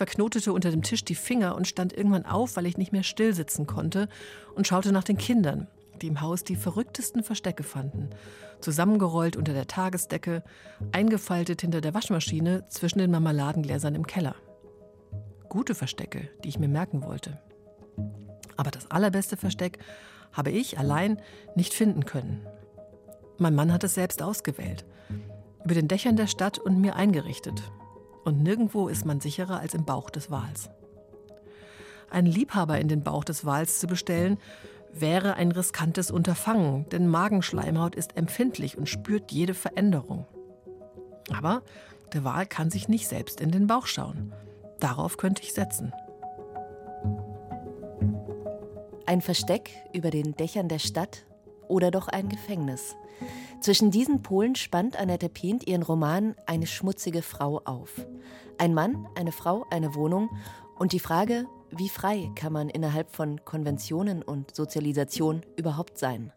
verknotete 0.00 0.54
unter 0.54 0.70
dem 0.70 0.80
Tisch 0.80 1.04
die 1.04 1.14
Finger 1.14 1.54
und 1.54 1.68
stand 1.68 1.92
irgendwann 1.92 2.24
auf, 2.24 2.56
weil 2.56 2.64
ich 2.64 2.78
nicht 2.78 2.90
mehr 2.90 3.02
still 3.02 3.34
sitzen 3.34 3.66
konnte 3.66 4.08
und 4.54 4.66
schaute 4.66 4.92
nach 4.92 5.04
den 5.04 5.18
Kindern, 5.18 5.66
die 6.00 6.06
im 6.06 6.22
Haus 6.22 6.42
die 6.42 6.56
verrücktesten 6.56 7.22
Verstecke 7.22 7.64
fanden. 7.64 8.08
Zusammengerollt 8.62 9.36
unter 9.36 9.52
der 9.52 9.66
Tagesdecke, 9.66 10.42
eingefaltet 10.92 11.60
hinter 11.60 11.82
der 11.82 11.92
Waschmaschine 11.92 12.66
zwischen 12.68 12.98
den 12.98 13.10
Marmeladengläsern 13.10 13.94
im 13.94 14.06
Keller. 14.06 14.36
Gute 15.50 15.74
Verstecke, 15.74 16.30
die 16.44 16.48
ich 16.48 16.58
mir 16.58 16.68
merken 16.68 17.02
wollte. 17.02 17.38
Aber 18.56 18.70
das 18.70 18.90
allerbeste 18.90 19.36
Versteck 19.36 19.80
habe 20.32 20.50
ich 20.50 20.78
allein 20.78 21.20
nicht 21.56 21.74
finden 21.74 22.06
können. 22.06 22.46
Mein 23.36 23.54
Mann 23.54 23.70
hat 23.70 23.84
es 23.84 23.92
selbst 23.92 24.22
ausgewählt, 24.22 24.86
über 25.62 25.74
den 25.74 25.88
Dächern 25.88 26.16
der 26.16 26.26
Stadt 26.26 26.58
und 26.58 26.80
mir 26.80 26.96
eingerichtet. 26.96 27.70
Und 28.24 28.42
nirgendwo 28.42 28.88
ist 28.88 29.06
man 29.06 29.20
sicherer 29.20 29.60
als 29.60 29.74
im 29.74 29.84
Bauch 29.84 30.10
des 30.10 30.30
Wals. 30.30 30.70
Einen 32.10 32.26
Liebhaber 32.26 32.78
in 32.78 32.88
den 32.88 33.02
Bauch 33.02 33.24
des 33.24 33.44
Wals 33.44 33.78
zu 33.78 33.86
bestellen, 33.86 34.38
wäre 34.92 35.34
ein 35.34 35.52
riskantes 35.52 36.10
Unterfangen, 36.10 36.88
denn 36.90 37.06
Magenschleimhaut 37.06 37.94
ist 37.94 38.16
empfindlich 38.16 38.76
und 38.76 38.88
spürt 38.88 39.30
jede 39.30 39.54
Veränderung. 39.54 40.26
Aber 41.32 41.62
der 42.12 42.24
Wal 42.24 42.46
kann 42.46 42.70
sich 42.70 42.88
nicht 42.88 43.06
selbst 43.06 43.40
in 43.40 43.52
den 43.52 43.68
Bauch 43.68 43.86
schauen. 43.86 44.32
Darauf 44.80 45.16
könnte 45.16 45.42
ich 45.42 45.52
setzen. 45.52 45.92
Ein 49.06 49.20
Versteck 49.20 49.70
über 49.92 50.10
den 50.10 50.34
Dächern 50.34 50.68
der 50.68 50.78
Stadt 50.78 51.24
oder 51.70 51.90
doch 51.90 52.08
ein 52.08 52.28
Gefängnis? 52.28 52.96
Zwischen 53.60 53.90
diesen 53.90 54.22
Polen 54.22 54.56
spannt 54.56 54.98
Annette 54.98 55.28
Pient 55.28 55.66
ihren 55.66 55.82
Roman 55.82 56.34
Eine 56.46 56.66
schmutzige 56.66 57.22
Frau 57.22 57.62
auf. 57.64 58.06
Ein 58.58 58.74
Mann, 58.74 59.06
eine 59.14 59.32
Frau, 59.32 59.66
eine 59.70 59.94
Wohnung 59.94 60.28
und 60.78 60.92
die 60.92 61.00
Frage, 61.00 61.46
wie 61.70 61.88
frei 61.88 62.30
kann 62.34 62.52
man 62.52 62.68
innerhalb 62.68 63.14
von 63.14 63.44
Konventionen 63.44 64.22
und 64.22 64.54
Sozialisation 64.54 65.42
überhaupt 65.56 65.98
sein? 65.98 66.32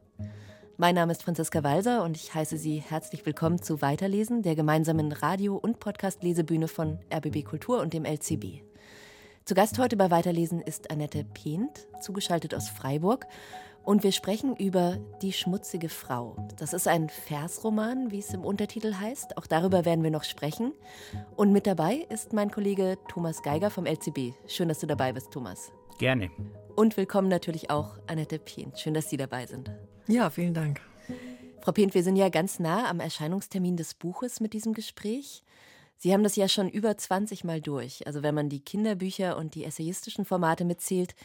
Mein 0.78 0.96
Name 0.96 1.12
ist 1.12 1.24
Franziska 1.24 1.64
Walser 1.64 2.04
und 2.04 2.18
ich 2.18 2.34
heiße 2.34 2.58
Sie 2.58 2.80
herzlich 2.80 3.26
willkommen 3.26 3.62
zu 3.62 3.82
Weiterlesen, 3.82 4.42
der 4.42 4.56
gemeinsamen 4.56 5.12
Radio- 5.12 5.56
und 5.56 5.80
Podcast-Lesebühne 5.80 6.68
von 6.68 7.00
RBB 7.14 7.46
Kultur 7.46 7.80
und 7.80 7.94
dem 7.94 8.06
LCB. 8.06 8.64
Zu 9.46 9.56
Gast 9.56 9.78
heute 9.78 9.98
bei 9.98 10.10
Weiterlesen 10.10 10.62
ist 10.62 10.90
Annette 10.90 11.26
Pient, 11.26 11.86
zugeschaltet 12.00 12.56
aus 12.56 12.70
Freiburg. 12.70 13.28
Und 13.84 14.02
wir 14.04 14.14
sprechen 14.14 14.56
über 14.56 15.00
Die 15.22 15.34
schmutzige 15.34 15.90
Frau. 15.90 16.38
Das 16.58 16.72
ist 16.72 16.88
ein 16.88 17.10
Versroman, 17.10 18.10
wie 18.10 18.20
es 18.20 18.34
im 18.34 18.46
Untertitel 18.46 18.94
heißt. 18.94 19.38
Auch 19.38 19.46
darüber 19.46 19.84
werden 19.84 20.02
wir 20.02 20.12
noch 20.12 20.24
sprechen. 20.24 20.72
Und 21.36 21.52
mit 21.52 21.68
dabei 21.68 22.08
ist 22.10 22.32
mein 22.32 22.52
Kollege 22.52 22.98
Thomas 23.10 23.44
Geiger 23.44 23.70
vom 23.70 23.86
LCB. 23.86 24.34
Schön, 24.48 24.70
dass 24.70 24.80
du 24.80 24.88
dabei 24.88 25.12
bist, 25.12 25.32
Thomas. 25.32 25.74
Gerne. 25.98 26.32
Und 26.78 26.96
willkommen 26.96 27.28
natürlich 27.28 27.70
auch 27.70 27.98
Annette 28.08 28.40
Pient. 28.40 28.80
Schön, 28.80 28.94
dass 28.94 29.10
Sie 29.10 29.18
dabei 29.18 29.46
sind. 29.46 29.70
Ja, 30.08 30.30
vielen 30.30 30.54
Dank. 30.54 30.80
Frau 31.60 31.74
Pient, 31.74 31.94
wir 31.94 32.04
sind 32.04 32.16
ja 32.16 32.30
ganz 32.30 32.60
nah 32.60 32.90
am 32.90 33.02
Erscheinungstermin 33.02 33.76
des 33.76 33.94
Buches 33.94 34.40
mit 34.40 34.54
diesem 34.54 34.74
Gespräch. 34.74 35.44
Sie 35.98 36.14
haben 36.14 36.24
das 36.24 36.36
ja 36.36 36.48
schon 36.48 36.70
über 36.70 36.98
20 36.98 37.44
Mal 37.44 37.62
durch. 37.62 38.06
Also 38.08 38.24
wenn 38.24 38.36
man 38.36 38.50
die 38.50 38.64
Kinderbücher 38.64 39.38
und 39.38 39.56
die 39.56 39.64
essayistischen 39.64 40.26
Formate 40.26 40.66
mitzählt, 40.66 41.16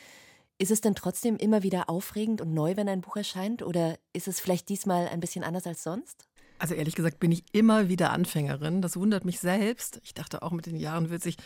ist 0.59 0.71
es 0.71 0.81
denn 0.81 0.95
trotzdem 0.95 1.37
immer 1.37 1.63
wieder 1.63 1.89
aufregend 1.89 2.41
und 2.41 2.53
neu, 2.53 2.77
wenn 2.77 2.89
ein 2.89 3.01
Buch 3.01 3.17
erscheint? 3.17 3.63
Oder 3.63 3.99
ist 4.13 4.29
es 4.29 4.41
vielleicht 4.41 4.69
diesmal 4.69 5.09
ein 5.09 5.21
bisschen 5.21 5.45
anders 5.45 5.67
als 5.67 5.83
sonst? 5.83 6.27
Also 6.59 6.75
ehrlich 6.75 6.97
gesagt 6.97 7.21
bin 7.21 7.31
ich 7.31 7.45
immer 7.53 7.89
wieder 7.89 8.11
Anfängerin. 8.11 8.83
Das 8.83 8.97
wundert 8.97 9.25
mich 9.25 9.39
selbst. 9.39 10.01
Ich 10.03 10.15
dachte 10.15 10.43
auch 10.43 10.51
mit 10.51 10.67
den 10.67 10.77
Jahren 10.77 11.11
wird 11.11 11.23
sich 11.23 11.37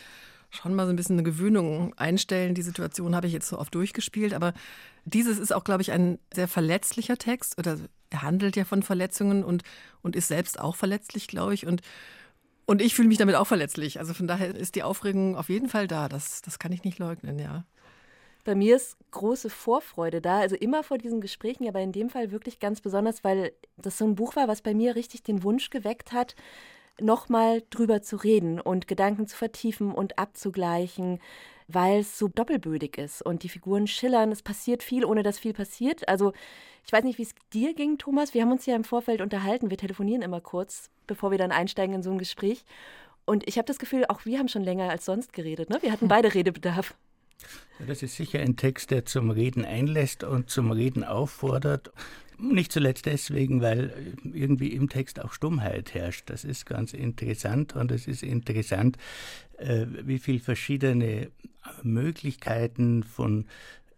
schon 0.49 0.73
mal 0.73 0.85
so 0.85 0.89
ein 0.91 0.95
bisschen 0.95 1.15
eine 1.15 1.23
Gewöhnung 1.23 1.93
einstellen. 1.95 2.55
Die 2.55 2.63
Situation 2.63 3.15
habe 3.15 3.27
ich 3.27 3.33
jetzt 3.33 3.47
so 3.47 3.59
oft 3.59 3.73
durchgespielt. 3.75 4.33
Aber 4.33 4.53
dieses 5.05 5.37
ist 5.37 5.53
auch, 5.53 5.63
glaube 5.63 5.83
ich, 5.83 5.91
ein 5.91 6.17
sehr 6.33 6.47
verletzlicher 6.47 7.17
Text. 7.17 7.57
Oder 7.59 7.77
er 8.09 8.21
handelt 8.23 8.55
ja 8.55 8.65
von 8.65 8.81
Verletzungen 8.81 9.43
und, 9.43 9.63
und 10.01 10.15
ist 10.15 10.27
selbst 10.27 10.59
auch 10.59 10.75
verletzlich, 10.75 11.27
glaube 11.27 11.53
ich. 11.53 11.67
Und, 11.67 11.81
und 12.65 12.81
ich 12.81 12.95
fühle 12.95 13.07
mich 13.07 13.17
damit 13.17 13.35
auch 13.35 13.47
verletzlich. 13.47 13.99
Also 13.99 14.13
von 14.13 14.27
daher 14.27 14.55
ist 14.55 14.75
die 14.75 14.83
Aufregung 14.83 15.35
auf 15.35 15.49
jeden 15.49 15.69
Fall 15.69 15.87
da. 15.87 16.07
Das, 16.09 16.41
das 16.41 16.59
kann 16.59 16.71
ich 16.71 16.83
nicht 16.83 16.99
leugnen, 16.99 17.39
ja. 17.39 17.65
Bei 18.45 18.55
mir 18.55 18.75
ist 18.75 18.97
große 19.11 19.49
Vorfreude 19.49 20.19
da, 20.19 20.39
also 20.39 20.57
immer 20.57 20.83
vor 20.83 20.97
diesen 20.97 21.21
Gesprächen, 21.21 21.67
aber 21.67 21.79
in 21.79 21.93
dem 21.93 22.09
Fall 22.09 22.31
wirklich 22.31 22.59
ganz 22.59 22.81
besonders, 22.81 23.23
weil 23.23 23.53
das 23.77 23.97
so 23.97 24.05
ein 24.05 24.15
Buch 24.15 24.35
war, 24.35 24.49
was 24.49 24.61
bei 24.61 24.73
mir 24.73 24.95
richtig 24.95 25.23
den 25.23 25.43
Wunsch 25.43 25.69
geweckt 25.69 26.11
hat, 26.11 26.35
nochmal 26.99 27.63
drüber 27.69 28.01
zu 28.01 28.17
reden 28.17 28.59
und 28.59 28.87
Gedanken 28.87 29.27
zu 29.27 29.37
vertiefen 29.37 29.93
und 29.93 30.19
abzugleichen, 30.19 31.19
weil 31.67 31.99
es 31.99 32.17
so 32.17 32.27
doppelbödig 32.27 32.97
ist 32.97 33.21
und 33.21 33.43
die 33.43 33.49
Figuren 33.49 33.87
schillern. 33.87 34.31
Es 34.31 34.41
passiert 34.41 34.83
viel, 34.83 35.05
ohne 35.05 35.23
dass 35.23 35.39
viel 35.39 35.53
passiert. 35.53 36.07
Also 36.07 36.33
ich 36.85 36.91
weiß 36.91 37.03
nicht, 37.03 37.17
wie 37.17 37.23
es 37.23 37.35
dir 37.53 37.73
ging, 37.73 37.97
Thomas. 37.97 38.33
Wir 38.33 38.41
haben 38.41 38.51
uns 38.51 38.65
ja 38.65 38.75
im 38.75 38.83
Vorfeld 38.83 39.21
unterhalten. 39.21 39.69
Wir 39.69 39.77
telefonieren 39.77 40.21
immer 40.21 40.41
kurz, 40.41 40.89
bevor 41.07 41.31
wir 41.31 41.37
dann 41.37 41.51
einsteigen 41.51 41.95
in 41.95 42.03
so 42.03 42.11
ein 42.11 42.17
Gespräch. 42.17 42.65
Und 43.25 43.47
ich 43.47 43.57
habe 43.57 43.65
das 43.65 43.79
Gefühl, 43.79 44.05
auch 44.09 44.25
wir 44.25 44.39
haben 44.39 44.49
schon 44.49 44.63
länger 44.63 44.89
als 44.89 45.05
sonst 45.05 45.33
geredet. 45.33 45.69
Ne? 45.69 45.77
Wir 45.81 45.91
hatten 45.91 46.07
beide 46.07 46.33
Redebedarf. 46.33 46.93
Ja, 47.79 47.85
das 47.87 48.03
ist 48.03 48.15
sicher 48.15 48.39
ein 48.39 48.55
Text, 48.55 48.91
der 48.91 49.05
zum 49.05 49.31
Reden 49.31 49.65
einlässt 49.65 50.23
und 50.23 50.49
zum 50.49 50.71
Reden 50.71 51.03
auffordert. 51.03 51.91
Nicht 52.39 52.71
zuletzt 52.71 53.05
deswegen, 53.05 53.61
weil 53.61 54.15
irgendwie 54.23 54.69
im 54.69 54.89
Text 54.89 55.19
auch 55.19 55.33
Stummheit 55.33 55.93
herrscht. 55.93 56.29
Das 56.29 56.43
ist 56.43 56.65
ganz 56.65 56.93
interessant 56.93 57.75
und 57.75 57.91
es 57.91 58.07
ist 58.07 58.23
interessant, 58.23 58.97
äh, 59.57 59.85
wie 60.03 60.19
viele 60.19 60.39
verschiedene 60.39 61.31
Möglichkeiten 61.83 63.03
von 63.03 63.45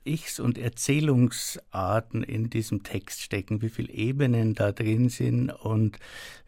Ichs 0.04 0.40
und 0.40 0.58
Erzählungsarten 0.58 2.24
in 2.24 2.50
diesem 2.50 2.84
Text 2.84 3.22
stecken, 3.22 3.62
wie 3.62 3.70
viele 3.70 3.92
Ebenen 3.92 4.54
da 4.54 4.72
drin 4.72 5.10
sind 5.10 5.50
und 5.50 5.98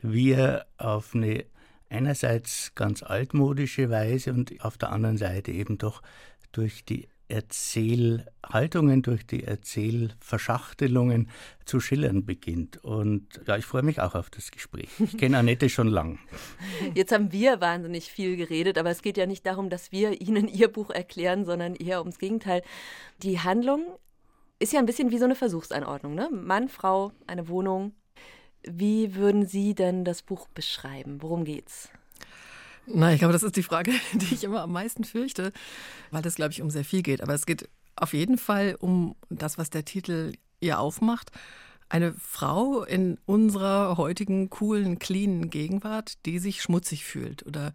wir 0.01 0.67
auf 0.77 1.15
eine 1.15 1.45
einerseits 1.89 2.73
ganz 2.75 3.01
altmodische 3.01 3.89
Weise 3.89 4.33
und 4.33 4.63
auf 4.63 4.77
der 4.77 4.91
anderen 4.91 5.17
Seite 5.17 5.51
eben 5.51 5.77
doch 5.77 6.01
durch 6.51 6.83
die 6.85 7.07
Erzählhaltungen, 7.29 9.01
durch 9.01 9.25
die 9.25 9.43
Erzählverschachtelungen 9.43 11.29
zu 11.65 11.79
schillern 11.79 12.25
beginnt. 12.25 12.83
Und 12.83 13.41
ja, 13.45 13.57
ich 13.57 13.65
freue 13.65 13.83
mich 13.83 13.99
auch 14.01 14.15
auf 14.15 14.29
das 14.29 14.51
Gespräch. 14.51 14.89
Ich 14.99 15.17
kenne 15.17 15.37
Annette 15.37 15.69
schon 15.69 15.87
lang. 15.87 16.19
Jetzt 16.95 17.11
haben 17.11 17.31
wir 17.31 17.59
wahnsinnig 17.61 18.11
viel 18.11 18.37
geredet, 18.37 18.77
aber 18.77 18.89
es 18.89 19.01
geht 19.01 19.17
ja 19.17 19.25
nicht 19.25 19.45
darum, 19.45 19.69
dass 19.69 19.91
wir 19.91 20.21
Ihnen 20.21 20.47
Ihr 20.47 20.69
Buch 20.69 20.89
erklären, 20.89 21.45
sondern 21.45 21.75
eher 21.75 21.99
ums 21.99 22.19
Gegenteil. 22.19 22.61
Die 23.23 23.39
Handlung 23.39 23.85
ist 24.59 24.73
ja 24.73 24.79
ein 24.79 24.85
bisschen 24.85 25.11
wie 25.11 25.17
so 25.17 25.25
eine 25.25 25.35
Versuchsanordnung. 25.35 26.15
Ne? 26.15 26.29
Mann, 26.31 26.69
Frau, 26.69 27.11
eine 27.27 27.47
Wohnung. 27.47 27.93
Wie 28.63 29.15
würden 29.15 29.45
Sie 29.45 29.75
denn 29.75 30.03
das 30.03 30.23
Buch 30.23 30.47
beschreiben? 30.49 31.21
Worum 31.21 31.45
geht's? 31.45 31.89
Na, 32.89 33.11
ich 33.11 33.19
glaube, 33.19 33.33
das 33.33 33.43
ist 33.43 33.57
die 33.57 33.63
Frage, 33.63 33.91
die 34.13 34.33
ich 34.33 34.43
immer 34.43 34.61
am 34.61 34.71
meisten 34.71 35.03
fürchte, 35.03 35.51
weil 36.11 36.21
das, 36.21 36.35
glaube 36.35 36.51
ich, 36.51 36.61
um 36.61 36.69
sehr 36.69 36.85
viel 36.85 37.03
geht. 37.03 37.21
Aber 37.21 37.33
es 37.33 37.45
geht 37.45 37.69
auf 37.95 38.13
jeden 38.13 38.37
Fall 38.37 38.75
um 38.79 39.15
das, 39.29 39.57
was 39.57 39.69
der 39.69 39.85
Titel 39.85 40.33
ihr 40.59 40.79
aufmacht. 40.79 41.31
Eine 41.89 42.13
Frau 42.13 42.83
in 42.83 43.17
unserer 43.25 43.97
heutigen 43.97 44.49
coolen, 44.49 44.99
cleanen 44.99 45.49
Gegenwart, 45.49 46.25
die 46.25 46.39
sich 46.39 46.61
schmutzig 46.61 47.05
fühlt 47.05 47.45
oder 47.45 47.73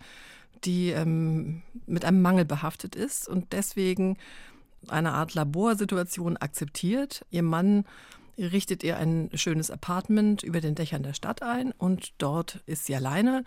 die 0.64 0.90
ähm, 0.90 1.62
mit 1.86 2.04
einem 2.04 2.22
Mangel 2.22 2.44
behaftet 2.44 2.94
ist 2.94 3.28
und 3.28 3.52
deswegen 3.52 4.16
eine 4.88 5.12
Art 5.12 5.34
Laborsituation 5.34 6.36
akzeptiert. 6.36 7.24
Ihr 7.30 7.42
Mann 7.42 7.84
richtet 8.38 8.82
ihr 8.82 8.96
ein 8.96 9.30
schönes 9.34 9.70
Apartment 9.70 10.42
über 10.42 10.60
den 10.60 10.74
Dächern 10.74 11.02
der 11.02 11.14
Stadt 11.14 11.42
ein 11.42 11.72
und 11.72 12.12
dort 12.18 12.60
ist 12.66 12.86
sie 12.86 12.94
alleine 12.94 13.44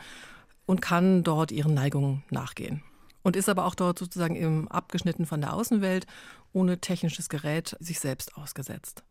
und 0.65 0.81
kann 0.81 1.23
dort 1.23 1.51
ihren 1.51 1.73
Neigungen 1.73 2.23
nachgehen. 2.29 2.83
Und 3.23 3.35
ist 3.35 3.50
aber 3.50 3.65
auch 3.65 3.75
dort 3.75 3.97
sozusagen 3.97 4.35
im 4.35 4.67
abgeschnitten 4.67 5.25
von 5.25 5.41
der 5.41 5.53
Außenwelt, 5.53 6.06
ohne 6.53 6.79
technisches 6.79 7.29
Gerät, 7.29 7.75
sich 7.79 8.00
selbst 8.00 8.38
ausgesetzt. 8.38 9.03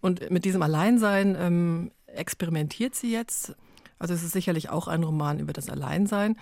Und 0.00 0.30
mit 0.30 0.44
diesem 0.44 0.62
Alleinsein 0.62 1.36
ähm, 1.38 1.90
experimentiert 2.06 2.94
sie 2.94 3.12
jetzt. 3.12 3.54
Also 3.98 4.12
es 4.12 4.22
ist 4.22 4.32
sicherlich 4.32 4.70
auch 4.70 4.88
ein 4.88 5.02
Roman 5.02 5.38
über 5.38 5.52
das 5.52 5.70
Alleinsein. 5.70 6.36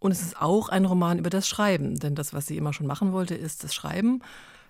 Und 0.00 0.10
es 0.10 0.20
ist 0.20 0.40
auch 0.40 0.68
ein 0.68 0.84
Roman 0.84 1.18
über 1.18 1.30
das 1.30 1.48
Schreiben. 1.48 1.98
Denn 1.98 2.14
das, 2.14 2.34
was 2.34 2.46
sie 2.46 2.56
immer 2.56 2.72
schon 2.72 2.86
machen 2.86 3.12
wollte, 3.12 3.34
ist 3.34 3.62
das 3.62 3.74
Schreiben. 3.74 4.20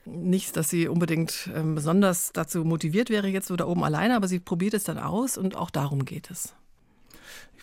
Nicht, 0.05 0.57
dass 0.57 0.69
sie 0.69 0.89
unbedingt 0.89 1.49
ähm, 1.55 1.75
besonders 1.75 2.33
dazu 2.33 2.65
motiviert 2.65 3.09
wäre, 3.09 3.29
jetzt 3.29 3.49
so 3.49 3.57
da 3.57 3.67
oben 3.67 3.83
alleine, 3.83 4.17
aber 4.17 4.29
sie 4.29 4.39
probiert 4.39 4.75
es 4.75 4.85
dann 4.85 4.99
aus 4.99 5.39
und 5.39 5.57
auch 5.57 5.71
darum 5.71 6.05
geht 6.05 6.31
es. 6.31 6.55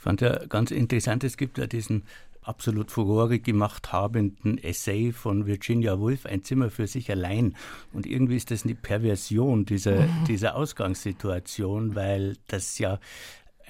Ich 0.02 0.04
fand 0.04 0.20
ja 0.22 0.48
ganz 0.48 0.72
interessant, 0.72 1.24
es 1.24 1.38
gibt 1.38 1.60
ja 1.60 1.68
diesen 1.68 2.06
absolut 2.42 2.90
Furore 2.90 3.38
gemacht 3.38 3.94
habenden 3.94 4.58
Essay 4.58 5.12
von 5.12 5.46
Virginia 5.46 6.00
Woolf, 6.00 6.26
Ein 6.26 6.44
Zimmer 6.44 6.72
für 6.72 6.88
sich 6.88 7.12
allein. 7.12 7.56
Und 7.94 8.08
irgendwie 8.08 8.36
ist 8.36 8.50
das 8.50 8.64
eine 8.64 8.74
Perversion 8.74 9.64
dieser, 9.64 10.08
mhm. 10.08 10.26
dieser 10.28 10.56
Ausgangssituation, 10.56 11.94
weil 11.94 12.36
das 12.48 12.80
ja 12.80 13.00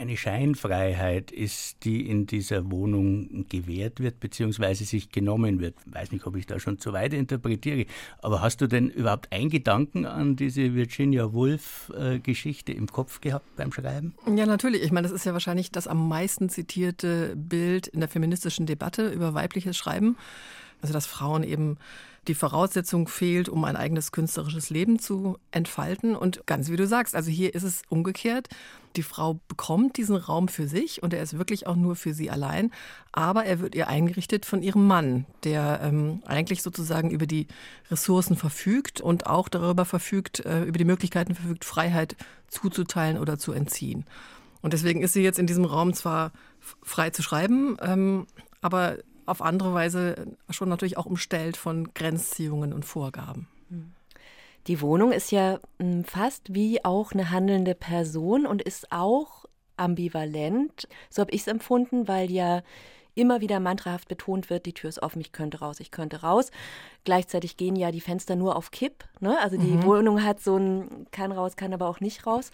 eine 0.02 0.18
Scheinfreiheit 0.18 1.32
ist, 1.32 1.86
die 1.86 2.10
in 2.10 2.26
dieser 2.26 2.72
Wohnung 2.72 3.46
gewährt 3.50 4.00
wird, 4.00 4.20
beziehungsweise 4.20 4.84
sich 4.84 5.12
genommen 5.12 5.60
wird. 5.60 5.76
Ich 5.86 5.94
weiß 5.94 6.12
nicht, 6.12 6.26
ob 6.26 6.36
ich 6.36 6.48
da 6.48 6.60
schon 6.60 6.80
zu 6.80 6.92
weit 6.92 7.14
interpretiere, 7.14 7.86
aber 8.22 8.42
hast 8.42 8.62
du 8.62 8.68
denn 8.68 8.90
überhaupt 8.90 9.32
einen 9.32 9.50
Gedanken 9.50 10.06
an 10.06 10.36
diese 10.36 10.74
Virginia 10.74 11.32
Woolf-Geschichte 11.32 12.72
im 12.72 12.88
Kopf 12.88 13.22
gehabt 13.22 13.56
beim 13.56 13.72
Schreiben? 13.72 14.16
Ja, 14.36 14.48
natürlich. 14.48 14.82
Ich 14.82 14.92
meine, 14.92 15.08
das 15.08 15.16
ist 15.16 15.26
ja 15.26 15.34
wahrscheinlich 15.34 15.72
das 15.72 15.88
am 15.88 16.08
meisten 16.08 16.50
zitierte 16.50 17.36
Bild 17.36 17.86
in 17.88 18.00
der 18.00 18.10
feministischen 18.10 18.66
Debatte 18.66 19.10
über 19.10 19.36
weibliches 19.36 19.78
Schreiben. 19.78 20.18
Also, 20.82 20.94
dass 20.94 21.06
Frauen 21.06 21.44
eben 21.44 21.78
die 22.28 22.36
Voraussetzung 22.36 23.08
fehlt, 23.08 23.50
um 23.50 23.64
ein 23.64 23.76
eigenes 23.76 24.12
künstlerisches 24.12 24.70
Leben 24.70 25.00
zu 25.00 25.38
entfalten. 25.50 26.16
Und 26.16 26.46
ganz 26.46 26.70
wie 26.70 26.76
du 26.76 26.86
sagst, 26.86 27.16
also 27.16 27.32
hier 27.32 27.56
ist 27.56 27.64
es 27.64 27.82
umgekehrt. 27.90 28.48
Die 28.96 29.04
Frau 29.04 29.40
bekommt 29.48 29.98
diesen 29.98 30.18
Raum 30.18 30.48
für 30.48 30.68
sich 30.68 31.02
und 31.02 31.14
er 31.14 31.24
ist 31.24 31.38
wirklich 31.38 31.66
auch 31.66 31.76
nur 31.76 31.96
für 31.96 32.14
sie 32.14 32.30
allein. 32.30 32.72
Aber 33.12 33.46
er 33.46 33.60
wird 33.60 33.74
ihr 33.74 33.88
eingerichtet 33.88 34.46
von 34.46 34.62
ihrem 34.62 34.86
Mann, 34.86 35.26
der 35.44 35.80
ähm, 35.82 36.22
eigentlich 36.26 36.62
sozusagen 36.62 37.10
über 37.10 37.26
die 37.26 37.48
Ressourcen 37.90 38.36
verfügt 38.36 39.02
und 39.02 39.26
auch 39.26 39.50
darüber 39.50 39.86
verfügt, 39.86 40.46
äh, 40.46 40.64
über 40.64 40.78
die 40.78 40.86
Möglichkeiten 40.86 41.34
verfügt, 41.34 41.66
Freiheit 41.66 42.16
zuzuteilen 42.50 43.18
oder 43.18 43.40
zu 43.40 43.52
entziehen. 43.52 44.06
Und 44.62 44.74
deswegen 44.74 45.02
ist 45.02 45.14
sie 45.14 45.24
jetzt 45.24 45.40
in 45.40 45.48
diesem 45.48 45.66
Raum 45.66 45.94
zwar 45.96 46.32
frei 46.84 47.10
zu 47.10 47.24
schreiben, 47.24 47.78
ähm, 47.82 48.28
aber 48.62 48.98
auf 49.26 49.42
andere 49.42 49.74
Weise 49.74 50.36
schon 50.50 50.70
natürlich 50.70 50.98
auch 50.98 51.06
umstellt 51.06 51.58
von 51.58 51.94
Grenzziehungen 51.94 52.74
und 52.74 52.86
Vorgaben. 52.86 53.48
Die 54.68 54.82
Wohnung 54.82 55.12
ist 55.12 55.32
ja 55.32 55.60
hm, 55.80 56.04
fast 56.04 56.54
wie 56.54 56.84
auch 56.86 57.14
eine 57.14 57.32
handelnde 57.32 57.76
Person 57.76 58.46
und 58.46 58.62
ist 58.62 58.92
auch 58.92 59.46
ambivalent. 59.78 60.88
So 61.10 61.22
habe 61.22 61.32
ich 61.32 61.42
es 61.42 61.48
empfunden, 61.48 62.08
weil 62.08 62.30
ja 62.30 62.62
immer 63.14 63.42
wieder 63.42 63.60
mantrahaft 63.60 64.08
betont 64.08 64.50
wird, 64.50 64.66
die 64.66 64.74
Tür 64.74 64.90
ist 64.90 65.02
offen, 65.02 65.20
ich 65.20 65.32
könnte 65.32 65.60
raus, 65.60 65.80
ich 65.80 65.92
könnte 65.92 66.22
raus. 66.22 66.52
Gleichzeitig 67.04 67.58
gehen 67.58 67.76
ja 67.76 67.92
die 67.92 68.00
Fenster 68.00 68.36
nur 68.36 68.56
auf 68.56 68.72
Kipp. 68.72 69.04
Ne? 69.20 69.38
Also 69.42 69.58
die 69.58 69.68
mhm. 69.68 69.84
Wohnung 69.84 70.24
hat 70.24 70.40
so 70.40 70.58
ein 70.58 71.08
kann 71.12 71.32
raus, 71.32 71.56
kann 71.56 71.74
aber 71.74 71.88
auch 71.88 72.00
nicht 72.00 72.26
raus. 72.26 72.52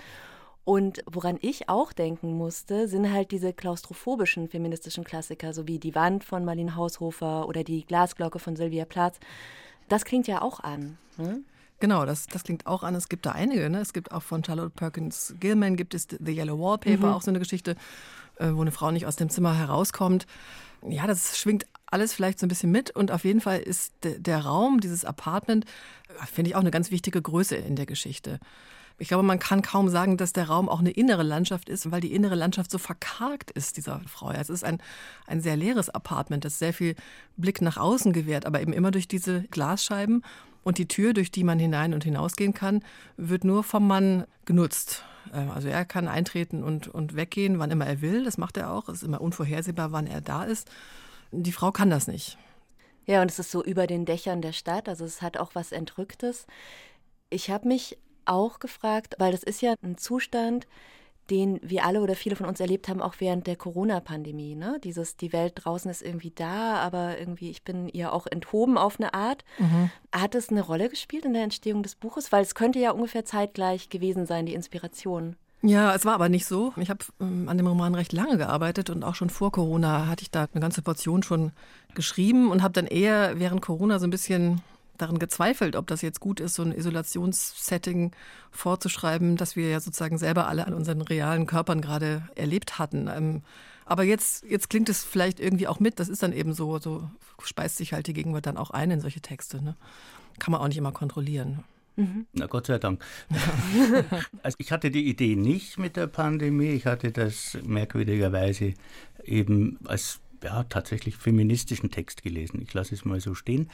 Und 0.67 1.01
woran 1.09 1.37
ich 1.39 1.69
auch 1.69 1.93
denken 1.93 2.33
musste, 2.33 2.89
sind 2.89 3.09
halt 3.13 3.31
diese 3.31 3.53
klaustrophobischen 3.53 4.49
feministischen 4.49 5.05
Klassiker, 5.05 5.53
so 5.53 5.65
wie 5.65 5.79
Die 5.79 5.95
Wand 5.95 6.25
von 6.25 6.43
Marlene 6.43 6.75
Haushofer 6.75 7.47
oder 7.47 7.63
die 7.63 7.85
Glasglocke 7.85 8.37
von 8.37 8.57
Sylvia 8.57 8.83
Plath. 8.83 9.17
Das 9.87 10.03
klingt 10.03 10.27
ja 10.27 10.41
auch 10.41 10.59
an. 10.59 10.97
Ne? 11.15 11.39
Genau, 11.79 12.05
das, 12.05 12.27
das 12.27 12.43
klingt 12.43 12.67
auch 12.67 12.83
an. 12.83 12.95
Es 12.95 13.07
gibt 13.07 13.25
da 13.25 13.31
einige. 13.31 13.69
Ne? 13.69 13.79
Es 13.79 13.93
gibt 13.93 14.11
auch 14.11 14.23
von 14.23 14.43
Charlotte 14.43 14.71
Perkins 14.71 15.35
Gilman 15.39 15.77
gibt 15.77 15.93
es 15.93 16.05
The 16.09 16.33
Yellow 16.33 16.59
Wallpaper, 16.59 17.07
mhm. 17.07 17.13
auch 17.13 17.21
so 17.21 17.31
eine 17.31 17.39
Geschichte, 17.39 17.77
äh, 18.35 18.49
wo 18.51 18.59
eine 18.59 18.73
Frau 18.73 18.91
nicht 18.91 19.05
aus 19.05 19.15
dem 19.15 19.29
Zimmer 19.29 19.57
herauskommt. 19.57 20.27
Ja, 20.85 21.07
das 21.07 21.37
schwingt 21.37 21.65
alles 21.85 22.11
vielleicht 22.11 22.39
so 22.39 22.45
ein 22.45 22.49
bisschen 22.49 22.71
mit. 22.71 22.91
Und 22.91 23.11
auf 23.11 23.23
jeden 23.23 23.39
Fall 23.39 23.59
ist 23.59 23.93
der 24.03 24.39
Raum, 24.39 24.81
dieses 24.81 25.05
Apartment, 25.05 25.63
äh, 26.09 26.25
finde 26.25 26.49
ich 26.49 26.55
auch 26.57 26.61
eine 26.61 26.71
ganz 26.71 26.91
wichtige 26.91 27.21
Größe 27.21 27.55
in 27.55 27.77
der 27.77 27.85
Geschichte. 27.85 28.41
Ich 28.99 29.09
glaube, 29.09 29.23
man 29.23 29.37
kann 29.37 29.61
kaum 29.61 29.89
sagen, 29.89 30.17
dass 30.17 30.33
der 30.33 30.47
Raum 30.47 30.69
auch 30.69 30.79
eine 30.79 30.89
innere 30.89 31.21
Landschaft 31.21 31.69
ist, 31.69 31.91
weil 31.91 32.01
die 32.01 32.13
innere 32.13 32.33
Landschaft 32.33 32.71
so 32.71 32.79
verkargt 32.79 33.51
ist, 33.51 33.77
dieser 33.77 34.01
Frau. 34.07 34.31
Es 34.31 34.49
ist 34.49 34.63
ein, 34.63 34.81
ein 35.27 35.39
sehr 35.39 35.55
leeres 35.55 35.89
Apartment, 35.89 36.45
das 36.45 36.57
sehr 36.57 36.73
viel 36.73 36.95
Blick 37.35 37.61
nach 37.61 37.77
außen 37.77 38.11
gewährt, 38.11 38.47
aber 38.47 38.59
eben 38.59 38.73
immer 38.73 38.89
durch 38.89 39.07
diese 39.07 39.43
Glasscheiben. 39.51 40.23
Und 40.63 40.79
die 40.79 40.87
Tür, 40.87 41.13
durch 41.13 41.31
die 41.31 41.43
man 41.43 41.59
hinein 41.59 41.93
und 41.93 42.03
hinausgehen 42.03 42.53
kann, 42.53 42.83
wird 43.15 43.43
nur 43.43 43.63
vom 43.63 43.87
Mann 43.87 44.25
genutzt. 44.45 45.05
Äh, 45.31 45.37
also 45.53 45.67
er 45.67 45.85
kann 45.85 46.07
eintreten 46.07 46.63
und, 46.63 46.87
und 46.87 47.15
weggehen, 47.15 47.59
wann 47.59 47.71
immer 47.71 47.85
er 47.85 48.01
will. 48.01 48.23
Das 48.23 48.37
macht 48.37 48.57
er 48.57 48.71
auch. 48.71 48.89
Es 48.89 48.97
ist 48.97 49.03
immer 49.03 49.21
unvorhersehbar, 49.21 49.91
wann 49.91 50.07
er 50.07 50.21
da 50.21 50.43
ist. 50.43 50.69
Die 51.31 51.51
Frau 51.51 51.71
kann 51.71 51.89
das 51.89 52.07
nicht. 52.07 52.37
Ja, 53.05 53.21
und 53.21 53.31
es 53.31 53.39
ist 53.39 53.51
so 53.51 53.63
über 53.63 53.87
den 53.87 54.05
Dächern 54.05 54.41
der 54.41 54.53
Stadt. 54.53 54.89
Also 54.89 55.05
es 55.05 55.21
hat 55.21 55.37
auch 55.37 55.51
was 55.53 55.71
Entrücktes. 55.71 56.47
Ich 57.29 57.49
habe 57.49 57.67
mich 57.67 57.97
auch 58.27 58.59
gefragt, 58.59 59.15
weil 59.19 59.31
das 59.31 59.43
ist 59.43 59.61
ja 59.61 59.75
ein 59.81 59.97
Zustand, 59.97 60.67
den 61.29 61.59
wir 61.61 61.85
alle 61.85 62.01
oder 62.01 62.15
viele 62.15 62.35
von 62.35 62.45
uns 62.45 62.59
erlebt 62.59 62.87
haben, 62.87 63.01
auch 63.01 63.15
während 63.19 63.47
der 63.47 63.55
Corona-Pandemie. 63.55 64.55
Ne? 64.55 64.79
Dieses, 64.83 65.17
die 65.17 65.33
Welt 65.33 65.53
draußen 65.55 65.91
ist 65.91 66.01
irgendwie 66.01 66.31
da, 66.33 66.75
aber 66.75 67.19
irgendwie, 67.19 67.49
ich 67.49 67.63
bin 67.63 67.89
ihr 67.89 68.13
auch 68.13 68.27
enthoben 68.27 68.77
auf 68.77 68.99
eine 68.99 69.13
Art. 69.13 69.43
Mhm. 69.57 69.91
Hat 70.13 70.35
es 70.35 70.49
eine 70.49 70.61
Rolle 70.61 70.89
gespielt 70.89 71.25
in 71.25 71.33
der 71.33 71.43
Entstehung 71.43 71.83
des 71.83 71.95
Buches? 71.95 72.31
Weil 72.31 72.43
es 72.43 72.55
könnte 72.55 72.79
ja 72.79 72.91
ungefähr 72.91 73.25
zeitgleich 73.25 73.89
gewesen 73.89 74.25
sein, 74.25 74.45
die 74.45 74.53
Inspiration. 74.53 75.35
Ja, 75.61 75.93
es 75.95 76.05
war 76.05 76.13
aber 76.13 76.29
nicht 76.29 76.45
so. 76.45 76.71
Ich 76.77 76.89
habe 76.89 77.03
ähm, 77.19 77.49
an 77.49 77.57
dem 77.57 77.67
Roman 77.67 77.95
recht 77.95 78.13
lange 78.13 78.37
gearbeitet 78.37 78.89
und 78.89 79.03
auch 79.03 79.15
schon 79.15 79.29
vor 79.29 79.51
Corona 79.51 80.07
hatte 80.07 80.21
ich 80.21 80.31
da 80.31 80.47
eine 80.53 80.61
ganze 80.61 80.81
Portion 80.81 81.23
schon 81.23 81.51
geschrieben 81.95 82.51
und 82.51 82.61
habe 82.61 82.73
dann 82.73 82.85
eher 82.85 83.39
während 83.39 83.61
Corona 83.61 83.99
so 83.99 84.05
ein 84.05 84.11
bisschen 84.11 84.61
daran 84.97 85.19
gezweifelt, 85.19 85.75
ob 85.75 85.87
das 85.87 86.01
jetzt 86.01 86.19
gut 86.19 86.39
ist, 86.39 86.55
so 86.55 86.63
ein 86.63 86.71
Isolationssetting 86.71 88.11
vorzuschreiben, 88.51 89.37
das 89.37 89.55
wir 89.55 89.69
ja 89.69 89.79
sozusagen 89.79 90.17
selber 90.17 90.47
alle 90.47 90.67
an 90.67 90.73
unseren 90.73 91.01
realen 91.01 91.45
Körpern 91.45 91.81
gerade 91.81 92.27
erlebt 92.35 92.79
hatten. 92.79 93.07
Ähm, 93.07 93.41
aber 93.85 94.03
jetzt, 94.03 94.43
jetzt 94.43 94.69
klingt 94.69 94.89
es 94.89 95.03
vielleicht 95.03 95.39
irgendwie 95.39 95.67
auch 95.67 95.79
mit, 95.79 95.99
das 95.99 96.09
ist 96.09 96.21
dann 96.21 96.33
eben 96.33 96.53
so, 96.53 96.77
so 96.79 97.09
speist 97.43 97.77
sich 97.77 97.93
halt 97.93 98.07
die 98.07 98.13
Gegenwart 98.13 98.45
dann 98.45 98.57
auch 98.57 98.71
ein 98.71 98.91
in 98.91 99.01
solche 99.01 99.21
Texte. 99.21 99.63
Ne? 99.63 99.75
Kann 100.39 100.51
man 100.51 100.61
auch 100.61 100.67
nicht 100.67 100.77
immer 100.77 100.91
kontrollieren. 100.91 101.63
Mhm. 101.95 102.27
Na 102.33 102.45
Gott 102.45 102.67
sei 102.67 102.77
Dank. 102.77 103.03
also 104.43 104.55
ich 104.59 104.71
hatte 104.71 104.91
die 104.91 105.07
Idee 105.07 105.35
nicht 105.35 105.79
mit 105.79 105.95
der 105.95 106.07
Pandemie. 106.07 106.69
Ich 106.69 106.85
hatte 106.85 107.11
das 107.11 107.57
merkwürdigerweise 107.65 108.73
eben 109.23 109.79
als 109.85 110.19
ja, 110.43 110.63
tatsächlich 110.63 111.17
feministischen 111.17 111.89
Text 111.89 112.21
gelesen. 112.21 112.61
Ich 112.61 112.73
lasse 112.73 112.93
es 112.93 113.05
mal 113.05 113.19
so 113.19 113.33
stehen 113.33 113.69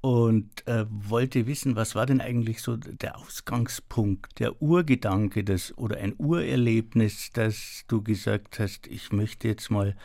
und 0.00 0.66
äh, 0.66 0.84
wollte 0.88 1.46
wissen, 1.46 1.76
was 1.76 1.94
war 1.94 2.06
denn 2.06 2.20
eigentlich 2.20 2.62
so 2.62 2.76
der 2.76 3.18
Ausgangspunkt, 3.18 4.38
der 4.38 4.60
Urgedanke 4.62 5.42
des, 5.42 5.76
oder 5.76 5.98
ein 5.98 6.14
Urerlebnis, 6.18 7.30
dass 7.32 7.84
du 7.88 8.02
gesagt 8.02 8.58
hast, 8.58 8.86
ich 8.86 9.12
möchte 9.12 9.48
jetzt 9.48 9.70
mal, 9.70 9.96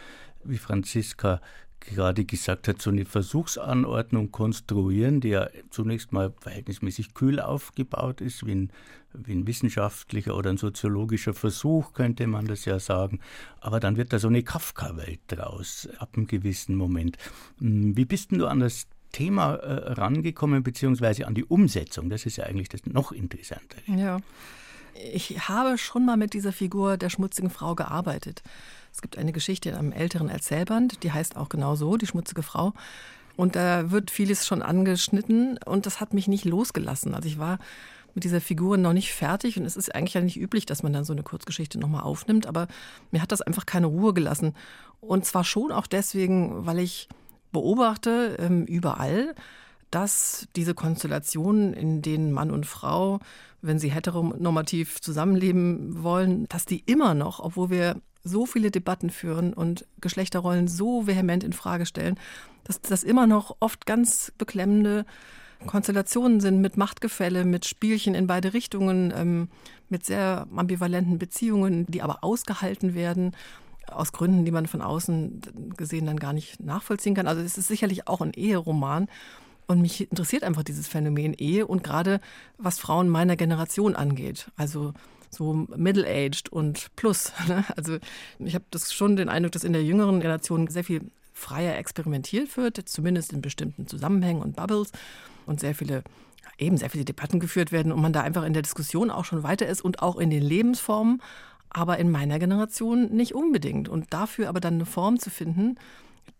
wie 0.44 0.58
Franziska 0.58 1.42
gerade 1.82 2.26
gesagt 2.26 2.68
hat, 2.68 2.82
so 2.82 2.90
eine 2.90 3.06
Versuchsanordnung 3.06 4.32
konstruieren, 4.32 5.20
die 5.20 5.30
ja 5.30 5.50
zunächst 5.72 6.12
mal 6.12 6.34
verhältnismäßig 6.40 7.14
kühl 7.14 7.40
aufgebaut 7.40 8.22
ist, 8.22 8.46
wie 8.46 8.54
ein, 8.54 8.72
wie 9.14 9.34
ein 9.34 9.48
wissenschaftlicher 9.48 10.36
oder 10.36 10.52
ein 10.52 10.58
soziologischer 10.58 11.34
Versuch, 11.34 11.94
könnte 11.94 12.28
man 12.28 12.46
das 12.46 12.66
ja 12.66 12.80
sagen. 12.80 13.20
Aber 13.60 13.80
dann 13.80 13.98
wird 13.98 14.14
da 14.14 14.20
so 14.20 14.28
eine 14.28 14.44
Kafka-Welt 14.44 15.22
draus, 15.28 15.90
ab 15.98 16.12
einem 16.16 16.28
gewissen 16.28 16.76
Moment. 16.76 17.18
Hm, 17.60 17.98
wie 17.98 18.06
bist 18.06 18.32
denn 18.32 18.40
du 18.40 18.48
an 18.48 18.60
das 18.60 18.88
Thema 19.12 19.56
äh, 19.56 19.94
rangekommen, 19.94 20.64
beziehungsweise 20.64 21.28
an 21.28 21.36
die 21.36 21.46
Umsetzung. 21.46 22.10
Das 22.10 22.26
ist 22.26 22.38
ja 22.38 22.46
eigentlich 22.46 22.70
das 22.70 22.86
noch 22.86 23.12
interessantere. 23.12 23.82
Ja. 23.88 24.20
Ich 25.14 25.48
habe 25.48 25.78
schon 25.78 26.06
mal 26.06 26.18
mit 26.18 26.34
dieser 26.34 26.52
Figur 26.52 26.98
der 26.98 27.10
schmutzigen 27.10 27.50
Frau 27.50 27.76
gearbeitet. 27.76 28.44
Es 28.92 29.02
gibt 29.02 29.18
eine 29.18 29.32
Geschichte 29.32 29.70
in 29.70 29.76
einem 29.76 29.92
älteren 29.92 30.30
Erzählband, 30.30 31.04
die 31.04 31.12
heißt 31.12 31.38
auch 31.38 31.50
genau 31.50 31.76
so, 31.76 31.98
die 31.98 32.08
schmutzige 32.08 32.44
Frau. 32.44 32.74
Und 33.38 33.56
da 33.56 33.92
wird 33.92 34.12
vieles 34.12 34.46
schon 34.46 34.62
angeschnitten 34.62 35.58
und 35.66 35.86
das 35.86 36.02
hat 36.02 36.14
mich 36.14 36.28
nicht 36.28 36.46
losgelassen. 36.46 37.16
Also 37.16 37.28
ich 37.28 37.40
war 37.40 37.60
mit 38.14 38.26
dieser 38.26 38.42
Figur 38.42 38.78
noch 38.78 38.94
nicht 38.94 39.14
fertig 39.14 39.58
und 39.58 39.66
es 39.66 39.78
ist 39.78 39.96
eigentlich 39.96 40.14
ja 40.14 40.22
nicht 40.22 40.38
üblich, 40.38 40.66
dass 40.66 40.84
man 40.84 40.92
dann 40.92 41.06
so 41.06 41.14
eine 41.14 41.24
Kurzgeschichte 41.24 41.80
nochmal 41.80 42.04
aufnimmt, 42.04 42.46
aber 42.46 42.68
mir 43.12 43.22
hat 43.22 43.32
das 43.32 43.42
einfach 43.42 43.66
keine 43.66 43.88
Ruhe 43.88 44.14
gelassen. 44.14 44.54
Und 45.00 45.26
zwar 45.26 45.44
schon 45.46 45.72
auch 45.72 45.88
deswegen, 45.88 46.66
weil 46.66 46.80
ich 46.80 47.08
beobachte 47.52 48.38
ähm, 48.40 48.66
überall, 48.66 49.36
dass 49.92 50.48
diese 50.56 50.74
Konstellationen, 50.74 51.74
in 51.74 52.02
denen 52.02 52.32
Mann 52.32 52.52
und 52.52 52.66
Frau, 52.66 53.20
wenn 53.62 53.78
sie 53.78 53.92
heteronormativ 53.92 55.02
zusammenleben 55.02 56.02
wollen, 56.02 56.48
dass 56.48 56.66
die 56.66 56.80
immer 56.86 57.14
noch, 57.14 57.40
obwohl 57.40 57.70
wir 57.70 58.02
so 58.24 58.46
viele 58.46 58.72
Debatten 58.72 59.10
führen 59.10 59.54
und 59.54 59.86
Geschlechterrollen 60.00 60.68
so 60.68 61.08
vehement 61.08 61.44
in 61.44 61.54
Frage 61.54 61.86
stellen, 61.86 62.18
dass 62.64 62.82
das 62.82 63.04
immer 63.04 63.28
noch 63.28 63.58
oft 63.60 63.86
ganz 63.86 64.32
beklemmende 64.38 65.06
Konstellationen 65.68 66.40
sind 66.40 66.62
mit 66.62 66.78
Machtgefälle, 66.78 67.46
mit 67.46 67.66
Spielchen 67.66 68.16
in 68.16 68.28
beide 68.28 68.54
Richtungen, 68.54 69.14
ähm, 69.16 69.50
mit 69.90 70.06
sehr 70.06 70.48
ambivalenten 70.56 71.20
Beziehungen, 71.20 71.86
die 71.88 72.02
aber 72.02 72.24
ausgehalten 72.24 72.96
werden 72.96 73.36
aus 73.88 74.12
Gründen, 74.12 74.46
die 74.46 74.52
man 74.52 74.68
von 74.68 74.82
außen 74.82 75.42
gesehen 75.76 76.06
dann 76.06 76.20
gar 76.20 76.34
nicht 76.34 76.60
nachvollziehen 76.60 77.16
kann. 77.16 77.28
Also 77.28 77.42
es 77.42 77.58
ist 77.58 77.68
sicherlich 77.68 78.08
auch 78.08 78.22
ein 78.22 78.34
Eheroman. 78.34 79.08
Und 79.68 79.82
mich 79.82 80.10
interessiert 80.10 80.44
einfach 80.44 80.64
dieses 80.64 80.88
Phänomen 80.88 81.34
Ehe 81.34 81.66
und 81.66 81.84
gerade 81.84 82.20
was 82.58 82.78
Frauen 82.78 83.08
meiner 83.08 83.38
Generation 83.38 83.96
angeht. 83.96 84.52
Also 84.58 84.94
so 85.30 85.54
middle-aged 85.54 86.50
und 86.50 86.94
plus. 86.96 87.32
Ne? 87.48 87.64
Also 87.76 87.98
ich 88.40 88.54
habe 88.54 88.66
das 88.72 88.94
schon 88.94 89.16
den 89.16 89.30
Eindruck, 89.30 89.54
dass 89.54 89.64
in 89.64 89.74
der 89.74 89.84
jüngeren 89.84 90.20
Generation 90.20 90.68
sehr 90.68 90.84
viel 90.84 91.10
freier 91.34 91.78
experimentiert 91.78 92.58
wird, 92.58 92.78
zumindest 92.88 93.34
in 93.34 93.42
bestimmten 93.42 93.88
Zusammenhängen 93.88 94.42
und 94.42 94.56
Bubbles 94.56 94.92
und 95.46 95.60
sehr 95.60 95.74
viele 95.74 96.04
eben 96.58 96.78
sehr 96.78 96.90
viele 96.90 97.06
Debatten 97.06 97.40
geführt 97.40 97.72
werden 97.72 97.92
und 97.92 98.02
man 98.02 98.14
da 98.14 98.22
einfach 98.22 98.44
in 98.44 98.54
der 98.54 98.62
Diskussion 98.62 99.10
auch 99.10 99.26
schon 99.26 99.44
weiter 99.44 99.68
ist 99.68 99.82
und 99.82 100.02
auch 100.02 100.18
in 100.18 100.30
den 100.30 100.44
Lebensformen 100.44 101.22
aber 101.72 101.98
in 101.98 102.12
meiner 102.12 102.40
Generation 102.40 103.12
nicht 103.12 103.34
unbedingt. 103.34 103.90
Und 103.90 104.14
dafür 104.14 104.50
aber 104.50 104.60
dann 104.60 104.76
eine 104.76 104.86
Form 104.86 105.20
zu 105.20 105.30
finden, 105.30 105.78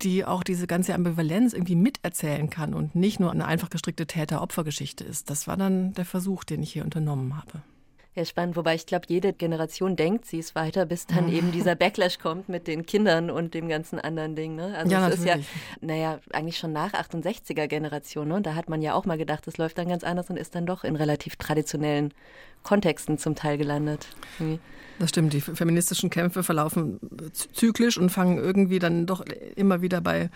die 0.02 0.26
auch 0.26 0.44
diese 0.44 0.68
ganze 0.68 0.94
Ambivalenz 0.94 1.54
irgendwie 1.54 1.76
miterzählen 1.76 2.50
kann 2.50 2.74
und 2.74 2.96
nicht 2.96 3.20
nur 3.20 3.32
eine 3.32 3.46
einfach 3.46 3.70
gestrickte 3.70 4.08
Täter-Opfer-Geschichte 4.08 5.04
ist. 5.04 5.30
Das 5.30 5.48
war 5.48 5.58
dann 5.58 5.94
der 5.94 6.06
Versuch, 6.06 6.44
den 6.44 6.64
ich 6.64 6.74
hier 6.74 6.84
unternommen 6.84 7.36
habe. 7.36 7.62
Ja, 8.14 8.26
spannend, 8.26 8.58
wobei 8.58 8.76
ich 8.76 8.86
glaube, 8.86 9.06
jede 9.08 9.32
Generation 9.32 9.96
denkt, 9.96 10.26
sie 10.26 10.40
ist 10.40 10.54
weiter, 10.54 10.86
bis 10.86 11.08
dann 11.08 11.28
mhm. 11.28 11.34
eben 11.34 11.52
dieser 11.54 11.76
Backlash 11.76 12.20
kommt 12.20 12.50
mit 12.50 12.68
den 12.68 12.86
Kindern 12.86 13.30
und 13.30 13.54
dem 13.54 13.70
ganzen 13.70 14.00
anderen 14.00 14.36
Ding. 14.36 14.56
Ne? 14.56 14.76
Also 14.78 14.92
ja, 14.92 15.08
es 15.08 15.20
natürlich. 15.20 15.46
ist 15.46 15.54
ja, 15.82 15.88
naja, 15.88 16.20
eigentlich 16.34 16.58
schon 16.58 16.74
nach 16.74 16.94
68er 16.94 17.68
Generation. 17.68 18.28
Ne? 18.28 18.36
Und 18.36 18.46
da 18.46 18.56
hat 18.56 18.68
man 18.68 18.82
ja 18.82 18.96
auch 18.96 19.06
mal 19.06 19.18
gedacht, 19.18 19.48
es 19.48 19.58
läuft 19.58 19.78
dann 19.78 19.88
ganz 19.88 20.04
anders 20.04 20.30
und 20.30 20.38
ist 20.38 20.56
dann 20.56 20.66
doch 20.66 20.84
in 20.84 20.98
relativ 20.98 21.38
traditionellen 21.38 22.14
Kontexten 22.64 23.18
zum 23.18 23.36
Teil 23.36 23.58
gelandet. 23.58 24.08
Irgendwie. 24.40 24.60
Das 25.00 25.10
stimmt, 25.10 25.34
die 25.34 25.42
feministischen 25.42 26.10
Kämpfe 26.10 26.44
verlaufen 26.44 27.00
zyklisch 27.54 27.98
und 27.98 28.10
fangen 28.10 28.38
irgendwie 28.38 28.78
dann 28.80 29.06
doch 29.06 29.26
immer 29.56 29.82
wieder 29.82 30.00
bei 30.02 30.30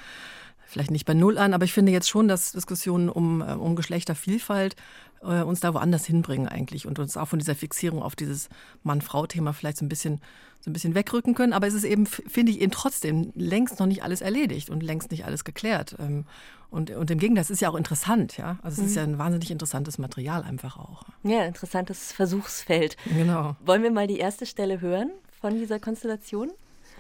vielleicht 0.66 0.92
nicht 0.92 1.06
bei 1.06 1.14
Null 1.14 1.38
an, 1.38 1.54
aber 1.54 1.66
ich 1.66 1.74
finde 1.74 1.92
jetzt 1.92 2.10
schon, 2.10 2.28
dass 2.28 2.52
Diskussionen 2.52 3.10
um, 3.10 3.42
äh, 3.42 3.54
um 3.54 3.76
Geschlechtervielfalt 3.76 4.76
äh, 5.22 5.42
uns 5.42 5.60
da 5.60 5.74
woanders 5.74 6.06
hinbringen 6.06 6.48
eigentlich 6.48 6.88
und 6.88 7.00
uns 7.00 7.18
auch 7.18 7.28
von 7.28 7.40
dieser 7.40 7.56
Fixierung 7.56 8.02
auf 8.02 8.16
dieses 8.16 8.50
Mann-Frau-Thema 8.84 9.54
vielleicht 9.54 9.78
so 9.78 9.86
ein 9.86 9.90
bisschen 9.90 10.22
so 10.66 10.72
ein 10.72 10.74
bisschen 10.74 10.96
wegrücken 10.96 11.36
können. 11.36 11.54
Aber 11.54 11.68
es 11.68 11.76
ist 11.76 11.84
eben, 11.84 12.08
finde 12.08 12.52
ich, 12.52 12.60
eben 12.60 12.72
trotzdem 12.72 13.32
längst 13.36 13.80
noch 13.80 13.86
nicht 13.86 14.04
alles 14.04 14.22
erledigt 14.22 14.72
und 14.72 14.82
längst 14.82 15.12
nicht 15.12 15.26
alles 15.26 15.44
geklärt. 15.44 15.96
Ähm, 16.00 16.26
und, 16.72 16.90
und 16.90 17.12
im 17.12 17.20
Gegenteil, 17.20 17.44
es 17.44 17.52
ist 17.52 17.62
ja 17.62 17.70
auch 17.70 17.76
interessant, 17.76 18.38
ja. 18.38 18.58
Also 18.64 18.78
es 18.78 18.82
mhm. 18.82 18.86
ist 18.88 18.96
ja 18.96 19.04
ein 19.04 19.18
wahnsinnig 19.20 19.52
interessantes 19.52 20.00
Material 20.00 20.44
einfach 20.44 20.78
auch. 20.78 21.04
Ja, 21.24 21.46
interessantes 21.46 22.12
Versuchsfeld. 22.12 22.98
Genau. 23.06 23.56
Wollen 23.64 23.84
wir 23.84 23.92
mal 23.92 24.08
die 24.08 24.18
erste 24.18 24.46
Stelle 24.46 24.82
hören 24.82 25.12
von 25.40 25.58
dieser 25.58 25.80
Konstellation? 25.80 26.52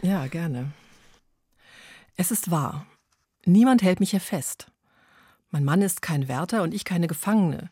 Ja, 0.03 0.27
gerne. 0.27 0.71
Es 2.15 2.31
ist 2.31 2.51
wahr. 2.51 2.85
Niemand 3.45 3.83
hält 3.83 3.99
mich 3.99 4.11
hier 4.11 4.19
fest. 4.19 4.71
Mein 5.51 5.63
Mann 5.63 5.83
ist 5.83 6.01
kein 6.01 6.27
Wärter 6.27 6.63
und 6.63 6.73
ich 6.73 6.83
keine 6.83 7.07
Gefangene. 7.07 7.69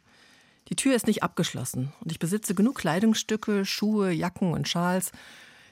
Die 0.69 0.75
Tür 0.75 0.95
ist 0.95 1.07
nicht 1.07 1.23
abgeschlossen 1.23 1.91
und 1.99 2.11
ich 2.11 2.19
besitze 2.19 2.55
genug 2.55 2.75
Kleidungsstücke, 2.75 3.65
Schuhe, 3.65 4.11
Jacken 4.11 4.53
und 4.53 4.69
Schals, 4.69 5.11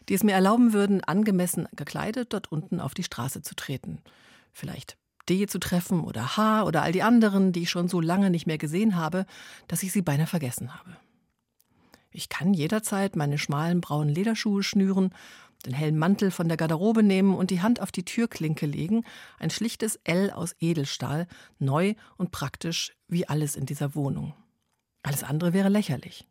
die 0.09 0.15
es 0.15 0.23
mir 0.23 0.33
erlauben 0.33 0.73
würden, 0.73 1.03
angemessen 1.03 1.67
gekleidet 1.73 2.33
dort 2.33 2.51
unten 2.51 2.79
auf 2.79 2.93
die 2.93 3.03
Straße 3.03 3.43
zu 3.43 3.55
treten. 3.55 3.99
Vielleicht 4.51 4.97
D 5.29 5.45
zu 5.45 5.59
treffen 5.59 6.01
oder 6.01 6.35
H 6.35 6.63
oder 6.63 6.81
all 6.81 6.91
die 6.91 7.03
anderen, 7.03 7.53
die 7.53 7.61
ich 7.61 7.69
schon 7.69 7.87
so 7.87 8.01
lange 8.01 8.31
nicht 8.31 8.47
mehr 8.47 8.57
gesehen 8.57 8.95
habe, 8.95 9.25
dass 9.67 9.83
ich 9.83 9.91
sie 9.91 10.01
beinahe 10.01 10.27
vergessen 10.27 10.73
habe. 10.73 10.97
Ich 12.11 12.27
kann 12.27 12.53
jederzeit 12.53 13.15
meine 13.15 13.37
schmalen 13.37 13.79
braunen 13.79 14.13
Lederschuhe 14.13 14.63
schnüren 14.63 15.13
den 15.65 15.73
hellen 15.73 15.97
Mantel 15.97 16.31
von 16.31 16.47
der 16.47 16.57
Garderobe 16.57 17.03
nehmen 17.03 17.35
und 17.35 17.51
die 17.51 17.61
Hand 17.61 17.81
auf 17.81 17.91
die 17.91 18.05
Türklinke 18.05 18.65
legen, 18.65 19.03
ein 19.39 19.49
schlichtes 19.49 19.99
L 20.03 20.31
aus 20.31 20.55
Edelstahl, 20.59 21.27
neu 21.59 21.93
und 22.17 22.31
praktisch 22.31 22.93
wie 23.07 23.27
alles 23.27 23.55
in 23.55 23.65
dieser 23.65 23.95
Wohnung. 23.95 24.33
Alles 25.03 25.23
andere 25.23 25.53
wäre 25.53 25.69
lächerlich. 25.69 26.27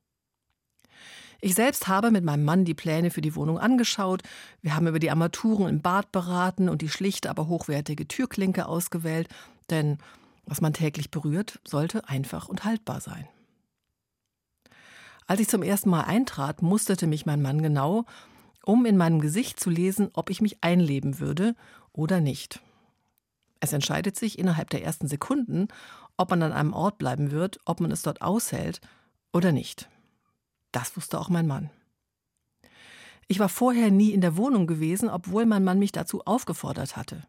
Ich 1.42 1.54
selbst 1.54 1.88
habe 1.88 2.10
mit 2.10 2.22
meinem 2.22 2.44
Mann 2.44 2.64
die 2.66 2.74
Pläne 2.74 3.10
für 3.10 3.22
die 3.22 3.34
Wohnung 3.34 3.58
angeschaut, 3.58 4.22
wir 4.60 4.76
haben 4.76 4.86
über 4.86 4.98
die 4.98 5.10
Armaturen 5.10 5.68
im 5.68 5.80
Bad 5.80 6.12
beraten 6.12 6.68
und 6.68 6.82
die 6.82 6.90
schlichte, 6.90 7.30
aber 7.30 7.48
hochwertige 7.48 8.06
Türklinke 8.06 8.66
ausgewählt, 8.66 9.28
denn 9.70 9.98
was 10.44 10.60
man 10.60 10.74
täglich 10.74 11.10
berührt, 11.10 11.60
sollte 11.66 12.08
einfach 12.08 12.48
und 12.48 12.64
haltbar 12.64 13.00
sein. 13.00 13.26
Als 15.26 15.40
ich 15.40 15.48
zum 15.48 15.62
ersten 15.62 15.90
Mal 15.90 16.02
eintrat, 16.02 16.60
musterte 16.60 17.06
mich 17.06 17.24
mein 17.24 17.40
Mann 17.40 17.62
genau 17.62 18.04
um 18.64 18.86
in 18.86 18.96
meinem 18.96 19.20
Gesicht 19.20 19.60
zu 19.60 19.70
lesen, 19.70 20.10
ob 20.12 20.30
ich 20.30 20.40
mich 20.40 20.62
einleben 20.62 21.18
würde 21.18 21.54
oder 21.92 22.20
nicht. 22.20 22.60
Es 23.60 23.72
entscheidet 23.72 24.16
sich 24.16 24.38
innerhalb 24.38 24.70
der 24.70 24.82
ersten 24.82 25.06
Sekunden, 25.06 25.68
ob 26.16 26.30
man 26.30 26.42
an 26.42 26.52
einem 26.52 26.72
Ort 26.72 26.98
bleiben 26.98 27.30
wird, 27.30 27.58
ob 27.64 27.80
man 27.80 27.90
es 27.90 28.02
dort 28.02 28.22
aushält 28.22 28.80
oder 29.32 29.52
nicht. 29.52 29.88
Das 30.72 30.96
wusste 30.96 31.18
auch 31.18 31.28
mein 31.28 31.46
Mann. 31.46 31.70
Ich 33.26 33.38
war 33.38 33.48
vorher 33.48 33.90
nie 33.90 34.10
in 34.10 34.20
der 34.20 34.36
Wohnung 34.36 34.66
gewesen, 34.66 35.08
obwohl 35.08 35.46
mein 35.46 35.62
Mann 35.62 35.78
mich 35.78 35.92
dazu 35.92 36.22
aufgefordert 36.24 36.96
hatte. 36.96 37.22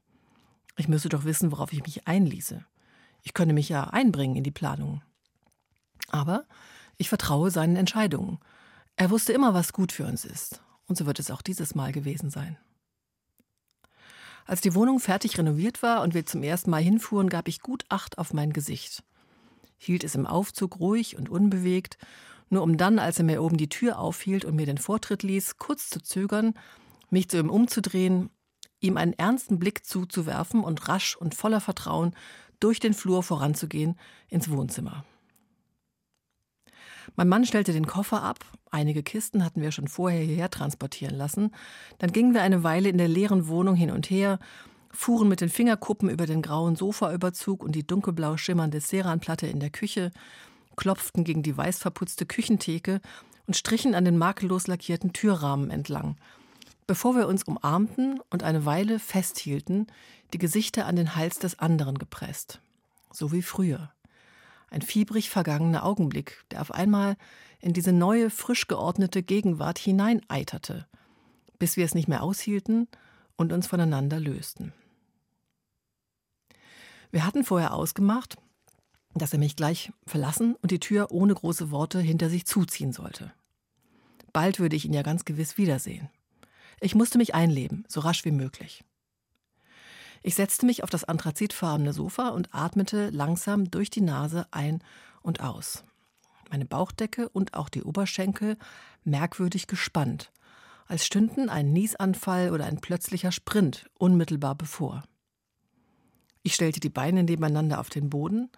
Ich 0.78 0.88
müsse 0.88 1.10
doch 1.10 1.26
wissen, 1.26 1.52
worauf 1.52 1.74
ich 1.74 1.84
mich 1.84 2.08
einließe. 2.08 2.66
Ich 3.22 3.34
könne 3.34 3.54
mich 3.54 3.70
ja 3.70 3.84
einbringen 3.84 4.36
in 4.36 4.44
die 4.44 4.52
Planung. 4.52 5.04
Aber 6.10 6.46
ich 6.98 7.10
vertraue 7.10 7.52
seinen 7.52 7.76
Entscheidungen. 7.76 8.40
Er 8.96 9.10
wusste 9.10 9.34
immer, 9.34 9.54
was 9.54 9.74
gut 9.74 9.92
für 9.92 10.06
uns 10.06 10.26
ist. 10.26 10.62
Und 10.92 10.98
so 10.98 11.06
wird 11.06 11.20
es 11.20 11.32
auch 11.32 11.42
dieses 11.42 11.74
Mal 11.74 11.94
gewesen 11.94 12.32
sein. 12.32 12.58
Als 14.46 14.60
die 14.60 14.76
Wohnung 14.76 15.00
fertig 15.00 15.38
renoviert 15.38 15.82
war 15.82 16.02
und 16.02 16.14
wir 16.14 16.26
zum 16.26 16.44
ersten 16.44 16.70
Mal 16.70 16.82
hinfuhren, 16.82 17.30
gab 17.30 17.48
ich 17.48 17.62
gut 17.62 17.86
Acht 17.88 18.18
auf 18.18 18.34
mein 18.34 18.52
Gesicht. 18.52 19.02
Hielt 19.78 20.04
es 20.04 20.16
im 20.16 20.28
Aufzug 20.28 20.82
ruhig 20.82 21.16
und 21.16 21.30
unbewegt, 21.30 21.98
nur 22.50 22.62
um 22.62 22.76
dann, 22.76 23.00
als 23.00 23.20
er 23.20 23.24
mir 23.24 23.42
oben 23.42 23.56
die 23.56 23.70
Tür 23.70 24.00
aufhielt 24.00 24.44
und 24.44 24.58
mir 24.58 24.66
den 24.66 24.80
Vortritt 24.80 25.24
ließ, 25.24 25.56
kurz 25.60 25.90
zu 25.90 26.02
zögern, 26.02 26.56
mich 27.10 27.30
zu 27.30 27.38
ihm 27.38 27.50
umzudrehen, 27.50 28.30
ihm 28.82 28.98
einen 28.98 29.14
ernsten 29.14 29.60
Blick 29.60 29.86
zuzuwerfen 29.86 30.62
und 30.62 30.90
rasch 30.90 31.16
und 31.16 31.36
voller 31.36 31.62
Vertrauen 31.62 32.14
durch 32.60 32.82
den 32.82 32.94
Flur 32.94 33.24
voranzugehen 33.24 33.98
ins 34.28 34.52
Wohnzimmer. 34.52 35.06
Mein 37.16 37.30
Mann 37.30 37.46
stellte 37.46 37.74
den 37.74 37.88
Koffer 37.88 38.24
ab. 38.24 38.40
Einige 38.70 39.04
Kisten 39.04 39.44
hatten 39.44 39.62
wir 39.62 39.72
schon 39.72 39.88
vorher 39.88 40.22
hierher 40.22 40.50
transportieren 40.50 41.16
lassen. 41.16 41.52
Dann 42.00 42.12
gingen 42.12 42.34
wir 42.34 42.42
eine 42.42 42.64
Weile 42.64 42.90
in 42.90 42.98
der 42.98 43.08
leeren 43.08 43.48
Wohnung 43.48 43.76
hin 43.76 43.92
und 43.92 44.10
her, 44.10 44.40
fuhren 44.92 45.28
mit 45.28 45.42
den 45.42 45.50
Fingerkuppen 45.50 46.10
über 46.10 46.26
den 46.26 46.42
grauen 46.42 46.76
Sofaüberzug 46.76 47.64
und 47.64 47.74
die 47.74 47.86
dunkelblau 47.86 48.38
schimmernde 48.38 48.80
Ceranplatte 48.80 49.48
in 49.48 49.60
der 49.60 49.70
Küche, 49.70 50.12
klopften 50.76 51.24
gegen 51.24 51.44
die 51.44 51.56
weiß 51.56 51.80
verputzte 51.80 52.26
Küchentheke 52.26 53.02
und 53.48 53.56
strichen 53.56 53.96
an 53.96 54.06
den 54.06 54.18
makellos 54.18 54.68
lackierten 54.68 55.14
Türrahmen 55.14 55.72
entlang, 55.72 56.18
bevor 56.88 57.16
wir 57.16 57.28
uns 57.28 57.44
umarmten 57.44 58.20
und 58.30 58.44
eine 58.44 58.66
Weile 58.66 59.00
festhielten, 59.00 59.88
die 60.34 60.38
Gesichter 60.38 60.86
an 60.86 60.96
den 60.96 61.16
Hals 61.16 61.40
des 61.40 61.60
anderen 61.60 61.98
gepresst. 61.98 62.62
So 63.12 63.32
wie 63.32 63.42
früher 63.42 63.92
ein 64.72 64.82
fiebrig 64.82 65.30
vergangener 65.30 65.86
Augenblick, 65.86 66.44
der 66.50 66.62
auf 66.62 66.74
einmal 66.74 67.18
in 67.60 67.74
diese 67.74 67.92
neue, 67.92 68.30
frisch 68.32 68.68
geordnete 68.68 69.22
Gegenwart 69.22 69.78
hineineiterte, 69.78 70.88
bis 71.60 71.78
wir 71.78 71.86
es 71.86 71.94
nicht 71.94 72.08
mehr 72.08 72.24
aushielten 72.24 72.88
und 73.36 73.54
uns 73.54 73.68
voneinander 73.68 74.20
lösten. 74.20 74.74
Wir 77.12 77.26
hatten 77.26 77.44
vorher 77.44 77.74
ausgemacht, 77.74 78.38
dass 79.14 79.34
er 79.34 79.40
mich 79.40 79.58
gleich 79.58 79.92
verlassen 80.08 80.56
und 80.56 80.72
die 80.72 80.80
Tür 80.80 81.12
ohne 81.12 81.36
große 81.36 81.70
Worte 81.70 82.00
hinter 82.00 82.30
sich 82.30 82.46
zuziehen 82.46 82.94
sollte. 82.94 83.34
Bald 84.32 84.60
würde 84.60 84.78
ich 84.78 84.86
ihn 84.86 84.94
ja 84.94 85.02
ganz 85.02 85.26
gewiss 85.26 85.58
wiedersehen. 85.58 86.10
Ich 86.80 86.96
musste 86.96 87.18
mich 87.18 87.36
einleben, 87.36 87.84
so 87.90 88.00
rasch 88.00 88.24
wie 88.24 88.32
möglich. 88.32 88.86
Ich 90.24 90.36
setzte 90.36 90.66
mich 90.66 90.84
auf 90.84 90.90
das 90.90 91.04
anthrazitfarbene 91.04 91.94
Sofa 91.94 92.30
und 92.30 92.54
atmete 92.54 93.10
langsam 93.10 93.72
durch 93.72 93.90
die 93.90 94.02
Nase 94.02 94.46
ein 94.52 94.84
und 95.22 95.42
aus. 95.42 95.84
Meine 96.52 96.66
Bauchdecke 96.66 97.30
und 97.30 97.54
auch 97.54 97.70
die 97.70 97.84
Oberschenkel 97.84 98.58
merkwürdig 99.04 99.68
gespannt, 99.68 100.32
als 100.86 101.06
stünden 101.06 101.50
ein 101.50 101.72
Niesanfall 101.72 102.52
oder 102.52 102.66
ein 102.66 102.82
plötzlicher 102.82 103.32
Sprint 103.32 103.90
unmittelbar 103.98 104.56
bevor. 104.56 105.04
Ich 106.44 106.54
stellte 106.54 106.80
die 106.80 106.90
Beine 106.90 107.24
nebeneinander 107.24 107.80
auf 107.80 107.90
den 107.90 108.10
Boden, 108.10 108.50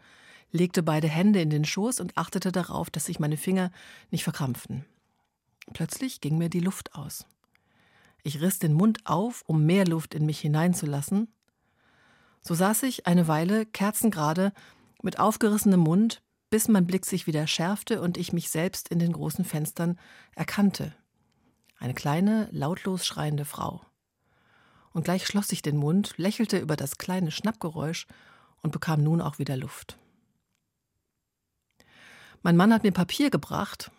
legte 0.51 0.83
beide 0.83 1.07
Hände 1.07 1.41
in 1.41 1.49
den 1.49 1.65
Schoß 1.65 1.99
und 1.99 2.17
achtete 2.17 2.51
darauf, 2.51 2.89
dass 2.89 3.05
sich 3.05 3.19
meine 3.19 3.37
Finger 3.37 3.71
nicht 4.11 4.23
verkrampften. 4.23 4.85
Plötzlich 5.73 6.19
ging 6.19 6.37
mir 6.37 6.49
die 6.49 6.59
Luft 6.59 6.95
aus. 6.95 7.25
Ich 8.23 8.41
riss 8.41 8.59
den 8.59 8.73
Mund 8.73 8.99
auf, 9.05 9.43
um 9.47 9.65
mehr 9.65 9.85
Luft 9.85 10.13
in 10.13 10.25
mich 10.25 10.39
hineinzulassen, 10.39 11.27
so 12.43 12.53
saß 12.53 12.83
ich 12.83 13.07
eine 13.07 13.27
Weile 13.27 13.65
kerzengerade 13.65 14.51
mit 15.01 15.19
aufgerissenem 15.19 15.79
Mund, 15.79 16.21
bis 16.49 16.67
mein 16.67 16.85
Blick 16.85 17.05
sich 17.05 17.25
wieder 17.25 17.47
schärfte 17.47 18.01
und 18.01 18.17
ich 18.17 18.33
mich 18.33 18.49
selbst 18.49 18.89
in 18.89 18.99
den 18.99 19.13
großen 19.13 19.45
Fenstern 19.45 19.97
erkannte. 20.35 20.93
Eine 21.79 21.93
kleine, 21.93 22.47
lautlos 22.51 23.05
schreiende 23.05 23.45
Frau. 23.45 23.81
Und 24.91 25.05
gleich 25.05 25.25
schloss 25.25 25.51
ich 25.51 25.61
den 25.61 25.77
Mund, 25.77 26.13
lächelte 26.17 26.59
über 26.59 26.75
das 26.75 26.97
kleine 26.97 27.31
Schnappgeräusch 27.31 28.05
und 28.61 28.71
bekam 28.71 29.01
nun 29.01 29.21
auch 29.21 29.39
wieder 29.39 29.57
Luft. 29.57 29.97
Mein 32.43 32.57
Mann 32.57 32.73
hat 32.73 32.83
mir 32.83 32.91
Papier 32.91 33.29
gebracht, 33.29 33.89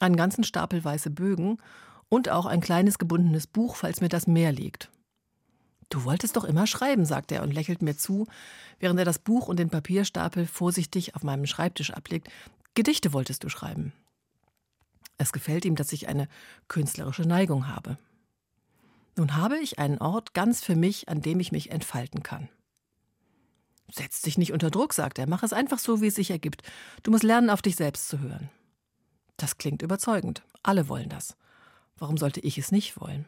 einen 0.00 0.16
ganzen 0.16 0.42
Stapel 0.42 0.82
weiße 0.82 1.10
Bögen 1.10 1.58
und 2.08 2.28
auch 2.30 2.46
ein 2.46 2.60
kleines 2.60 2.98
gebundenes 2.98 3.46
Buch, 3.46 3.76
falls 3.76 4.00
mir 4.00 4.08
das 4.08 4.26
mehr 4.26 4.52
liegt. 4.52 4.90
Du 5.90 6.04
wolltest 6.04 6.36
doch 6.36 6.44
immer 6.44 6.66
schreiben, 6.66 7.04
sagt 7.04 7.32
er 7.32 7.42
und 7.42 7.52
lächelt 7.52 7.82
mir 7.82 7.96
zu, 7.96 8.26
während 8.78 8.98
er 8.98 9.04
das 9.04 9.18
Buch 9.18 9.48
und 9.48 9.58
den 9.58 9.70
Papierstapel 9.70 10.46
vorsichtig 10.46 11.16
auf 11.16 11.24
meinem 11.24 11.46
Schreibtisch 11.46 11.90
ablegt. 11.90 12.30
Gedichte 12.74 13.12
wolltest 13.12 13.44
du 13.44 13.48
schreiben. 13.48 13.92
Es 15.18 15.32
gefällt 15.32 15.64
ihm, 15.64 15.74
dass 15.74 15.92
ich 15.92 16.08
eine 16.08 16.28
künstlerische 16.68 17.22
Neigung 17.22 17.66
habe. 17.66 17.98
Nun 19.16 19.36
habe 19.36 19.58
ich 19.58 19.78
einen 19.78 19.98
Ort 19.98 20.32
ganz 20.32 20.62
für 20.62 20.76
mich, 20.76 21.08
an 21.08 21.20
dem 21.20 21.40
ich 21.40 21.52
mich 21.52 21.70
entfalten 21.72 22.22
kann. 22.22 22.48
Setz 23.92 24.22
dich 24.22 24.38
nicht 24.38 24.52
unter 24.52 24.70
Druck, 24.70 24.94
sagt 24.94 25.18
er, 25.18 25.28
mach 25.28 25.42
es 25.42 25.52
einfach 25.52 25.80
so, 25.80 26.00
wie 26.00 26.06
es 26.06 26.14
sich 26.14 26.30
ergibt. 26.30 26.62
Du 27.02 27.10
musst 27.10 27.24
lernen, 27.24 27.50
auf 27.50 27.60
dich 27.60 27.74
selbst 27.74 28.08
zu 28.08 28.20
hören. 28.20 28.48
Das 29.36 29.58
klingt 29.58 29.82
überzeugend. 29.82 30.42
Alle 30.62 30.88
wollen 30.88 31.08
das. 31.08 31.36
Warum 31.98 32.16
sollte 32.16 32.40
ich 32.40 32.56
es 32.56 32.70
nicht 32.70 33.00
wollen? 33.00 33.26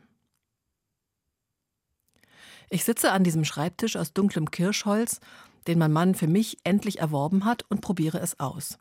Ich 2.72 2.84
sitze 2.84 3.12
an 3.12 3.22
diesem 3.22 3.44
Schreibtisch 3.44 3.96
aus 3.96 4.14
dunklem 4.14 4.50
Kirschholz, 4.50 5.20
den 5.66 5.78
mein 5.78 5.92
Mann 5.92 6.14
für 6.14 6.26
mich 6.26 6.56
endlich 6.64 7.00
erworben 7.00 7.44
hat, 7.44 7.66
und 7.68 7.82
probiere 7.82 8.18
es 8.18 8.40
aus. 8.40 8.78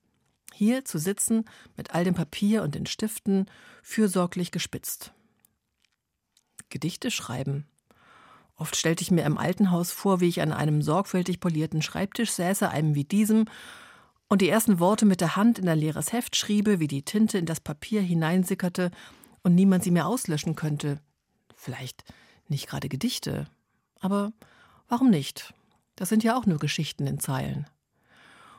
Hier 0.53 0.85
zu 0.85 0.97
sitzen, 0.97 1.43
mit 1.75 1.93
all 1.93 2.05
dem 2.05 2.13
Papier 2.13 2.63
und 2.63 2.73
den 2.73 2.85
Stiften, 2.85 3.47
fürsorglich 3.83 4.51
gespitzt. 4.51 5.11
Gedichte 6.69 7.11
schreiben. 7.11 7.67
Oft 8.55 8.77
stellte 8.77 9.01
ich 9.01 9.11
mir 9.11 9.25
im 9.25 9.37
Altenhaus 9.37 9.91
vor, 9.91 10.21
wie 10.21 10.29
ich 10.29 10.41
an 10.41 10.53
einem 10.53 10.81
sorgfältig 10.81 11.41
polierten 11.41 11.81
Schreibtisch 11.81 12.31
säße, 12.31 12.69
einem 12.69 12.95
wie 12.95 13.03
diesem, 13.03 13.43
und 14.29 14.41
die 14.41 14.47
ersten 14.47 14.79
Worte 14.79 15.05
mit 15.05 15.19
der 15.19 15.35
Hand 15.35 15.59
in 15.59 15.67
ein 15.67 15.77
leeres 15.77 16.13
Heft 16.13 16.37
schriebe, 16.37 16.79
wie 16.79 16.87
die 16.87 17.03
Tinte 17.03 17.37
in 17.37 17.45
das 17.45 17.59
Papier 17.59 18.01
hineinsickerte 18.01 18.89
und 19.43 19.53
niemand 19.53 19.83
sie 19.83 19.91
mehr 19.91 20.07
auslöschen 20.07 20.55
könnte. 20.55 21.01
Vielleicht 21.57 22.05
nicht 22.47 22.69
gerade 22.69 22.87
Gedichte, 22.87 23.47
aber 24.01 24.33
warum 24.89 25.09
nicht? 25.09 25.53
Das 25.95 26.09
sind 26.09 26.23
ja 26.23 26.35
auch 26.35 26.45
nur 26.45 26.57
Geschichten 26.57 27.07
in 27.07 27.19
Zeilen. 27.19 27.67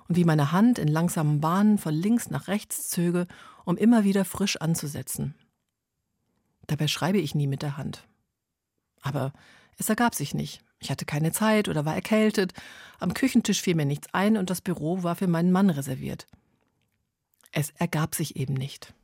Und 0.08 0.16
wie 0.16 0.24
meine 0.24 0.52
Hand 0.52 0.78
in 0.78 0.88
langsamen 0.88 1.40
Bahnen 1.40 1.78
von 1.78 1.94
links 1.94 2.30
nach 2.30 2.48
rechts 2.48 2.88
zöge, 2.88 3.26
um 3.64 3.76
immer 3.76 4.04
wieder 4.04 4.24
frisch 4.24 4.56
anzusetzen. 4.56 5.34
Dabei 6.66 6.88
schreibe 6.88 7.18
ich 7.18 7.34
nie 7.34 7.46
mit 7.46 7.62
der 7.62 7.76
Hand. 7.76 8.06
Aber 9.00 9.32
es 9.78 9.88
ergab 9.88 10.14
sich 10.14 10.34
nicht. 10.34 10.62
Ich 10.78 10.90
hatte 10.90 11.04
keine 11.04 11.32
Zeit 11.32 11.68
oder 11.68 11.84
war 11.84 11.94
erkältet. 11.94 12.52
Am 12.98 13.14
Küchentisch 13.14 13.62
fiel 13.62 13.74
mir 13.74 13.86
nichts 13.86 14.08
ein 14.12 14.36
und 14.36 14.50
das 14.50 14.60
Büro 14.60 15.02
war 15.02 15.16
für 15.16 15.28
meinen 15.28 15.52
Mann 15.52 15.70
reserviert. 15.70 16.26
Es 17.52 17.70
ergab 17.70 18.14
sich 18.14 18.36
eben 18.36 18.54
nicht. 18.54 18.94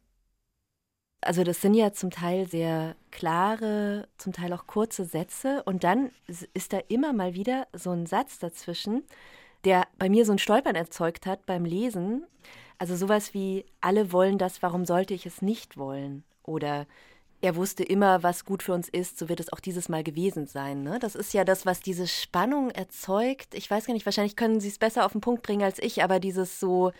Also 1.20 1.42
das 1.42 1.60
sind 1.60 1.74
ja 1.74 1.92
zum 1.92 2.10
Teil 2.10 2.48
sehr 2.48 2.94
klare, 3.10 4.08
zum 4.18 4.32
Teil 4.32 4.52
auch 4.52 4.66
kurze 4.66 5.04
Sätze 5.04 5.62
und 5.64 5.82
dann 5.82 6.10
ist 6.54 6.72
da 6.72 6.78
immer 6.88 7.12
mal 7.12 7.34
wieder 7.34 7.66
so 7.72 7.90
ein 7.90 8.06
Satz 8.06 8.38
dazwischen, 8.38 9.02
der 9.64 9.88
bei 9.98 10.08
mir 10.08 10.24
so 10.24 10.32
ein 10.32 10.38
Stolpern 10.38 10.76
erzeugt 10.76 11.26
hat 11.26 11.44
beim 11.44 11.64
Lesen. 11.64 12.24
Also 12.78 12.94
sowas 12.94 13.34
wie 13.34 13.64
alle 13.80 14.12
wollen 14.12 14.38
das, 14.38 14.62
warum 14.62 14.84
sollte 14.86 15.12
ich 15.12 15.26
es 15.26 15.42
nicht 15.42 15.76
wollen? 15.76 16.22
Oder 16.44 16.86
er 17.40 17.56
wusste 17.56 17.82
immer, 17.84 18.22
was 18.22 18.44
gut 18.44 18.62
für 18.62 18.72
uns 18.72 18.88
ist, 18.88 19.18
so 19.18 19.28
wird 19.28 19.40
es 19.40 19.52
auch 19.52 19.60
dieses 19.60 19.88
Mal 19.88 20.02
gewesen 20.02 20.46
sein. 20.46 20.82
Ne? 20.82 20.98
Das 21.00 21.14
ist 21.14 21.34
ja 21.34 21.44
das, 21.44 21.66
was 21.66 21.80
diese 21.80 22.06
Spannung 22.06 22.70
erzeugt. 22.70 23.54
Ich 23.54 23.70
weiß 23.70 23.86
gar 23.86 23.94
nicht, 23.94 24.06
wahrscheinlich 24.06 24.36
können 24.36 24.60
Sie 24.60 24.68
es 24.68 24.78
besser 24.78 25.04
auf 25.04 25.12
den 25.12 25.20
Punkt 25.20 25.42
bringen 25.42 25.62
als 25.62 25.78
ich, 25.80 26.02
aber 26.02 26.20
dieses 26.20 26.58
so 26.58 26.92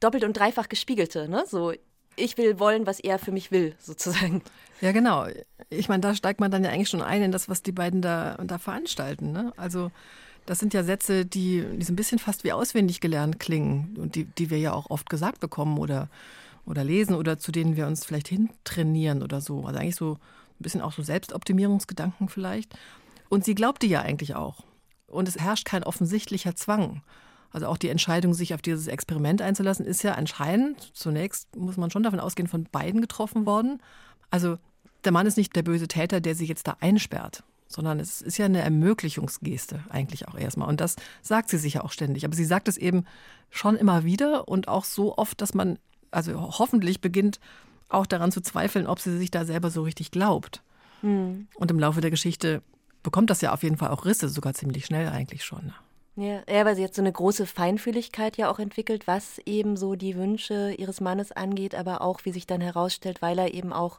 doppelt 0.00 0.24
und 0.24 0.36
dreifach 0.36 0.68
gespiegelte, 0.68 1.28
ne? 1.28 1.44
So, 1.46 1.72
ich 2.16 2.38
will 2.38 2.58
wollen, 2.58 2.86
was 2.86 3.00
er 3.00 3.18
für 3.18 3.32
mich 3.32 3.50
will, 3.50 3.74
sozusagen. 3.78 4.42
Ja, 4.80 4.92
genau. 4.92 5.26
Ich 5.70 5.88
meine, 5.88 6.00
da 6.00 6.14
steigt 6.14 6.40
man 6.40 6.50
dann 6.50 6.64
ja 6.64 6.70
eigentlich 6.70 6.88
schon 6.88 7.02
ein 7.02 7.22
in 7.22 7.32
das, 7.32 7.48
was 7.48 7.62
die 7.62 7.72
beiden 7.72 8.02
da, 8.02 8.36
da 8.44 8.58
veranstalten. 8.58 9.32
Ne? 9.32 9.52
Also, 9.56 9.90
das 10.46 10.58
sind 10.58 10.74
ja 10.74 10.84
Sätze, 10.84 11.24
die, 11.24 11.64
die 11.76 11.84
so 11.84 11.92
ein 11.92 11.96
bisschen 11.96 12.18
fast 12.18 12.44
wie 12.44 12.52
auswendig 12.52 13.00
gelernt 13.00 13.40
klingen 13.40 13.96
und 13.98 14.14
die, 14.14 14.24
die 14.24 14.50
wir 14.50 14.58
ja 14.58 14.72
auch 14.72 14.90
oft 14.90 15.08
gesagt 15.08 15.40
bekommen 15.40 15.78
oder 15.78 16.08
oder 16.66 16.84
lesen 16.84 17.14
oder 17.14 17.38
zu 17.38 17.52
denen 17.52 17.76
wir 17.76 17.86
uns 17.86 18.04
vielleicht 18.04 18.28
hintrainieren 18.28 19.22
oder 19.22 19.40
so. 19.40 19.64
Also 19.64 19.78
eigentlich 19.78 19.96
so 19.96 20.14
ein 20.14 20.62
bisschen 20.62 20.80
auch 20.80 20.92
so 20.92 21.02
Selbstoptimierungsgedanken 21.02 22.28
vielleicht. 22.28 22.74
Und 23.28 23.44
sie 23.44 23.54
glaubte 23.54 23.86
ja 23.86 24.00
eigentlich 24.00 24.34
auch. 24.34 24.64
Und 25.06 25.28
es 25.28 25.38
herrscht 25.38 25.66
kein 25.66 25.84
offensichtlicher 25.84 26.56
Zwang. 26.56 27.02
Also 27.54 27.68
auch 27.68 27.78
die 27.78 27.88
Entscheidung, 27.88 28.34
sich 28.34 28.52
auf 28.52 28.62
dieses 28.62 28.88
Experiment 28.88 29.40
einzulassen, 29.40 29.86
ist 29.86 30.02
ja 30.02 30.14
anscheinend, 30.14 30.90
zunächst 30.92 31.54
muss 31.54 31.76
man 31.76 31.88
schon 31.92 32.02
davon 32.02 32.18
ausgehen, 32.18 32.48
von 32.48 32.64
beiden 32.64 33.00
getroffen 33.00 33.46
worden. 33.46 33.80
Also 34.28 34.58
der 35.04 35.12
Mann 35.12 35.26
ist 35.26 35.36
nicht 35.36 35.54
der 35.54 35.62
böse 35.62 35.86
Täter, 35.86 36.20
der 36.20 36.34
sie 36.34 36.46
jetzt 36.46 36.66
da 36.66 36.76
einsperrt, 36.80 37.44
sondern 37.68 38.00
es 38.00 38.22
ist 38.22 38.38
ja 38.38 38.46
eine 38.46 38.60
Ermöglichungsgeste 38.60 39.84
eigentlich 39.88 40.26
auch 40.26 40.34
erstmal. 40.34 40.68
Und 40.68 40.80
das 40.80 40.96
sagt 41.22 41.48
sie 41.48 41.58
sich 41.58 41.74
ja 41.74 41.84
auch 41.84 41.92
ständig. 41.92 42.24
Aber 42.24 42.34
sie 42.34 42.44
sagt 42.44 42.66
es 42.66 42.76
eben 42.76 43.04
schon 43.50 43.76
immer 43.76 44.02
wieder 44.02 44.48
und 44.48 44.66
auch 44.66 44.84
so 44.84 45.16
oft, 45.16 45.40
dass 45.40 45.54
man 45.54 45.78
also 46.10 46.58
hoffentlich 46.58 47.00
beginnt 47.00 47.38
auch 47.88 48.06
daran 48.06 48.32
zu 48.32 48.40
zweifeln, 48.40 48.88
ob 48.88 48.98
sie 48.98 49.16
sich 49.16 49.30
da 49.30 49.44
selber 49.44 49.70
so 49.70 49.82
richtig 49.82 50.10
glaubt. 50.10 50.60
Mhm. 51.02 51.46
Und 51.54 51.70
im 51.70 51.78
Laufe 51.78 52.00
der 52.00 52.10
Geschichte 52.10 52.62
bekommt 53.04 53.30
das 53.30 53.42
ja 53.42 53.52
auf 53.52 53.62
jeden 53.62 53.76
Fall 53.76 53.90
auch 53.90 54.06
Risse, 54.06 54.28
sogar 54.28 54.54
ziemlich 54.54 54.86
schnell 54.86 55.08
eigentlich 55.08 55.44
schon. 55.44 55.72
Ja, 56.16 56.42
ja, 56.48 56.64
weil 56.64 56.76
sie 56.76 56.82
jetzt 56.82 56.94
so 56.94 57.02
eine 57.02 57.10
große 57.10 57.44
Feinfühligkeit 57.44 58.36
ja 58.36 58.48
auch 58.48 58.60
entwickelt, 58.60 59.08
was 59.08 59.40
eben 59.46 59.76
so 59.76 59.96
die 59.96 60.14
Wünsche 60.14 60.72
ihres 60.78 61.00
Mannes 61.00 61.32
angeht, 61.32 61.74
aber 61.74 62.02
auch, 62.02 62.24
wie 62.24 62.30
sich 62.30 62.46
dann 62.46 62.60
herausstellt, 62.60 63.20
weil 63.20 63.36
er 63.36 63.52
eben 63.52 63.72
auch 63.72 63.98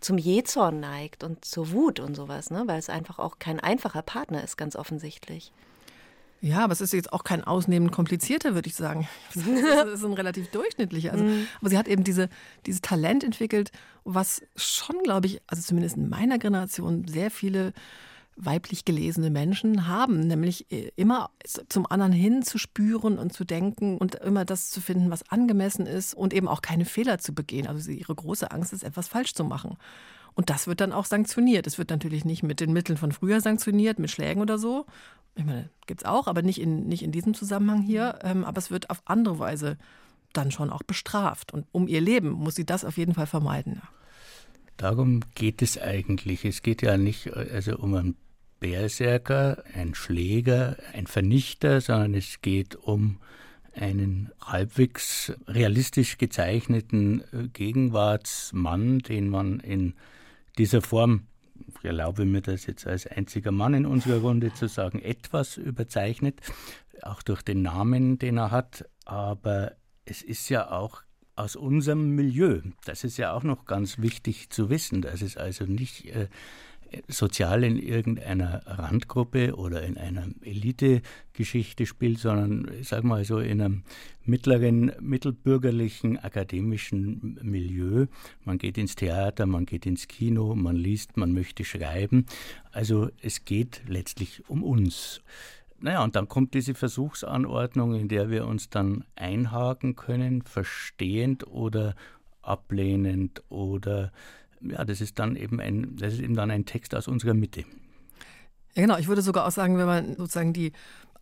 zum 0.00 0.18
Jähzorn 0.18 0.80
neigt 0.80 1.22
und 1.22 1.44
zur 1.44 1.70
Wut 1.70 2.00
und 2.00 2.16
sowas, 2.16 2.50
ne? 2.50 2.64
weil 2.66 2.80
es 2.80 2.90
einfach 2.90 3.20
auch 3.20 3.38
kein 3.38 3.60
einfacher 3.60 4.02
Partner 4.02 4.42
ist, 4.42 4.56
ganz 4.56 4.74
offensichtlich. 4.74 5.52
Ja, 6.40 6.64
aber 6.64 6.72
es 6.74 6.82
ist 6.82 6.92
jetzt 6.92 7.12
auch 7.12 7.24
kein 7.24 7.42
ausnehmend 7.42 7.90
komplizierter, 7.90 8.54
würde 8.54 8.68
ich 8.68 8.74
sagen. 8.74 9.08
Es 9.34 9.46
ist 9.46 10.04
ein 10.04 10.12
relativ 10.12 10.50
durchschnittlicher. 10.50 11.12
Also, 11.12 11.24
mhm. 11.24 11.46
Aber 11.60 11.70
sie 11.70 11.78
hat 11.78 11.88
eben 11.88 12.04
diese, 12.04 12.28
dieses 12.66 12.82
Talent 12.82 13.24
entwickelt, 13.24 13.70
was 14.04 14.42
schon, 14.56 14.96
glaube 15.04 15.26
ich, 15.26 15.40
also 15.46 15.62
zumindest 15.62 15.96
in 15.96 16.10
meiner 16.10 16.38
Generation 16.38 17.08
sehr 17.08 17.30
viele 17.30 17.72
weiblich 18.36 18.84
gelesene 18.84 19.30
Menschen 19.30 19.86
haben, 19.86 20.20
nämlich 20.20 20.70
äh, 20.72 20.90
immer 20.96 21.30
zum 21.68 21.86
anderen 21.86 22.12
hin 22.12 22.42
zu 22.42 22.58
spüren 22.58 23.18
und 23.18 23.32
zu 23.32 23.44
denken 23.44 23.98
und 23.98 24.16
immer 24.16 24.44
das 24.44 24.70
zu 24.70 24.80
finden, 24.80 25.10
was 25.10 25.28
angemessen 25.30 25.86
ist 25.86 26.14
und 26.14 26.34
eben 26.34 26.48
auch 26.48 26.62
keine 26.62 26.84
Fehler 26.84 27.18
zu 27.18 27.34
begehen. 27.34 27.66
Also 27.66 27.90
ihre 27.90 28.14
große 28.14 28.50
Angst 28.50 28.72
ist, 28.72 28.82
etwas 28.82 29.08
falsch 29.08 29.34
zu 29.34 29.44
machen. 29.44 29.76
Und 30.34 30.50
das 30.50 30.66
wird 30.66 30.80
dann 30.80 30.92
auch 30.92 31.04
sanktioniert. 31.04 31.66
Es 31.66 31.78
wird 31.78 31.90
natürlich 31.90 32.24
nicht 32.24 32.42
mit 32.42 32.60
den 32.60 32.72
Mitteln 32.72 32.96
von 32.96 33.12
früher 33.12 33.40
sanktioniert, 33.40 33.98
mit 33.98 34.10
Schlägen 34.10 34.42
oder 34.42 34.58
so. 34.58 34.86
Ich 35.36 35.44
meine, 35.44 35.70
gibt 35.86 36.02
es 36.02 36.06
auch, 36.06 36.26
aber 36.26 36.42
nicht 36.42 36.60
in, 36.60 36.86
nicht 36.88 37.02
in 37.02 37.12
diesem 37.12 37.34
Zusammenhang 37.34 37.82
hier. 37.82 38.18
Ähm, 38.22 38.44
aber 38.44 38.58
es 38.58 38.70
wird 38.70 38.90
auf 38.90 39.02
andere 39.04 39.38
Weise 39.38 39.78
dann 40.32 40.50
schon 40.50 40.70
auch 40.70 40.82
bestraft. 40.82 41.52
Und 41.52 41.66
um 41.70 41.86
ihr 41.86 42.00
Leben 42.00 42.30
muss 42.30 42.56
sie 42.56 42.66
das 42.66 42.84
auf 42.84 42.98
jeden 42.98 43.14
Fall 43.14 43.26
vermeiden. 43.26 43.80
Darum 44.76 45.20
geht 45.36 45.62
es 45.62 45.78
eigentlich. 45.78 46.44
Es 46.44 46.62
geht 46.62 46.82
ja 46.82 46.96
nicht 46.96 47.32
also 47.32 47.76
um 47.78 47.94
einen 47.94 48.16
Berserker, 48.64 49.62
einen 49.74 49.94
Schläger, 49.94 50.78
einen 50.94 51.06
Vernichter, 51.06 51.82
sondern 51.82 52.14
es 52.14 52.40
geht 52.40 52.76
um 52.76 53.18
einen 53.74 54.30
halbwegs 54.40 55.34
realistisch 55.46 56.16
gezeichneten 56.16 57.20
äh, 57.20 57.48
Gegenwartsmann, 57.52 59.00
den 59.00 59.28
man 59.28 59.60
in 59.60 59.92
dieser 60.56 60.80
Form, 60.80 61.26
ich 61.78 61.84
erlaube 61.84 62.24
mir 62.24 62.40
das 62.40 62.64
jetzt 62.64 62.86
als 62.86 63.06
einziger 63.06 63.52
Mann 63.52 63.74
in 63.74 63.84
unserer 63.84 64.22
Runde 64.22 64.54
zu 64.54 64.66
sagen, 64.66 64.98
etwas 64.98 65.58
überzeichnet, 65.58 66.40
auch 67.02 67.20
durch 67.20 67.42
den 67.42 67.60
Namen, 67.60 68.18
den 68.18 68.38
er 68.38 68.50
hat, 68.50 68.88
aber 69.04 69.72
es 70.06 70.22
ist 70.22 70.48
ja 70.48 70.70
auch 70.70 71.02
aus 71.36 71.54
unserem 71.54 72.14
Milieu. 72.14 72.62
Das 72.86 73.04
ist 73.04 73.18
ja 73.18 73.34
auch 73.34 73.42
noch 73.42 73.66
ganz 73.66 73.98
wichtig 73.98 74.48
zu 74.48 74.70
wissen, 74.70 75.02
dass 75.02 75.20
es 75.20 75.36
also 75.36 75.66
nicht 75.66 76.06
äh, 76.06 76.28
sozial 77.08 77.64
in 77.64 77.78
irgendeiner 77.78 78.62
Randgruppe 78.66 79.56
oder 79.56 79.82
in 79.82 79.96
einer 79.96 80.26
Elitegeschichte 80.42 81.86
spielt, 81.86 82.18
sondern 82.18 82.70
ich 82.80 82.88
sage 82.88 83.06
mal 83.06 83.24
so 83.24 83.38
in 83.38 83.60
einem 83.60 83.82
mittleren, 84.24 84.92
mittelbürgerlichen 85.00 86.18
akademischen 86.18 87.38
Milieu. 87.42 88.06
Man 88.44 88.58
geht 88.58 88.78
ins 88.78 88.94
Theater, 88.96 89.46
man 89.46 89.66
geht 89.66 89.86
ins 89.86 90.08
Kino, 90.08 90.54
man 90.54 90.76
liest, 90.76 91.16
man 91.16 91.32
möchte 91.32 91.64
schreiben. 91.64 92.26
Also 92.72 93.10
es 93.20 93.44
geht 93.44 93.82
letztlich 93.86 94.48
um 94.48 94.62
uns. 94.62 95.20
Naja, 95.80 96.02
und 96.02 96.16
dann 96.16 96.28
kommt 96.28 96.54
diese 96.54 96.74
Versuchsanordnung, 96.74 97.94
in 97.94 98.08
der 98.08 98.30
wir 98.30 98.46
uns 98.46 98.70
dann 98.70 99.04
einhaken 99.16 99.96
können, 99.96 100.42
verstehend 100.42 101.46
oder 101.46 101.94
ablehnend 102.40 103.42
oder 103.48 104.12
ja, 104.70 104.84
das 104.84 105.00
ist 105.00 105.18
dann 105.18 105.36
eben 105.36 105.60
ein, 105.60 105.96
das 105.96 106.14
ist 106.14 106.20
eben 106.20 106.34
dann 106.34 106.50
ein 106.50 106.64
Text 106.66 106.94
aus 106.94 107.08
unserer 107.08 107.34
Mitte. 107.34 107.64
Ja, 108.74 108.82
genau. 108.82 108.98
Ich 108.98 109.08
würde 109.08 109.22
sogar 109.22 109.46
auch 109.46 109.52
sagen, 109.52 109.78
wenn 109.78 109.86
man 109.86 110.16
sozusagen 110.16 110.52
die 110.52 110.72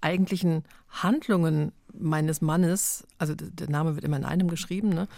eigentlichen 0.00 0.64
Handlungen 0.88 1.72
meines 1.92 2.40
Mannes, 2.40 3.06
also 3.18 3.34
der 3.34 3.68
Name 3.68 3.94
wird 3.94 4.04
immer 4.04 4.16
in 4.16 4.24
einem 4.24 4.48
geschrieben, 4.48 4.88
ne? 4.90 5.08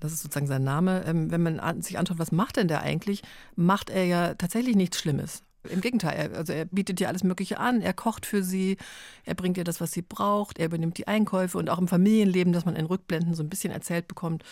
das 0.00 0.12
ist 0.12 0.22
sozusagen 0.22 0.46
sein 0.46 0.64
Name, 0.64 1.04
ähm, 1.06 1.30
wenn 1.30 1.42
man 1.42 1.82
sich 1.82 1.98
anschaut, 1.98 2.18
was 2.18 2.32
macht 2.32 2.56
denn 2.56 2.68
der 2.68 2.82
eigentlich, 2.82 3.22
macht 3.56 3.90
er 3.90 4.04
ja 4.04 4.34
tatsächlich 4.34 4.76
nichts 4.76 4.98
Schlimmes. 4.98 5.42
Im 5.68 5.80
Gegenteil, 5.80 6.14
er, 6.14 6.36
also 6.36 6.52
er 6.52 6.66
bietet 6.66 7.00
ihr 7.00 7.08
alles 7.08 7.24
Mögliche 7.24 7.58
an, 7.58 7.80
er 7.80 7.94
kocht 7.94 8.26
für 8.26 8.42
sie, 8.42 8.76
er 9.24 9.34
bringt 9.34 9.56
ihr 9.56 9.64
das, 9.64 9.80
was 9.80 9.92
sie 9.92 10.02
braucht, 10.02 10.58
er 10.58 10.66
übernimmt 10.66 10.98
die 10.98 11.08
Einkäufe 11.08 11.56
und 11.56 11.70
auch 11.70 11.78
im 11.78 11.88
Familienleben, 11.88 12.52
das 12.52 12.66
man 12.66 12.76
in 12.76 12.84
Rückblenden 12.84 13.34
so 13.34 13.42
ein 13.42 13.48
bisschen 13.48 13.72
erzählt 13.72 14.06
bekommt, 14.06 14.44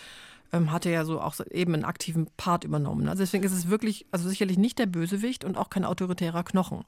ähm, 0.53 0.71
hat 0.71 0.85
er 0.85 0.91
ja 0.93 1.05
so 1.05 1.19
auch 1.19 1.35
eben 1.51 1.73
einen 1.73 1.83
aktiven 1.83 2.27
Part 2.37 2.63
übernommen. 2.63 3.09
Also 3.09 3.23
deswegen 3.23 3.43
ist 3.43 3.51
es 3.51 3.69
wirklich, 3.69 4.05
also 4.11 4.29
sicherlich 4.29 4.57
nicht 4.57 4.79
der 4.79 4.85
Bösewicht 4.85 5.43
und 5.43 5.57
auch 5.57 5.69
kein 5.69 5.83
autoritärer 5.83 6.43
Knochen. 6.43 6.85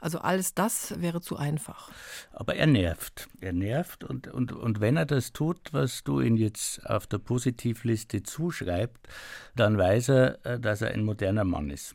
Also 0.00 0.18
alles 0.18 0.54
das 0.54 0.98
wäre 1.00 1.20
zu 1.20 1.36
einfach. 1.36 1.90
Aber 2.32 2.56
er 2.56 2.66
nervt. 2.66 3.28
Er 3.40 3.52
nervt 3.52 4.04
und, 4.04 4.28
und, 4.28 4.52
und 4.52 4.80
wenn 4.80 4.96
er 4.96 5.06
das 5.06 5.32
tut, 5.32 5.72
was 5.72 6.04
du 6.04 6.20
ihn 6.20 6.36
jetzt 6.36 6.86
auf 6.86 7.06
der 7.06 7.18
Positivliste 7.18 8.22
zuschreibst, 8.22 9.08
dann 9.56 9.76
weiß 9.76 10.08
er, 10.10 10.46
äh, 10.46 10.60
dass 10.60 10.82
er 10.82 10.92
ein 10.92 11.04
moderner 11.04 11.44
Mann 11.44 11.70
ist. 11.70 11.94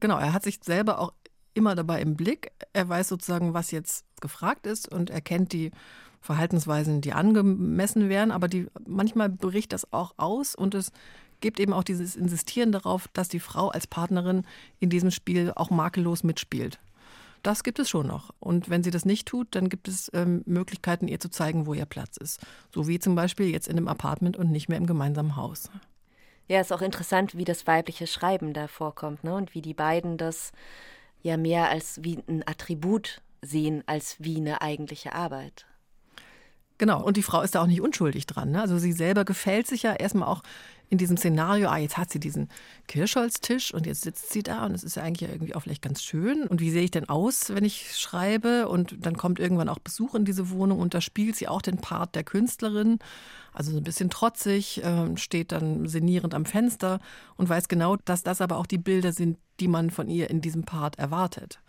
Genau, 0.00 0.18
er 0.18 0.32
hat 0.32 0.44
sich 0.44 0.60
selber 0.62 1.00
auch 1.00 1.12
immer 1.54 1.74
dabei 1.74 2.00
im 2.00 2.16
Blick. 2.16 2.52
Er 2.72 2.88
weiß 2.88 3.08
sozusagen, 3.08 3.52
was 3.52 3.72
jetzt 3.72 4.06
gefragt 4.20 4.66
ist 4.66 4.90
und 4.90 5.10
er 5.10 5.20
kennt 5.20 5.52
die 5.52 5.70
Verhaltensweisen, 6.20 7.00
die 7.00 7.12
angemessen 7.12 8.08
wären, 8.08 8.30
aber 8.30 8.48
die, 8.48 8.66
manchmal 8.86 9.28
bricht 9.28 9.72
das 9.72 9.92
auch 9.92 10.14
aus 10.16 10.54
und 10.54 10.74
es 10.74 10.92
gibt 11.40 11.60
eben 11.60 11.72
auch 11.72 11.84
dieses 11.84 12.16
Insistieren 12.16 12.72
darauf, 12.72 13.08
dass 13.12 13.28
die 13.28 13.40
Frau 13.40 13.68
als 13.68 13.86
Partnerin 13.86 14.44
in 14.80 14.90
diesem 14.90 15.10
Spiel 15.10 15.52
auch 15.54 15.70
makellos 15.70 16.24
mitspielt. 16.24 16.78
Das 17.42 17.62
gibt 17.62 17.78
es 17.78 17.88
schon 17.88 18.06
noch. 18.06 18.34
Und 18.40 18.68
wenn 18.68 18.82
sie 18.82 18.90
das 18.90 19.04
nicht 19.04 19.28
tut, 19.28 19.48
dann 19.54 19.68
gibt 19.68 19.86
es 19.86 20.10
ähm, 20.12 20.42
Möglichkeiten, 20.44 21.06
ihr 21.06 21.20
zu 21.20 21.30
zeigen, 21.30 21.66
wo 21.66 21.74
ihr 21.74 21.86
Platz 21.86 22.16
ist. 22.16 22.40
So 22.74 22.88
wie 22.88 22.98
zum 22.98 23.14
Beispiel 23.14 23.48
jetzt 23.48 23.68
in 23.68 23.76
einem 23.76 23.88
Apartment 23.88 24.36
und 24.36 24.50
nicht 24.50 24.68
mehr 24.68 24.78
im 24.78 24.86
gemeinsamen 24.86 25.36
Haus. 25.36 25.70
Ja, 26.48 26.60
ist 26.60 26.72
auch 26.72 26.82
interessant, 26.82 27.36
wie 27.36 27.44
das 27.44 27.66
weibliche 27.66 28.06
Schreiben 28.06 28.54
da 28.54 28.66
vorkommt 28.66 29.22
ne? 29.22 29.34
und 29.34 29.54
wie 29.54 29.62
die 29.62 29.74
beiden 29.74 30.16
das 30.16 30.52
ja 31.22 31.36
mehr 31.36 31.68
als 31.68 32.02
wie 32.02 32.18
ein 32.26 32.42
Attribut 32.46 33.20
sehen, 33.42 33.84
als 33.86 34.16
wie 34.18 34.38
eine 34.38 34.62
eigentliche 34.62 35.12
Arbeit. 35.12 35.67
Genau, 36.78 37.02
und 37.02 37.16
die 37.16 37.24
Frau 37.24 37.42
ist 37.42 37.56
da 37.56 37.62
auch 37.62 37.66
nicht 37.66 37.80
unschuldig 37.80 38.26
dran. 38.26 38.52
Ne? 38.52 38.60
Also 38.60 38.78
sie 38.78 38.92
selber 38.92 39.24
gefällt 39.24 39.66
sich 39.66 39.82
ja 39.82 39.94
erstmal 39.94 40.28
auch 40.28 40.42
in 40.90 40.96
diesem 40.96 41.16
Szenario, 41.16 41.68
ah, 41.68 41.76
jetzt 41.76 41.98
hat 41.98 42.10
sie 42.10 42.20
diesen 42.20 42.48
Kirschholztisch 42.86 43.74
und 43.74 43.84
jetzt 43.84 44.02
sitzt 44.02 44.32
sie 44.32 44.42
da 44.42 44.64
und 44.64 44.74
es 44.74 44.84
ist 44.84 44.96
ja 44.96 45.02
eigentlich 45.02 45.28
irgendwie 45.28 45.54
auch 45.54 45.60
vielleicht 45.60 45.82
ganz 45.82 46.02
schön. 46.02 46.46
Und 46.46 46.60
wie 46.60 46.70
sehe 46.70 46.84
ich 46.84 46.90
denn 46.90 47.08
aus, 47.08 47.50
wenn 47.50 47.64
ich 47.64 47.96
schreibe? 47.96 48.68
Und 48.68 48.96
dann 49.00 49.16
kommt 49.16 49.38
irgendwann 49.38 49.68
auch 49.68 49.80
Besuch 49.80 50.14
in 50.14 50.24
diese 50.24 50.50
Wohnung 50.50 50.78
und 50.78 50.94
da 50.94 51.00
spielt 51.00 51.36
sie 51.36 51.48
auch 51.48 51.60
den 51.60 51.78
Part 51.78 52.14
der 52.14 52.24
Künstlerin. 52.24 53.00
Also 53.52 53.72
so 53.72 53.76
ein 53.76 53.84
bisschen 53.84 54.08
trotzig, 54.08 54.82
äh, 54.82 55.16
steht 55.16 55.52
dann 55.52 55.86
sinnierend 55.88 56.32
am 56.32 56.46
Fenster 56.46 57.00
und 57.36 57.48
weiß 57.48 57.68
genau, 57.68 57.96
dass 57.96 58.22
das 58.22 58.40
aber 58.40 58.56
auch 58.56 58.66
die 58.66 58.78
Bilder 58.78 59.12
sind, 59.12 59.36
die 59.60 59.68
man 59.68 59.90
von 59.90 60.08
ihr 60.08 60.30
in 60.30 60.40
diesem 60.40 60.62
Part 60.62 60.98
erwartet. 60.98 61.60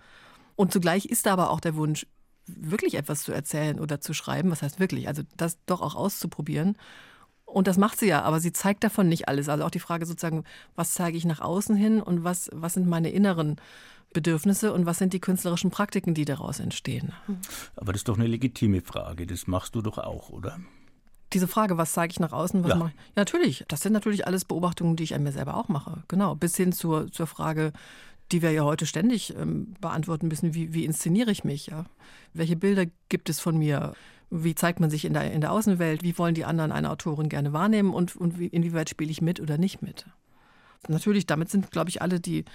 Und 0.56 0.72
zugleich 0.72 1.06
ist 1.06 1.26
da 1.26 1.34
aber 1.34 1.50
auch 1.50 1.60
der 1.60 1.76
Wunsch, 1.76 2.06
wirklich 2.58 2.96
etwas 2.96 3.24
zu 3.24 3.32
erzählen 3.32 3.80
oder 3.80 4.00
zu 4.02 4.14
schreiben. 4.14 4.52
Was 4.52 4.62
heißt 4.62 4.80
wirklich? 4.80 5.08
Also 5.08 5.24
das 5.38 5.58
doch 5.66 5.82
auch 5.82 5.96
auszuprobieren. 5.96 6.78
Und 7.46 7.68
das 7.68 7.78
macht 7.78 8.00
sie 8.00 8.08
ja, 8.08 8.22
aber 8.22 8.40
sie 8.40 8.54
zeigt 8.54 8.84
davon 8.84 9.10
nicht 9.10 9.28
alles. 9.28 9.50
Also 9.50 9.64
auch 9.66 9.72
die 9.72 9.80
Frage 9.80 10.06
sozusagen, 10.06 10.44
was 10.76 10.94
zeige 10.94 11.18
ich 11.18 11.26
nach 11.26 11.42
außen 11.42 11.76
hin 11.76 12.02
und 12.02 12.24
was, 12.24 12.50
was 12.54 12.76
sind 12.76 12.88
meine 12.88 13.10
inneren 13.10 13.56
Bedürfnisse 14.14 14.74
und 14.74 14.86
was 14.86 14.98
sind 14.98 15.14
die 15.14 15.20
künstlerischen 15.20 15.72
Praktiken, 15.72 16.14
die 16.14 16.26
daraus 16.26 16.60
entstehen. 16.60 17.12
Aber 17.76 17.92
das 17.94 18.02
ist 18.02 18.10
doch 18.10 18.18
eine 18.18 18.28
legitime 18.28 18.82
Frage. 18.82 19.26
Das 19.28 19.48
machst 19.48 19.76
du 19.76 19.82
doch 19.82 19.98
auch, 19.98 20.30
oder? 20.30 20.60
Diese 21.34 21.48
Frage, 21.48 21.78
was 21.78 21.94
zeige 21.94 22.12
ich 22.12 22.20
nach 22.20 22.32
außen, 22.34 22.64
was 22.64 22.70
Ja. 22.70 22.76
mache 22.76 22.90
ich? 22.90 22.96
Ja, 22.96 23.12
natürlich. 23.18 23.66
Das 23.68 23.82
sind 23.82 23.94
natürlich 23.94 24.26
alles 24.26 24.46
Beobachtungen, 24.46 24.96
die 24.96 25.04
ich 25.04 25.14
an 25.14 25.22
mir 25.22 25.32
selber 25.32 25.58
auch 25.58 25.68
mache. 25.70 26.04
Genau. 26.08 26.34
Bis 26.36 26.56
hin 26.56 26.72
zur, 26.72 27.12
zur 27.12 27.28
Frage, 27.28 27.72
die 28.32 28.42
wir 28.42 28.52
ja 28.52 28.64
heute 28.64 28.86
ständig 28.86 29.36
ähm, 29.36 29.74
beantworten 29.82 30.28
müssen, 30.28 30.54
wie, 30.54 30.74
wie 30.74 30.86
inszeniere 30.86 31.32
ich 31.32 31.44
mich? 31.44 31.68
Ja? 31.68 31.86
Welche 32.34 32.56
Bilder 32.56 32.86
gibt 33.10 33.30
es 33.30 33.40
von 33.40 33.58
mir? 33.58 33.94
Wie 34.30 34.54
zeigt 34.54 34.80
man 34.80 34.90
sich 34.90 35.06
in 35.06 35.14
der, 35.14 35.32
in 35.32 35.42
der 35.42 35.52
Außenwelt? 35.52 36.04
Wie 36.04 36.18
wollen 36.18 36.36
die 36.36 36.46
anderen 36.46 36.72
eine 36.72 36.92
Autorin 36.92 37.30
gerne 37.30 37.54
wahrnehmen? 37.54 37.94
Und, 37.94 38.16
und 38.16 38.38
wie, 38.38 38.48
inwieweit 38.48 38.90
spiele 38.90 39.10
ich 39.10 39.22
mit 39.22 39.40
oder 39.40 39.58
nicht 39.58 39.82
mit? 39.82 40.06
Natürlich, 40.88 41.26
damit 41.26 41.50
sind, 41.50 41.72
glaube 41.72 41.90
ich, 41.90 42.02
alle, 42.02 42.20
die 42.20 42.46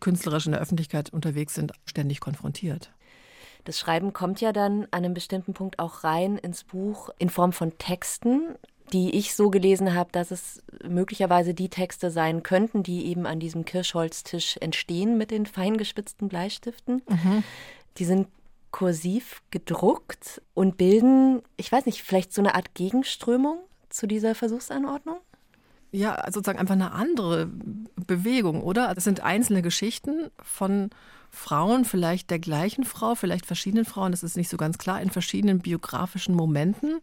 künstlerisch 0.00 0.46
in 0.46 0.52
der 0.52 0.60
Öffentlichkeit 0.60 1.10
unterwegs 1.10 1.54
sind, 1.54 1.72
ständig 1.86 2.20
konfrontiert. 2.20 2.92
Das 3.64 3.78
Schreiben 3.78 4.12
kommt 4.12 4.40
ja 4.40 4.52
dann 4.52 4.82
an 4.90 5.04
einem 5.04 5.14
bestimmten 5.14 5.54
Punkt 5.54 5.78
auch 5.78 6.04
rein 6.04 6.36
ins 6.36 6.64
Buch 6.64 7.10
in 7.18 7.30
Form 7.30 7.52
von 7.52 7.78
Texten, 7.78 8.56
die 8.92 9.16
ich 9.16 9.34
so 9.34 9.50
gelesen 9.50 9.94
habe, 9.94 10.10
dass 10.12 10.30
es 10.30 10.62
möglicherweise 10.86 11.54
die 11.54 11.68
Texte 11.68 12.10
sein 12.10 12.42
könnten, 12.42 12.82
die 12.82 13.06
eben 13.06 13.26
an 13.26 13.40
diesem 13.40 13.64
Kirschholztisch 13.64 14.56
entstehen 14.60 15.16
mit 15.16 15.30
den 15.30 15.46
feingespitzten 15.46 16.28
Bleistiften. 16.28 17.02
Die 17.98 18.04
sind 18.04 18.28
kursiv 18.70 19.42
gedruckt 19.50 20.42
und 20.54 20.76
bilden, 20.76 21.42
ich 21.56 21.70
weiß 21.70 21.86
nicht, 21.86 22.02
vielleicht 22.02 22.32
so 22.32 22.40
eine 22.40 22.54
Art 22.54 22.74
Gegenströmung 22.74 23.58
zu 23.90 24.06
dieser 24.06 24.34
Versuchsanordnung? 24.34 25.18
Ja, 25.92 26.14
also 26.14 26.38
sozusagen 26.38 26.58
einfach 26.58 26.74
eine 26.74 26.92
andere 26.92 27.50
Bewegung, 28.06 28.62
oder? 28.62 28.94
Das 28.94 29.04
sind 29.04 29.20
einzelne 29.20 29.60
Geschichten 29.60 30.30
von 30.42 30.88
Frauen, 31.30 31.84
vielleicht 31.84 32.30
der 32.30 32.38
gleichen 32.38 32.84
Frau, 32.84 33.14
vielleicht 33.14 33.46
verschiedenen 33.46 33.84
Frauen, 33.84 34.10
das 34.10 34.22
ist 34.22 34.38
nicht 34.38 34.48
so 34.48 34.56
ganz 34.56 34.78
klar, 34.78 35.02
in 35.02 35.10
verschiedenen 35.10 35.60
biografischen 35.60 36.34
Momenten. 36.34 37.00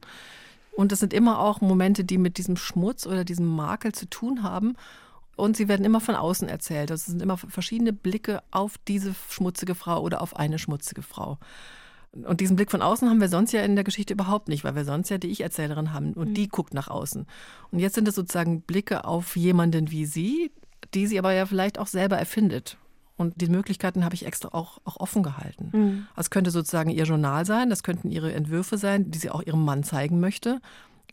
Und 0.80 0.94
das 0.94 1.00
sind 1.00 1.14
immer 1.14 1.40
auch 1.40 1.60
Momente, 1.60 2.06
die 2.06 2.18
mit 2.18 2.38
diesem 2.38 2.56
Schmutz 2.56 3.06
oder 3.06 3.26
diesem 3.26 3.46
Makel 3.46 3.92
zu 3.92 4.10
tun 4.10 4.44
haben. 4.44 4.78
Und 5.36 5.58
sie 5.58 5.68
werden 5.68 5.86
immer 5.86 6.00
von 6.00 6.16
außen 6.16 6.48
erzählt. 6.48 6.90
Das 6.90 7.06
sind 7.06 7.22
immer 7.22 7.36
verschiedene 7.36 7.92
Blicke 7.92 8.42
auf 8.50 8.78
diese 8.88 9.14
schmutzige 9.30 9.76
Frau 9.76 10.02
oder 10.02 10.22
auf 10.22 10.38
eine 10.38 10.58
schmutzige 10.58 11.02
Frau. 11.02 11.38
Und 12.14 12.40
diesen 12.40 12.56
Blick 12.56 12.72
von 12.72 12.82
außen 12.82 13.10
haben 13.10 13.20
wir 13.20 13.28
sonst 13.28 13.52
ja 13.52 13.62
in 13.62 13.76
der 13.76 13.84
Geschichte 13.84 14.14
überhaupt 14.14 14.48
nicht, 14.48 14.64
weil 14.64 14.76
wir 14.76 14.86
sonst 14.86 15.10
ja 15.10 15.18
die 15.18 15.28
Ich-Erzählerin 15.28 15.92
haben 15.92 16.14
und 16.14 16.34
die 16.36 16.48
guckt 16.48 16.74
nach 16.74 16.88
außen. 16.88 17.28
Und 17.72 17.80
jetzt 17.80 17.96
sind 17.96 18.08
es 18.08 18.16
sozusagen 18.16 18.62
Blicke 18.62 19.04
auf 19.04 19.36
jemanden 19.36 19.92
wie 19.92 20.06
sie, 20.06 20.50
die 20.94 21.08
sie 21.08 21.20
aber 21.20 21.34
ja 21.34 21.46
vielleicht 21.46 21.78
auch 21.78 21.88
selber 21.88 22.18
erfindet. 22.18 22.78
Und 23.20 23.34
die 23.42 23.48
Möglichkeiten 23.50 24.06
habe 24.06 24.16
ich 24.16 24.26
extra 24.26 24.50
auch, 24.54 24.80
auch 24.86 24.98
offen 24.98 25.24
gehalten. 25.24 26.08
Es 26.16 26.30
könnte 26.30 26.52
sozusagen 26.52 26.90
ihr 26.90 27.04
Journal 27.04 27.46
sein, 27.46 27.70
das 27.70 27.84
könnten 27.84 28.10
ihre 28.10 28.32
Entwürfe 28.34 28.78
sein, 28.78 29.12
die 29.12 29.20
sie 29.20 29.30
auch 29.30 29.42
ihrem 29.44 29.66
Mann 29.66 29.84
zeigen 29.84 30.22
möchte. 30.22 30.62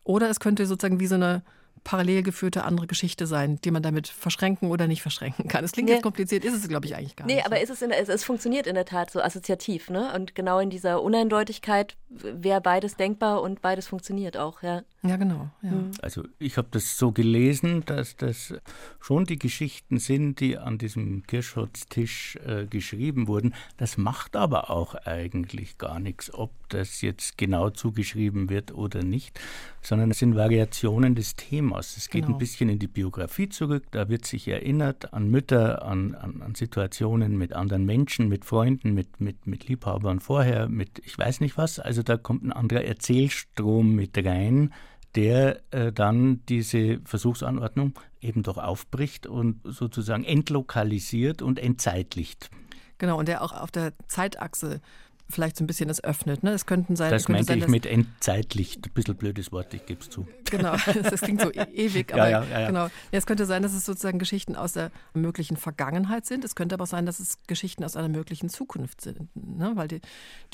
Oder 0.04 0.30
es 0.30 0.38
könnte 0.38 0.66
sozusagen 0.66 1.00
wie 1.00 1.08
so 1.08 1.16
eine 1.16 1.42
parallel 1.82 2.22
geführte 2.22 2.64
andere 2.64 2.86
Geschichte 2.86 3.26
sein, 3.26 3.60
die 3.64 3.70
man 3.72 3.82
damit 3.82 4.06
verschränken 4.08 4.70
oder 4.70 4.86
nicht 4.86 5.02
verschränken 5.02 5.48
kann. 5.48 5.64
Es 5.64 5.72
klingt 5.72 5.88
Nee. 5.88 5.94
jetzt 5.96 6.02
kompliziert, 6.04 6.44
ist 6.44 6.54
es, 6.54 6.68
glaube 6.68 6.86
ich, 6.86 6.94
eigentlich 6.96 7.16
gar 7.16 7.26
Nee, 7.26 7.34
nicht. 7.36 7.46
aber 7.46 7.60
ist 7.60 7.70
es, 7.70 7.82
in, 7.82 7.90
es, 7.90 8.08
es 8.08 8.22
funktioniert 8.24 8.66
in 8.68 8.74
der 8.76 8.84
Tat 8.84 9.10
so 9.10 9.20
assoziativ, 9.20 9.90
ne? 9.90 10.12
Und 10.14 10.34
genau 10.36 10.58
in 10.60 10.70
dieser 10.70 11.02
Uneindeutigkeit 11.02 11.96
wäre 12.22 12.60
beides 12.60 12.96
denkbar 12.96 13.42
und 13.42 13.62
beides 13.62 13.86
funktioniert 13.86 14.36
auch, 14.36 14.62
ja. 14.62 14.82
ja, 15.02 15.16
genau. 15.16 15.50
Ja. 15.62 15.72
Also 16.02 16.24
ich 16.38 16.56
habe 16.56 16.68
das 16.70 16.98
so 16.98 17.12
gelesen, 17.12 17.84
dass 17.86 18.16
das 18.16 18.54
schon 19.00 19.24
die 19.24 19.38
Geschichten 19.38 19.98
sind, 19.98 20.40
die 20.40 20.58
an 20.58 20.78
diesem 20.78 21.22
Kirschholztisch 21.26 22.36
äh, 22.46 22.66
geschrieben 22.66 23.28
wurden. 23.28 23.54
Das 23.76 23.96
macht 23.96 24.36
aber 24.36 24.70
auch 24.70 24.94
eigentlich 24.94 25.78
gar 25.78 26.00
nichts, 26.00 26.32
ob 26.34 26.50
das 26.68 27.00
jetzt 27.00 27.38
genau 27.38 27.70
zugeschrieben 27.70 28.50
wird 28.50 28.74
oder 28.74 29.02
nicht, 29.02 29.38
sondern 29.82 30.10
es 30.10 30.18
sind 30.18 30.34
Variationen 30.34 31.14
des 31.14 31.36
Themas. 31.36 31.96
Es 31.96 32.10
geht 32.10 32.26
Genau. 32.26 32.36
ein 32.36 32.38
bisschen 32.38 32.68
in 32.68 32.78
die 32.78 32.88
Biografie 32.88 33.48
zurück, 33.48 33.84
da 33.92 34.08
wird 34.08 34.26
sich 34.26 34.48
erinnert 34.48 35.12
an 35.12 35.30
Mütter, 35.30 35.84
an, 35.84 36.14
an, 36.14 36.42
an 36.42 36.54
Situationen 36.54 37.38
mit 37.38 37.52
anderen 37.52 37.84
Menschen, 37.84 38.28
mit 38.28 38.44
Freunden, 38.44 38.94
mit, 38.94 39.20
mit, 39.20 39.46
mit 39.46 39.68
Liebhabern 39.68 40.20
vorher, 40.20 40.68
mit 40.68 41.00
ich 41.04 41.16
weiß 41.16 41.40
nicht 41.40 41.56
was. 41.56 41.78
Also 41.78 42.02
da 42.08 42.16
kommt 42.16 42.44
ein 42.44 42.52
anderer 42.52 42.84
Erzählstrom 42.84 43.94
mit 43.94 44.16
rein 44.24 44.72
der 45.16 45.62
äh, 45.70 45.92
dann 45.92 46.44
diese 46.46 47.00
Versuchsanordnung 47.04 47.98
eben 48.20 48.42
doch 48.42 48.58
aufbricht 48.58 49.26
und 49.26 49.60
sozusagen 49.64 50.24
entlokalisiert 50.24 51.42
und 51.42 51.58
entzeitlicht. 51.58 52.50
Genau, 52.98 53.18
und 53.18 53.28
der 53.28 53.42
auch 53.42 53.52
auf 53.52 53.70
der 53.70 53.92
Zeitachse 54.08 54.80
vielleicht 55.28 55.56
so 55.56 55.64
ein 55.64 55.66
bisschen 55.66 55.88
das 55.88 56.02
öffnet. 56.02 56.42
Ne? 56.42 56.52
Es 56.52 56.66
könnten 56.66 56.96
sein, 56.96 57.10
Das 57.10 57.26
könnte 57.26 57.38
meinte 57.38 57.52
sein, 57.52 57.58
ich 57.58 57.68
mit 57.68 57.86
entzeitlicht. 57.86 58.86
Ein 58.86 58.92
bisschen 58.92 59.16
blödes 59.16 59.52
Wort, 59.52 59.74
ich 59.74 59.84
gebe 59.86 60.00
es 60.00 60.08
zu. 60.08 60.26
Genau, 60.50 60.76
das 61.02 61.20
klingt 61.20 61.40
so 61.40 61.50
e- 61.50 61.66
ewig, 61.72 62.12
aber 62.12 62.28
ja, 62.28 62.44
ja, 62.44 62.60
ja. 62.60 62.66
genau. 62.68 62.88
Es 63.10 63.26
könnte 63.26 63.46
sein, 63.46 63.62
dass 63.62 63.72
es 63.72 63.84
sozusagen 63.84 64.18
Geschichten 64.18 64.54
aus 64.54 64.72
der 64.72 64.90
möglichen 65.14 65.56
Vergangenheit 65.56 66.26
sind. 66.26 66.44
Es 66.44 66.54
könnte 66.54 66.74
aber 66.74 66.84
auch 66.84 66.88
sein, 66.88 67.06
dass 67.06 67.18
es 67.18 67.38
Geschichten 67.46 67.82
aus 67.84 67.96
einer 67.96 68.08
möglichen 68.08 68.48
Zukunft 68.48 69.00
sind. 69.00 69.28
Ne? 69.34 69.72
Weil 69.74 69.88
die, 69.88 70.00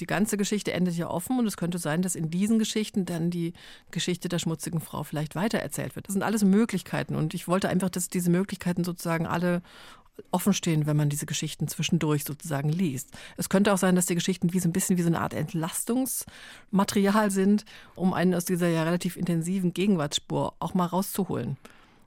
die 0.00 0.06
ganze 0.06 0.36
Geschichte 0.36 0.72
endet 0.72 0.96
ja 0.96 1.08
offen 1.08 1.38
und 1.38 1.46
es 1.46 1.56
könnte 1.56 1.78
sein, 1.78 2.02
dass 2.02 2.14
in 2.14 2.30
diesen 2.30 2.58
Geschichten 2.58 3.04
dann 3.04 3.30
die 3.30 3.52
Geschichte 3.90 4.28
der 4.28 4.38
schmutzigen 4.38 4.80
Frau 4.80 5.02
vielleicht 5.02 5.34
weitererzählt 5.34 5.96
wird. 5.96 6.08
Das 6.08 6.14
sind 6.14 6.22
alles 6.22 6.44
Möglichkeiten 6.44 7.14
und 7.14 7.34
ich 7.34 7.46
wollte 7.46 7.68
einfach, 7.68 7.90
dass 7.90 8.08
diese 8.08 8.30
Möglichkeiten 8.30 8.84
sozusagen 8.84 9.26
alle 9.26 9.62
offen 10.30 10.52
stehen, 10.52 10.86
wenn 10.86 10.96
man 10.96 11.08
diese 11.08 11.26
Geschichten 11.26 11.68
zwischendurch 11.68 12.24
sozusagen 12.24 12.68
liest. 12.70 13.10
Es 13.36 13.48
könnte 13.48 13.72
auch 13.72 13.78
sein, 13.78 13.94
dass 13.94 14.06
die 14.06 14.14
Geschichten 14.14 14.52
wie 14.52 14.60
so 14.60 14.68
ein 14.68 14.72
bisschen 14.72 14.98
wie 14.98 15.02
so 15.02 15.08
eine 15.08 15.20
Art 15.20 15.34
Entlastungsmaterial 15.34 17.30
sind, 17.30 17.64
um 17.94 18.12
einen 18.12 18.34
aus 18.34 18.44
dieser 18.44 18.68
ja 18.68 18.82
relativ 18.82 19.16
intensiven 19.16 19.72
Gegenwartsspur 19.72 20.54
auch 20.58 20.74
mal 20.74 20.86
rauszuholen. 20.86 21.56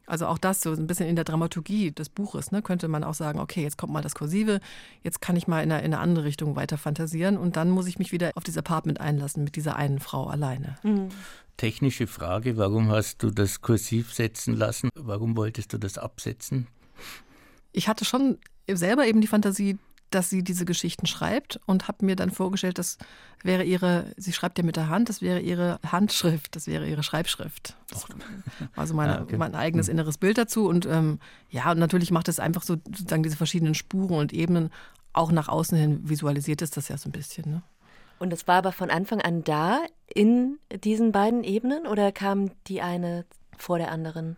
Also 0.08 0.28
auch 0.28 0.38
das 0.38 0.62
so 0.62 0.72
ein 0.72 0.88
bisschen 0.88 1.08
in 1.08 1.16
der 1.16 1.26
Dramaturgie 1.26 1.92
des 1.92 2.10
Buches, 2.10 2.52
ne, 2.52 2.62
könnte 2.62 2.88
man 2.88 3.04
auch 3.04 3.16
sagen, 3.16 3.40
okay, 3.40 3.64
jetzt 3.64 3.78
kommt 3.78 3.92
mal 3.92 4.02
das 4.02 4.14
Kursive, 4.14 4.60
jetzt 5.04 5.20
kann 5.20 5.36
ich 5.36 5.48
mal 5.48 5.64
in 5.64 5.72
eine, 5.72 5.82
in 5.84 5.94
eine 5.94 6.00
andere 6.00 6.26
Richtung 6.26 6.56
weiter 6.56 6.78
fantasieren 6.78 7.38
und 7.38 7.56
dann 7.56 7.72
muss 7.72 7.88
ich 7.88 7.98
mich 7.98 8.12
wieder 8.12 8.32
auf 8.36 8.44
dieses 8.44 8.60
Apartment 8.60 9.02
einlassen 9.02 9.44
mit 9.44 9.56
dieser 9.56 9.76
einen 9.76 10.00
Frau 10.00 10.28
alleine. 10.28 10.76
Mhm. 10.84 11.10
Technische 11.58 12.06
Frage, 12.06 12.58
warum 12.58 12.90
hast 12.92 13.24
du 13.24 13.32
das 13.32 13.62
Kursiv 13.62 14.14
setzen 14.14 14.56
lassen? 14.56 14.90
Warum 14.94 15.38
wolltest 15.38 15.74
du 15.74 15.78
das 15.80 15.98
absetzen? 15.98 16.68
Ich 17.76 17.88
hatte 17.88 18.06
schon 18.06 18.38
selber 18.68 19.06
eben 19.06 19.22
die 19.22 19.28
Fantasie, 19.28 19.78
dass 20.12 20.30
sie 20.30 20.44
diese 20.44 20.66
Geschichten 20.66 21.08
schreibt 21.08 21.60
und 21.66 21.88
habe 21.88 22.06
mir 22.06 22.16
dann 22.16 22.32
vorgestellt, 22.32 22.78
das 22.78 22.98
wäre 23.44 23.64
ihre, 23.64 24.14
sie 24.16 24.32
schreibt 24.32 24.58
ja 24.58 24.64
mit 24.64 24.78
der 24.78 24.88
Hand, 24.88 25.10
das 25.10 25.22
wäre 25.22 25.42
ihre 25.42 25.80
Handschrift, 25.86 26.56
das 26.56 26.68
wäre 26.68 26.88
ihre 26.88 27.04
Schreibschrift. 27.04 27.76
Das 27.90 28.10
war 28.10 28.16
also 28.76 28.94
meine, 28.94 29.20
ah, 29.20 29.22
okay. 29.24 29.38
mein 29.38 29.56
eigenes 29.56 29.88
hm. 29.88 29.94
inneres 29.94 30.18
Bild 30.18 30.38
dazu. 30.38 30.68
Und 30.68 30.86
ähm, 30.86 31.20
ja, 31.50 31.72
und 31.72 31.80
natürlich 31.80 32.12
macht 32.12 32.30
es 32.30 32.40
einfach 32.40 32.64
so 32.64 32.76
sozusagen 32.86 33.24
diese 33.24 33.36
verschiedenen 33.36 33.76
Spuren 33.76 34.20
und 34.20 34.32
Ebenen 34.32 34.72
auch 35.12 35.32
nach 35.32 35.50
außen 35.50 35.78
hin 35.78 36.10
visualisiert 36.10 36.62
ist 36.62 36.78
das 36.78 36.88
ja 36.88 36.98
so 36.98 37.10
ein 37.10 37.12
bisschen. 37.12 37.52
Ne? 37.52 37.62
Und 38.20 38.32
es 38.32 38.48
war 38.48 38.56
aber 38.56 38.72
von 38.72 38.90
Anfang 38.90 39.22
an 39.22 39.44
da 39.44 39.80
in 40.14 40.60
diesen 40.84 41.12
beiden 41.12 41.44
Ebenen 41.44 41.88
oder 41.88 42.12
kam 42.12 42.52
die 42.68 42.82
eine 42.82 43.26
vor 43.58 43.78
der 43.78 43.92
anderen? 43.92 44.38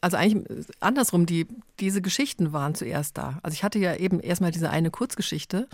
Also 0.00 0.16
eigentlich 0.16 0.50
äh, 0.50 0.62
andersrum, 0.80 1.26
die, 1.26 1.46
diese 1.80 2.02
Geschichten 2.02 2.52
waren 2.52 2.74
zuerst 2.74 3.18
da. 3.18 3.38
Also 3.42 3.54
ich 3.54 3.64
hatte 3.64 3.78
ja 3.78 3.94
eben 3.96 4.20
erstmal 4.20 4.50
diese 4.50 4.70
eine 4.70 4.90
Kurzgeschichte 4.90 5.68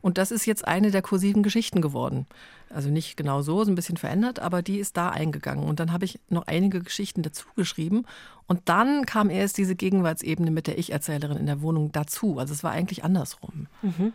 und 0.00 0.18
das 0.18 0.30
ist 0.30 0.46
jetzt 0.46 0.66
eine 0.66 0.90
der 0.90 1.02
kursiven 1.02 1.42
Geschichten 1.42 1.80
geworden. 1.80 2.26
Also 2.70 2.90
nicht 2.90 3.16
genau 3.16 3.42
so, 3.42 3.62
ist 3.62 3.68
ein 3.68 3.74
bisschen 3.74 3.96
verändert, 3.96 4.40
aber 4.40 4.62
die 4.62 4.78
ist 4.78 4.96
da 4.96 5.10
eingegangen. 5.10 5.64
Und 5.64 5.80
dann 5.80 5.92
habe 5.92 6.04
ich 6.04 6.20
noch 6.28 6.46
einige 6.46 6.80
Geschichten 6.80 7.22
dazu 7.22 7.46
geschrieben 7.56 8.04
und 8.46 8.68
dann 8.68 9.06
kam 9.06 9.30
erst 9.30 9.58
diese 9.58 9.74
Gegenwartsebene 9.74 10.50
mit 10.50 10.66
der 10.66 10.78
Ich-Erzählerin 10.78 11.38
in 11.38 11.46
der 11.46 11.62
Wohnung 11.62 11.92
dazu. 11.92 12.38
Also 12.38 12.52
es 12.52 12.62
war 12.62 12.72
eigentlich 12.72 13.04
andersrum. 13.04 13.66
Mhm 13.82 14.12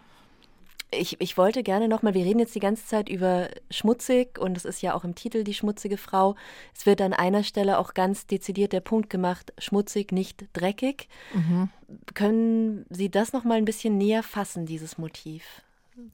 ich, 0.97 1.19
ich 1.19 1.37
wollte 1.37 1.63
gerne 1.63 1.87
nochmal, 1.87 2.13
wir 2.13 2.25
reden 2.25 2.39
jetzt 2.39 2.55
die 2.55 2.59
ganze 2.59 2.85
Zeit 2.85 3.09
über 3.09 3.49
schmutzig 3.69 4.39
und 4.39 4.57
es 4.57 4.65
ist 4.65 4.81
ja 4.81 4.93
auch 4.93 5.03
im 5.03 5.15
Titel 5.15 5.43
die 5.43 5.53
schmutzige 5.53 5.97
Frau. 5.97 6.35
Es 6.75 6.85
wird 6.85 7.01
an 7.01 7.13
einer 7.13 7.43
Stelle 7.43 7.79
auch 7.79 7.93
ganz 7.93 8.27
dezidiert 8.27 8.73
der 8.73 8.81
Punkt 8.81 9.09
gemacht, 9.09 9.53
schmutzig, 9.57 10.11
nicht 10.11 10.45
dreckig. 10.53 11.07
Mhm. 11.33 11.69
Können 12.13 12.85
Sie 12.89 13.09
das 13.09 13.33
nochmal 13.33 13.57
ein 13.57 13.65
bisschen 13.65 13.97
näher 13.97 14.23
fassen, 14.23 14.65
dieses 14.65 14.97
Motiv? 14.97 15.43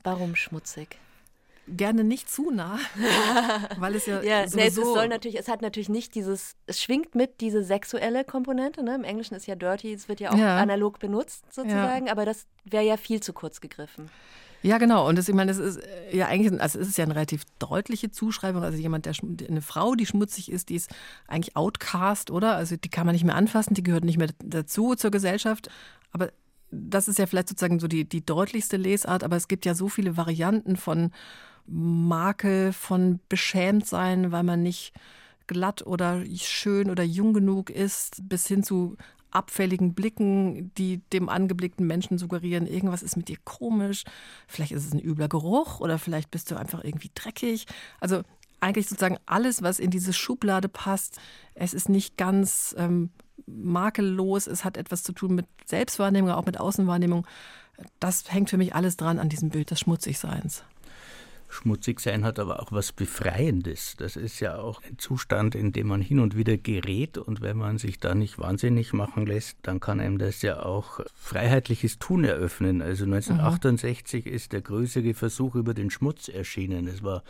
Warum 0.03 0.35
schmutzig? 0.35 0.97
gerne 1.75 2.03
nicht 2.03 2.29
zu 2.29 2.51
nah, 2.51 2.79
weil 3.77 3.95
es 3.95 4.05
ja, 4.05 4.21
ja 4.21 4.45
nee, 4.53 4.67
es 4.67 4.75
soll 4.75 5.07
natürlich, 5.07 5.37
es 5.37 5.47
hat 5.47 5.61
natürlich 5.61 5.89
nicht 5.89 6.15
dieses, 6.15 6.55
es 6.65 6.81
schwingt 6.81 7.15
mit 7.15 7.41
diese 7.41 7.63
sexuelle 7.63 8.23
Komponente. 8.23 8.83
Ne? 8.83 8.95
Im 8.95 9.03
Englischen 9.03 9.35
ist 9.35 9.47
ja 9.47 9.55
dirty, 9.55 9.93
es 9.93 10.09
wird 10.09 10.19
ja 10.19 10.31
auch 10.31 10.37
ja. 10.37 10.57
analog 10.57 10.99
benutzt 10.99 11.53
sozusagen, 11.53 12.07
ja. 12.07 12.11
aber 12.11 12.25
das 12.25 12.47
wäre 12.65 12.83
ja 12.83 12.97
viel 12.97 13.21
zu 13.21 13.33
kurz 13.33 13.61
gegriffen. 13.61 14.09
Ja, 14.61 14.77
genau. 14.77 15.07
Und 15.07 15.17
das, 15.17 15.29
ich 15.29 15.35
meine, 15.35 15.51
das 15.51 15.57
ist 15.57 15.77
äh, 15.77 16.17
ja 16.17 16.27
eigentlich, 16.27 16.59
also 16.61 16.79
es 16.79 16.87
ist 16.87 16.97
ja 16.97 17.05
eine 17.05 17.15
relativ 17.15 17.43
deutliche 17.59 18.11
Zuschreibung. 18.11 18.63
Also 18.63 18.77
jemand, 18.77 19.05
der 19.05 19.13
eine 19.47 19.61
Frau, 19.61 19.95
die 19.95 20.05
schmutzig 20.05 20.51
ist, 20.51 20.69
die 20.69 20.75
ist 20.75 20.89
eigentlich 21.27 21.55
outcast, 21.55 22.29
oder? 22.29 22.55
Also 22.55 22.75
die 22.75 22.89
kann 22.89 23.05
man 23.05 23.13
nicht 23.13 23.23
mehr 23.23 23.35
anfassen, 23.35 23.73
die 23.73 23.83
gehört 23.83 24.03
nicht 24.03 24.17
mehr 24.17 24.29
dazu 24.43 24.95
zur 24.95 25.11
Gesellschaft. 25.11 25.69
Aber 26.11 26.31
das 26.71 27.07
ist 27.07 27.19
ja 27.19 27.25
vielleicht 27.25 27.49
sozusagen 27.49 27.79
so 27.79 27.87
die, 27.87 28.07
die 28.07 28.25
deutlichste 28.25 28.77
Lesart, 28.77 29.23
aber 29.23 29.35
es 29.35 29.47
gibt 29.47 29.65
ja 29.65 29.73
so 29.73 29.89
viele 29.89 30.17
Varianten 30.17 30.75
von 30.75 31.11
Makel, 31.65 32.73
von 32.73 33.19
beschämt 33.29 33.85
sein, 33.87 34.31
weil 34.31 34.43
man 34.43 34.61
nicht 34.61 34.93
glatt 35.47 35.85
oder 35.85 36.23
schön 36.35 36.89
oder 36.91 37.03
jung 37.03 37.33
genug 37.33 37.69
ist, 37.69 38.27
bis 38.27 38.47
hin 38.47 38.63
zu 38.63 38.97
abfälligen 39.31 39.93
Blicken, 39.93 40.73
die 40.75 41.01
dem 41.13 41.29
angeblickten 41.29 41.85
Menschen 41.85 42.17
suggerieren, 42.17 42.67
irgendwas 42.67 43.03
ist 43.03 43.17
mit 43.17 43.27
dir 43.27 43.37
komisch, 43.43 44.03
vielleicht 44.47 44.71
ist 44.71 44.85
es 44.85 44.93
ein 44.93 44.99
übler 44.99 45.27
Geruch 45.27 45.79
oder 45.79 45.97
vielleicht 45.99 46.31
bist 46.31 46.51
du 46.51 46.55
einfach 46.55 46.83
irgendwie 46.83 47.11
dreckig. 47.13 47.65
Also 47.99 48.23
eigentlich 48.59 48.87
sozusagen 48.87 49.17
alles, 49.25 49.61
was 49.61 49.79
in 49.79 49.91
diese 49.91 50.13
Schublade 50.13 50.69
passt. 50.69 51.19
Es 51.53 51.73
ist 51.73 51.89
nicht 51.89 52.17
ganz 52.17 52.75
ähm, 52.77 53.09
makellos, 53.45 54.47
es 54.47 54.65
hat 54.65 54.77
etwas 54.77 55.03
zu 55.03 55.13
tun 55.13 55.35
mit 55.35 55.45
Selbstwahrnehmung, 55.65 56.31
auch 56.31 56.45
mit 56.45 56.59
Außenwahrnehmung. 56.59 57.25
Das 57.99 58.31
hängt 58.31 58.49
für 58.49 58.57
mich 58.57 58.75
alles 58.75 58.97
dran 58.97 59.19
an 59.19 59.29
diesem 59.29 59.49
Bild 59.49 59.71
des 59.71 59.79
Schmutzigseins. 59.79 60.63
Schmutzig 61.51 61.99
sein 61.99 62.23
hat 62.23 62.37
aber 62.37 62.61
auch 62.61 62.71
was 62.71 62.91
Befreiendes. 62.91 63.95
Das 63.97 64.15
ist 64.15 64.39
ja 64.39 64.59
auch 64.59 64.83
ein 64.83 64.99
Zustand, 64.99 65.55
in 65.55 65.71
dem 65.71 65.87
man 65.87 65.99
hin 65.99 66.19
und 66.19 66.37
wieder 66.37 66.57
gerät 66.57 67.17
und 67.17 67.41
wenn 67.41 67.57
man 67.57 67.79
sich 67.79 67.99
da 67.99 68.13
nicht 68.13 68.37
wahnsinnig 68.37 68.93
machen 68.93 69.25
lässt, 69.25 69.57
dann 69.63 69.79
kann 69.79 69.99
einem 69.99 70.19
das 70.19 70.43
ja 70.43 70.63
auch 70.63 70.99
freiheitliches 71.15 71.97
Tun 71.97 72.23
eröffnen. 72.23 72.83
Also 72.83 73.05
1968 73.05 74.25
mhm. 74.25 74.31
ist 74.31 74.53
der 74.53 74.61
größere 74.61 75.15
Versuch 75.15 75.55
über 75.55 75.73
den 75.73 75.89
Schmutz 75.89 76.27
erschienen. 76.27 76.87
Es 76.87 77.03
war 77.03 77.23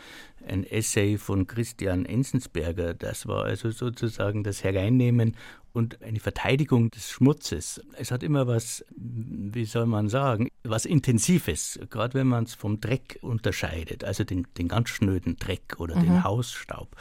ein 0.46 0.64
Essay 0.64 1.16
von 1.16 1.46
Christian 1.46 2.04
Enzensberger. 2.04 2.94
Das 2.94 3.26
war 3.26 3.44
also 3.44 3.70
sozusagen 3.70 4.44
das 4.44 4.62
Hereinnehmen 4.62 5.34
und 5.72 6.02
eine 6.02 6.20
Verteidigung 6.20 6.90
des 6.90 7.10
Schmutzes. 7.10 7.80
Es 7.96 8.10
hat 8.10 8.22
immer 8.22 8.46
was, 8.46 8.84
wie 8.96 9.64
soll 9.64 9.86
man 9.86 10.08
sagen, 10.08 10.48
was 10.64 10.84
Intensives, 10.84 11.78
gerade 11.90 12.14
wenn 12.14 12.26
man 12.26 12.44
es 12.44 12.54
vom 12.54 12.80
Dreck 12.80 13.18
unterscheidet, 13.22 14.04
also 14.04 14.24
den, 14.24 14.46
den 14.58 14.68
ganz 14.68 14.88
schnöden 14.88 15.36
Dreck 15.36 15.76
oder 15.78 15.96
mhm. 15.96 16.02
den 16.02 16.24
Hausstaub. 16.24 16.96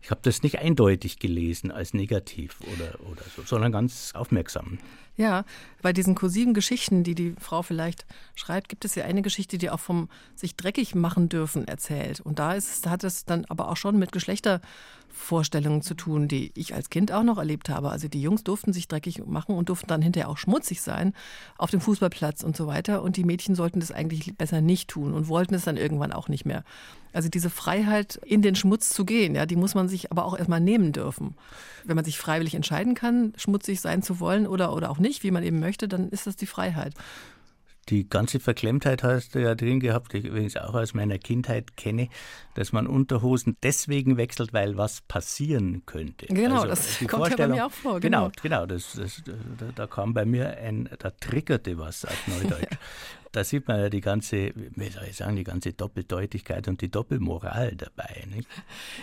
Ich 0.00 0.10
habe 0.10 0.20
das 0.22 0.42
nicht 0.42 0.58
eindeutig 0.58 1.18
gelesen 1.18 1.70
als 1.70 1.92
negativ 1.94 2.60
oder, 2.62 2.98
oder 3.10 3.22
so, 3.34 3.42
sondern 3.42 3.72
ganz 3.72 4.12
aufmerksam. 4.14 4.78
Ja, 5.18 5.44
bei 5.82 5.92
diesen 5.92 6.14
kursiven 6.14 6.54
Geschichten, 6.54 7.02
die 7.02 7.16
die 7.16 7.34
Frau 7.40 7.62
vielleicht 7.62 8.06
schreibt, 8.36 8.68
gibt 8.68 8.84
es 8.84 8.94
ja 8.94 9.04
eine 9.04 9.20
Geschichte, 9.20 9.58
die 9.58 9.68
auch 9.68 9.80
vom 9.80 10.08
sich 10.36 10.54
dreckig 10.54 10.94
machen 10.94 11.28
dürfen 11.28 11.66
erzählt. 11.66 12.20
Und 12.20 12.38
da 12.38 12.54
ist, 12.54 12.86
hat 12.86 13.02
es 13.02 13.24
dann 13.24 13.44
aber 13.48 13.68
auch 13.68 13.76
schon 13.76 13.98
mit 13.98 14.12
Geschlechtervorstellungen 14.12 15.82
zu 15.82 15.94
tun, 15.94 16.28
die 16.28 16.52
ich 16.54 16.72
als 16.72 16.88
Kind 16.88 17.10
auch 17.10 17.24
noch 17.24 17.38
erlebt 17.38 17.68
habe. 17.68 17.90
Also 17.90 18.06
die 18.06 18.22
Jungs 18.22 18.44
durften 18.44 18.72
sich 18.72 18.86
dreckig 18.86 19.26
machen 19.26 19.56
und 19.56 19.70
durften 19.70 19.88
dann 19.88 20.02
hinterher 20.02 20.28
auch 20.28 20.38
schmutzig 20.38 20.82
sein 20.82 21.14
auf 21.56 21.70
dem 21.70 21.80
Fußballplatz 21.80 22.44
und 22.44 22.56
so 22.56 22.68
weiter. 22.68 23.02
Und 23.02 23.16
die 23.16 23.24
Mädchen 23.24 23.56
sollten 23.56 23.80
das 23.80 23.90
eigentlich 23.90 24.36
besser 24.36 24.60
nicht 24.60 24.88
tun 24.88 25.14
und 25.14 25.26
wollten 25.26 25.54
es 25.54 25.64
dann 25.64 25.76
irgendwann 25.76 26.12
auch 26.12 26.28
nicht 26.28 26.46
mehr. 26.46 26.62
Also 27.12 27.28
diese 27.28 27.50
Freiheit, 27.50 28.20
in 28.24 28.42
den 28.42 28.54
Schmutz 28.54 28.90
zu 28.90 29.04
gehen, 29.04 29.34
ja, 29.34 29.46
die 29.46 29.56
muss 29.56 29.74
man 29.74 29.88
sich 29.88 30.12
aber 30.12 30.24
auch 30.24 30.36
erstmal 30.36 30.60
nehmen 30.60 30.92
dürfen. 30.92 31.34
Wenn 31.84 31.96
man 31.96 32.04
sich 32.04 32.18
freiwillig 32.18 32.54
entscheiden 32.54 32.94
kann, 32.94 33.32
schmutzig 33.36 33.80
sein 33.80 34.02
zu 34.02 34.20
wollen 34.20 34.46
oder, 34.46 34.74
oder 34.74 34.90
auch 34.90 34.98
nicht, 34.98 35.07
wie 35.22 35.30
man 35.30 35.42
eben 35.42 35.60
möchte, 35.60 35.88
dann 35.88 36.08
ist 36.10 36.26
das 36.26 36.36
die 36.36 36.46
Freiheit. 36.46 36.94
Die 37.88 38.08
ganze 38.08 38.38
Verklemmtheit 38.38 39.02
hast 39.02 39.34
du 39.34 39.38
ja 39.38 39.54
drin 39.54 39.80
gehabt, 39.80 40.12
die 40.12 40.18
ich 40.18 40.26
übrigens 40.26 40.58
auch 40.58 40.74
aus 40.74 40.92
meiner 40.92 41.18
Kindheit 41.18 41.76
kenne, 41.78 42.08
dass 42.54 42.72
man 42.72 42.86
Unterhosen 42.86 43.56
deswegen 43.62 44.18
wechselt, 44.18 44.52
weil 44.52 44.76
was 44.76 45.00
passieren 45.00 45.84
könnte. 45.86 46.26
Genau, 46.26 46.62
also 46.62 46.68
das 46.68 46.98
kommt 47.08 47.30
ja 47.30 47.36
bei 47.36 47.48
mir 47.48 47.66
auch 47.66 47.72
vor. 47.72 47.98
Genau, 48.00 48.30
genau, 48.42 48.42
genau 48.42 48.66
das, 48.66 48.92
das, 48.92 49.22
da, 49.24 49.66
da, 49.74 49.86
kam 49.86 50.12
bei 50.12 50.26
mir 50.26 50.58
ein, 50.58 50.88
da 50.98 51.10
triggerte 51.10 51.78
was 51.78 52.04
auf 52.04 52.28
Neudeutsch. 52.28 52.76
Da 53.32 53.44
sieht 53.44 53.68
man 53.68 53.78
ja 53.78 53.90
die 53.90 54.00
ganze, 54.00 54.52
wie 54.54 54.90
soll 54.90 55.04
ich 55.08 55.16
sagen, 55.16 55.36
die 55.36 55.44
ganze 55.44 55.72
Doppeldeutigkeit 55.72 56.66
und 56.68 56.80
die 56.80 56.90
Doppelmoral 56.90 57.76
dabei. 57.76 58.24
Nicht? 58.34 58.48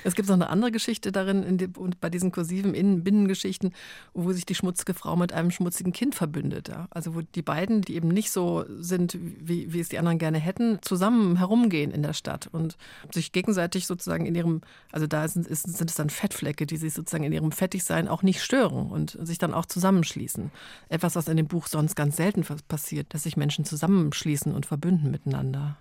Es 0.04 0.16
gibt 0.16 0.28
noch 0.28 0.36
eine 0.36 0.50
andere 0.50 0.72
Geschichte 0.72 1.12
darin, 1.12 1.58
die, 1.58 1.68
bei 1.68 2.10
diesen 2.10 2.32
kursiven 2.32 2.74
Innen 2.74 3.04
Binnengeschichten, 3.04 3.74
wo 4.14 4.34
sich 4.34 4.46
die 4.46 4.56
schmutzige 4.56 4.94
Frau 4.94 5.16
mit 5.16 5.32
einem 5.32 5.52
schmutzigen 5.52 5.94
Kind 5.94 6.16
verbündet. 6.16 6.70
Ja? 6.70 6.88
Also 6.90 7.16
wo 7.16 7.22
die 7.22 7.42
beiden, 7.44 7.82
die 7.82 7.96
eben 7.96 8.08
nicht 8.08 8.32
so 8.32 8.66
sind, 8.80 9.18
wie, 9.22 9.72
wie 9.72 9.80
es 9.80 9.90
die 9.90 10.00
anderen 10.00 10.18
gerne 10.18 10.40
hätten, 10.40 10.80
zusammen 10.82 11.38
herumgehen 11.38 11.92
in 11.92 12.02
der 12.02 12.14
Stadt 12.14 12.48
und 12.52 12.78
sich 13.12 13.32
gegenseitig 13.32 13.86
sozusagen 13.86 14.26
in 14.26 14.34
ihrem, 14.34 14.62
also 14.92 15.06
da 15.06 15.28
sind, 15.28 15.48
sind 15.48 15.90
es 15.90 15.96
dann 15.96 16.10
Fettflecke, 16.10 16.66
die 16.66 16.78
sich 16.78 16.94
sozusagen 16.94 17.24
in 17.24 17.32
ihrem 17.32 17.52
Fettigsein 17.52 18.08
auch 18.08 18.24
nicht 18.24 18.42
stören 18.42 18.90
und 18.90 19.18
sich 19.22 19.38
dann 19.38 19.54
auch 19.54 19.66
zusammenschließen. 19.66 20.52
Etwas, 20.90 21.16
was 21.16 21.28
in 21.28 21.38
dem 21.38 21.48
Buch 21.48 21.68
sonst 21.68 21.96
ganz 21.96 22.18
selten 22.18 22.44
passiert, 22.68 23.14
dass 23.14 23.24
sich 23.24 23.38
Menschen 23.38 23.66
zusammenschließen 23.66 24.15
zusammenschließen 24.16 24.54
und 24.54 24.66
verbünden 24.66 25.12
miteinander. 25.12 25.78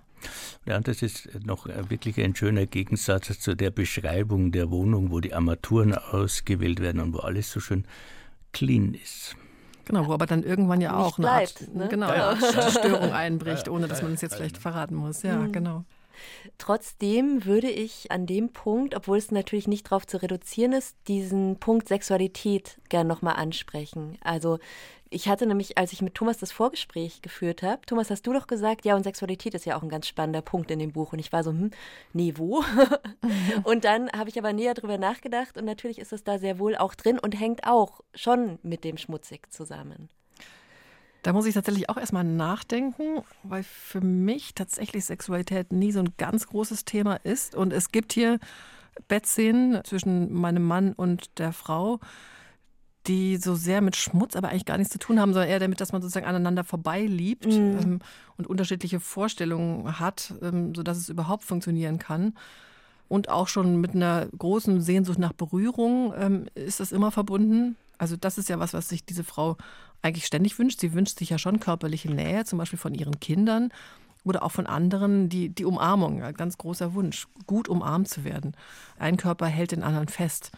Ja, 0.66 0.77
und 0.79 0.88
das 0.88 1.03
ist 1.03 1.29
noch 1.44 1.66
wirklich 1.66 2.18
ein 2.20 2.35
schöner 2.35 2.66
Gegensatz 2.66 3.38
zu 3.38 3.55
der 3.55 3.70
Beschreibung 3.70 4.53
der 4.53 4.70
Wohnung, 4.70 5.11
wo 5.11 5.20
die 5.20 5.35
Armaturen 5.35 5.94
ausgewählt 5.94 6.81
werden 6.81 7.01
und 7.01 7.12
wo 7.12 7.18
alles 7.18 7.53
so 7.53 7.61
schön 7.61 7.85
clean 8.53 8.94
ist. 8.94 9.37
Genau, 9.85 10.07
wo 10.07 10.14
aber 10.14 10.25
dann 10.25 10.42
irgendwann 10.42 10.81
ja 10.81 10.97
auch 10.97 11.18
eine 11.18 11.27
bleibt, 11.27 11.61
Art, 11.61 11.75
ne? 11.75 11.88
genau, 11.88 12.09
ja, 12.09 12.33
ja. 12.33 12.70
Störung 12.70 13.12
einbricht, 13.12 13.68
ohne 13.68 13.87
dass 13.87 14.03
man 14.03 14.14
es 14.14 14.23
jetzt 14.23 14.37
vielleicht 14.37 14.57
verraten 14.57 14.94
muss. 14.94 15.23
Ja, 15.23 15.37
mhm. 15.37 15.53
genau. 15.53 15.85
Trotzdem 16.57 17.44
würde 17.44 17.68
ich 17.68 18.11
an 18.11 18.25
dem 18.25 18.51
Punkt, 18.51 18.94
obwohl 18.94 19.18
es 19.18 19.31
natürlich 19.31 19.68
nicht 19.68 19.87
darauf 19.87 20.07
zu 20.07 20.23
reduzieren 20.23 20.73
ist, 20.73 20.97
diesen 21.09 21.59
Punkt 21.59 21.88
Sexualität 21.88 22.79
gern 22.88 23.07
nochmal 23.07 23.37
ansprechen. 23.37 24.16
Also 24.23 24.59
Ich 25.14 25.29
hatte 25.29 25.46
nämlich, 25.46 25.79
als 25.79 25.92
ich 25.92 26.03
mit 26.03 26.16
Thomas 26.16 26.38
das 26.38 26.50
Vorgespräch 26.50 27.22
geführt 27.22 27.62
habe, 27.62 27.87
Thomas, 27.87 28.11
hast 28.11 28.27
du 28.27 28.33
doch 28.33 28.48
gesagt, 28.48 28.85
ja, 28.85 28.96
und 28.96 29.05
Sexualität 29.05 29.55
ist 29.55 29.64
ja 29.64 29.77
auch 29.77 29.85
ein 29.85 29.88
ganz 29.88 30.09
spannender 30.09 30.42
Punkt 30.42 30.72
in 30.72 30.81
dem 30.81 30.90
Buch. 30.90 31.12
Und 31.12 31.20
ich 31.20 31.33
war 31.33 31.44
so, 31.44 31.53
hm, 31.53 31.70
nee, 32.12 32.35
wo? 32.37 32.64
und 33.62 33.85
dann 33.85 34.11
habe 34.11 34.29
ich 34.29 34.37
aber 34.40 34.53
näher 34.53 34.74
drüber 34.74 34.98
nachgedacht 34.98 35.57
und 35.57 35.66
natürlich 35.66 36.00
ist 36.00 36.12
es 36.12 36.24
da 36.24 36.40
sehr 36.40 36.59
wohl 36.59 36.74
auch 36.74 36.96
drin 36.96 37.20
und 37.20 37.38
hängt 37.38 37.64
auch 37.64 38.00
schon 38.12 38.59
mit 38.64 38.83
dem 38.83 38.96
Schmutzig 38.96 39.53
zusammen. 39.53 40.09
Da 41.22 41.33
muss 41.33 41.46
ich 41.46 41.55
tatsächlich 41.55 41.88
auch 41.88 41.96
erstmal 41.96 42.24
nachdenken, 42.24 43.22
weil 43.44 43.62
für 43.62 44.00
mich 44.00 44.57
tatsächlich 44.57 45.05
Sexualität 45.05 45.72
nie 45.72 45.92
so 45.92 46.00
ein 46.00 46.14
ganz 46.18 46.48
großes 46.48 46.87
Thema 46.87 47.20
ist. 47.22 47.55
Und 47.55 47.72
es 47.72 47.92
gibt 47.92 48.14
hier 48.14 48.40
Bettszenen 49.07 49.85
zwischen 49.85 50.33
meinem 50.33 50.64
Mann 50.64 50.92
und 50.92 51.38
der 51.38 51.53
Frau, 51.53 52.00
die 53.07 53.37
so 53.37 53.55
sehr 53.55 53.81
mit 53.81 53.97
Schmutz 53.97 54.35
aber 54.35 54.49
eigentlich 54.49 54.64
gar 54.64 54.79
nichts 54.79 54.93
zu 54.93 54.99
tun 54.99 55.21
haben, 55.21 55.33
sondern 55.33 55.51
eher 55.51 55.59
damit, 55.59 55.81
dass 55.81 55.93
man 55.93 56.01
sozusagen 56.01 56.27
aneinander 56.27 56.64
vorbeiliebt 56.64 57.47
mhm. 57.47 57.79
ähm, 57.83 57.99
und 58.37 58.47
unterschiedliche 58.47 59.01
Vorstellungen 59.01 59.99
hat, 60.01 60.35
ähm, 60.43 60.75
sodass 60.75 60.99
es 60.99 61.09
überhaupt 61.09 61.45
funktionieren 61.45 61.99
kann. 61.99 62.35
Und 63.09 63.29
auch 63.29 63.49
schon 63.49 63.81
mit 63.81 63.95
einer 63.95 64.27
großen 64.38 64.81
Sehnsucht 64.81 65.19
nach 65.19 65.35
Berührung 65.35 66.14
ähm, 66.17 66.47
ist 66.55 66.81
das 66.81 66.93
immer 66.93 67.11
verbunden. 67.11 67.77
Also 67.99 68.17
das 68.17 68.38
ist 68.38 68.49
ja 68.49 68.59
was, 68.59 68.73
was 68.73 68.88
sich 68.88 69.05
diese 69.05 69.25
Frau 69.25 69.57
eigentlich 70.03 70.27
ständig 70.27 70.59
wünscht. 70.59 70.81
Sie 70.81 70.95
wünscht 70.95 71.19
sich 71.19 71.31
ja 71.31 71.38
schon 71.38 71.61
körperliche 71.61 72.11
Nähe, 72.11 72.45
zum 72.45 72.59
Beispiel 72.59 72.79
von 72.79 72.95
ihren 72.95 73.21
Kindern 73.21 73.71
oder 74.25 74.43
auch 74.43 74.53
von 74.53 74.67
anderen. 74.67 75.29
Die, 75.29 75.51
die 75.51 75.67
Umarmung, 75.67 76.23
ein 76.23 76.35
ganz 76.35 76.57
großer 76.57 76.95
Wunsch, 76.95 77.29
gut 77.47 77.69
umarmt 77.69 78.09
zu 78.09 78.25
werden. 78.25 78.57
Ein 78.99 79.19
Körper 79.19 79.47
hält 79.47 79.73
den 79.73 79.83
anderen 79.83 80.09
fest. 80.09 80.51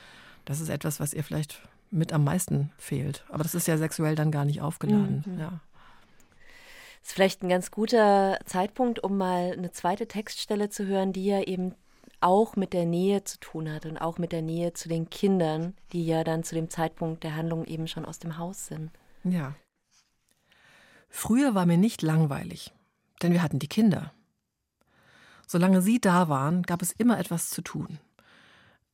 Das 0.45 0.61
ist 0.61 0.69
etwas, 0.69 1.01
was 1.01 1.13
ihr 1.13 1.25
vielleicht 1.25 1.61
mit 1.91 2.13
am 2.13 2.25
meisten 2.25 2.73
fehlt. 2.79 3.25
Aber 3.29 3.43
das 3.43 3.55
ist 3.55 3.69
ja 3.69 3.79
sexuell 3.79 4.15
dann 4.15 4.31
gar 4.31 4.45
nicht 4.45 4.61
aufgeladen. 4.61 5.25
Mhm. 5.27 5.39
Ja. 5.39 5.61
Das 7.01 7.11
ist 7.11 7.15
vielleicht 7.15 7.43
ein 7.43 7.49
ganz 7.49 7.71
guter 7.71 8.39
Zeitpunkt, 8.45 9.03
um 9.03 9.17
mal 9.17 9.53
eine 9.53 9.71
zweite 9.71 10.09
Textstelle 10.09 10.69
zu 10.69 10.87
hören, 10.87 11.13
die 11.13 11.27
ja 11.27 11.43
eben 11.43 11.75
auch 12.21 12.57
mit 12.57 12.73
der 12.73 12.87
Nähe 12.87 13.25
zu 13.25 13.39
tun 13.39 13.71
hat 13.71 13.87
und 13.87 13.99
auch 13.99 14.19
mit 14.19 14.33
der 14.33 14.43
Nähe 14.43 14.73
zu 14.73 14.89
den 14.89 15.11
Kindern, 15.11 15.75
die 15.93 16.07
ja 16.07 16.25
dann 16.25 16.43
zu 16.43 16.55
dem 16.55 16.71
Zeitpunkt 16.71 17.23
der 17.23 17.37
Handlung 17.37 17.65
eben 17.65 17.87
schon 17.87 18.05
aus 18.05 18.19
dem 18.19 18.39
Haus 18.39 18.67
sind. 18.67 18.91
Ja. 19.25 19.55
Früher 21.09 21.55
war 21.55 21.67
mir 21.67 21.79
nicht 21.79 22.03
langweilig, 22.03 22.73
denn 23.23 23.33
wir 23.33 23.43
hatten 23.43 23.59
die 23.59 23.69
Kinder. 23.69 24.13
Solange 25.47 25.81
sie 25.81 26.01
da 26.01 26.29
waren, 26.29 26.63
gab 26.63 26.83
es 26.83 26.91
immer 26.91 27.19
etwas 27.19 27.51
zu 27.51 27.63
tun. 27.63 28.01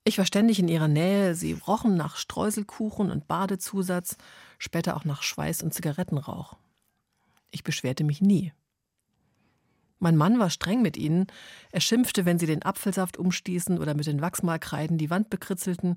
Ich 0.04 0.18
war 0.18 0.26
ständig 0.26 0.58
in 0.58 0.68
ihrer 0.68 0.88
Nähe, 0.88 1.34
sie 1.34 1.52
rochen 1.52 1.96
nach 1.96 2.16
Streuselkuchen 2.16 3.10
und 3.10 3.28
Badezusatz, 3.28 4.16
später 4.58 4.96
auch 4.96 5.04
nach 5.04 5.22
Schweiß 5.22 5.62
und 5.62 5.72
Zigarettenrauch. 5.72 6.56
Ich 7.52 7.62
beschwerte 7.62 8.02
mich 8.02 8.20
nie. 8.20 8.52
Mein 10.00 10.16
Mann 10.16 10.40
war 10.40 10.50
streng 10.50 10.82
mit 10.82 10.96
ihnen. 10.96 11.28
Er 11.70 11.80
schimpfte, 11.80 12.24
wenn 12.24 12.40
sie 12.40 12.46
den 12.46 12.64
Apfelsaft 12.64 13.16
umstießen 13.16 13.78
oder 13.78 13.94
mit 13.94 14.06
den 14.06 14.20
Wachsmalkreiden 14.20 14.98
die 14.98 15.10
Wand 15.10 15.30
bekritzelten 15.30 15.94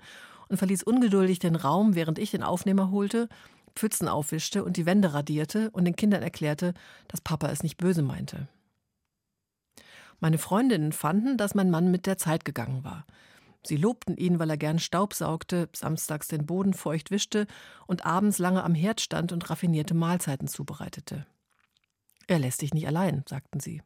und 0.48 0.58
verließ 0.58 0.84
ungeduldig 0.84 1.40
den 1.40 1.56
Raum, 1.56 1.96
während 1.96 2.20
ich 2.20 2.30
den 2.30 2.44
Aufnehmer 2.44 2.92
holte, 2.92 3.28
Pfützen 3.76 4.08
aufwischte 4.08 4.64
und 4.64 4.78
die 4.78 4.86
Wände 4.86 5.16
radierte 5.16 5.72
und 5.72 5.86
den 5.86 5.96
Kindern 5.96 6.22
erklärte, 6.22 6.76
dass 7.08 7.22
Papa 7.22 7.48
es 7.48 7.64
nicht 7.64 7.78
böse 7.78 8.04
meinte. 8.04 8.48
Meine 10.20 10.38
Freundinnen 10.38 10.92
fanden, 10.92 11.38
dass 11.38 11.56
mein 11.56 11.72
Mann 11.72 11.90
mit 11.90 12.06
der 12.06 12.20
Zeit 12.20 12.46
gegangen 12.46 12.84
war. 12.84 13.08
Sie 13.66 13.78
lobten 13.78 14.16
ihn, 14.18 14.40
weil 14.40 14.50
er 14.50 14.58
gern 14.58 14.80
Staub 14.80 15.14
saugte, 15.14 15.70
samstags 15.74 16.28
den 16.28 16.46
Boden 16.46 16.74
feucht 16.74 17.10
wischte 17.10 17.48
und 17.88 18.06
abends 18.06 18.38
lange 18.38 18.64
am 18.64 18.76
Herd 18.76 19.02
stand 19.02 19.32
und 19.32 19.50
raffinierte 19.50 19.94
Mahlzeiten 19.94 20.48
zubereitete. 20.48 21.26
Er 22.28 22.40
lässt 22.40 22.62
dich 22.62 22.74
nicht 22.74 22.88
allein, 22.88 23.24
sagten 23.28 23.60
sie. 23.60 23.82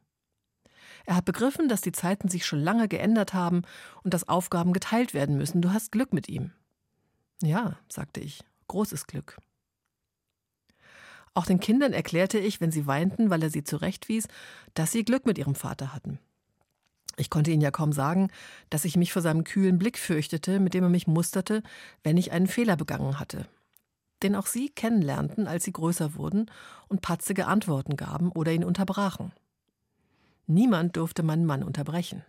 Er 1.06 1.16
hat 1.16 1.24
begriffen, 1.24 1.68
dass 1.68 1.80
die 1.80 1.92
Zeiten 1.92 2.28
sich 2.28 2.44
schon 2.44 2.60
lange 2.60 2.88
geändert 2.88 3.32
haben 3.32 3.62
und 4.02 4.12
dass 4.12 4.28
Aufgaben 4.28 4.72
geteilt 4.72 5.14
werden 5.14 5.36
müssen. 5.36 5.62
Du 5.62 5.72
hast 5.72 5.92
Glück 5.92 6.12
mit 6.12 6.28
ihm. 6.28 6.52
Ja, 7.42 7.78
sagte 7.88 8.20
ich, 8.20 8.44
großes 8.68 9.06
Glück. 9.06 9.38
Auch 11.32 11.46
den 11.46 11.60
Kindern 11.60 11.92
erklärte 11.92 12.38
ich, 12.38 12.60
wenn 12.60 12.72
sie 12.72 12.86
weinten, 12.86 13.30
weil 13.30 13.42
er 13.42 13.50
sie 13.50 13.64
zurechtwies, 13.64 14.28
dass 14.74 14.92
sie 14.92 15.04
Glück 15.04 15.26
mit 15.26 15.38
ihrem 15.38 15.54
Vater 15.54 15.94
hatten. 15.94 16.18
Ich 17.20 17.28
konnte 17.28 17.50
ihnen 17.50 17.60
ja 17.60 17.70
kaum 17.70 17.92
sagen, 17.92 18.30
dass 18.70 18.86
ich 18.86 18.96
mich 18.96 19.12
vor 19.12 19.20
seinem 19.20 19.44
kühlen 19.44 19.78
Blick 19.78 19.98
fürchtete, 19.98 20.58
mit 20.58 20.72
dem 20.72 20.84
er 20.84 20.88
mich 20.88 21.06
musterte, 21.06 21.62
wenn 22.02 22.16
ich 22.16 22.32
einen 22.32 22.46
Fehler 22.46 22.76
begangen 22.76 23.20
hatte. 23.20 23.46
Den 24.22 24.34
auch 24.34 24.46
sie 24.46 24.70
kennenlernten, 24.70 25.46
als 25.46 25.64
sie 25.64 25.72
größer 25.72 26.14
wurden 26.14 26.50
und 26.88 27.02
patzige 27.02 27.46
Antworten 27.46 27.96
gaben 27.96 28.32
oder 28.32 28.52
ihn 28.52 28.64
unterbrachen. 28.64 29.32
Niemand 30.46 30.96
durfte 30.96 31.22
meinen 31.22 31.44
Mann 31.44 31.62
unterbrechen. 31.62 32.24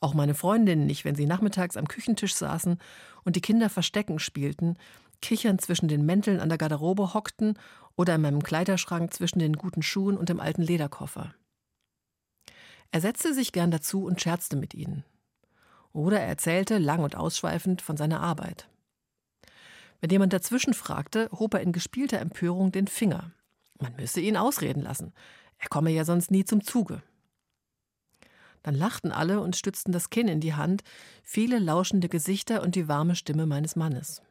Auch 0.00 0.14
meine 0.14 0.34
Freundinnen 0.34 0.86
nicht, 0.86 1.04
wenn 1.04 1.14
sie 1.14 1.26
nachmittags 1.26 1.76
am 1.76 1.86
Küchentisch 1.86 2.34
saßen 2.34 2.78
und 3.24 3.36
die 3.36 3.40
Kinder 3.40 3.70
Verstecken 3.70 4.18
spielten, 4.18 4.76
kichernd 5.22 5.60
zwischen 5.60 5.86
den 5.86 6.04
Mänteln 6.04 6.40
an 6.40 6.48
der 6.48 6.58
Garderobe 6.58 7.14
hockten 7.14 7.56
oder 7.96 8.16
in 8.16 8.20
meinem 8.20 8.42
Kleiderschrank 8.42 9.14
zwischen 9.14 9.38
den 9.38 9.52
guten 9.54 9.82
Schuhen 9.82 10.16
und 10.16 10.28
dem 10.28 10.40
alten 10.40 10.62
Lederkoffer. 10.62 11.34
Er 12.90 13.00
setzte 13.00 13.34
sich 13.34 13.52
gern 13.52 13.70
dazu 13.70 14.04
und 14.04 14.20
scherzte 14.20 14.56
mit 14.56 14.74
ihnen. 14.74 15.04
Oder 15.92 16.20
er 16.20 16.26
erzählte 16.26 16.78
lang 16.78 17.02
und 17.02 17.16
ausschweifend 17.16 17.82
von 17.82 17.96
seiner 17.96 18.20
Arbeit. 18.20 18.68
Wenn 20.00 20.10
jemand 20.10 20.32
dazwischen 20.32 20.74
fragte, 20.74 21.28
hob 21.32 21.54
er 21.54 21.60
in 21.60 21.72
gespielter 21.72 22.20
Empörung 22.20 22.72
den 22.72 22.86
Finger. 22.86 23.32
Man 23.80 23.96
müsse 23.96 24.20
ihn 24.20 24.36
ausreden 24.36 24.82
lassen. 24.82 25.12
Er 25.58 25.68
komme 25.68 25.90
ja 25.90 26.04
sonst 26.04 26.30
nie 26.30 26.44
zum 26.44 26.62
Zuge. 26.62 27.02
Dann 28.62 28.74
lachten 28.74 29.12
alle 29.12 29.40
und 29.40 29.56
stützten 29.56 29.92
das 29.92 30.10
Kinn 30.10 30.28
in 30.28 30.40
die 30.40 30.54
Hand, 30.54 30.82
viele 31.22 31.58
lauschende 31.58 32.08
Gesichter 32.08 32.62
und 32.62 32.74
die 32.74 32.88
warme 32.88 33.16
Stimme 33.16 33.46
meines 33.46 33.76
Mannes. 33.76 34.22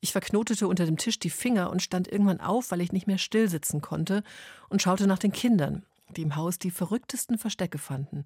Ich 0.00 0.12
verknotete 0.12 0.66
unter 0.66 0.84
dem 0.84 0.96
Tisch 0.96 1.18
die 1.18 1.30
Finger 1.30 1.70
und 1.70 1.82
stand 1.82 2.08
irgendwann 2.08 2.40
auf, 2.40 2.70
weil 2.70 2.80
ich 2.80 2.92
nicht 2.92 3.06
mehr 3.06 3.18
still 3.18 3.48
sitzen 3.48 3.80
konnte, 3.80 4.24
und 4.68 4.82
schaute 4.82 5.06
nach 5.06 5.18
den 5.18 5.32
Kindern, 5.32 5.84
die 6.12 6.22
im 6.22 6.36
Haus 6.36 6.58
die 6.58 6.70
verrücktesten 6.70 7.38
Verstecke 7.38 7.78
fanden, 7.78 8.24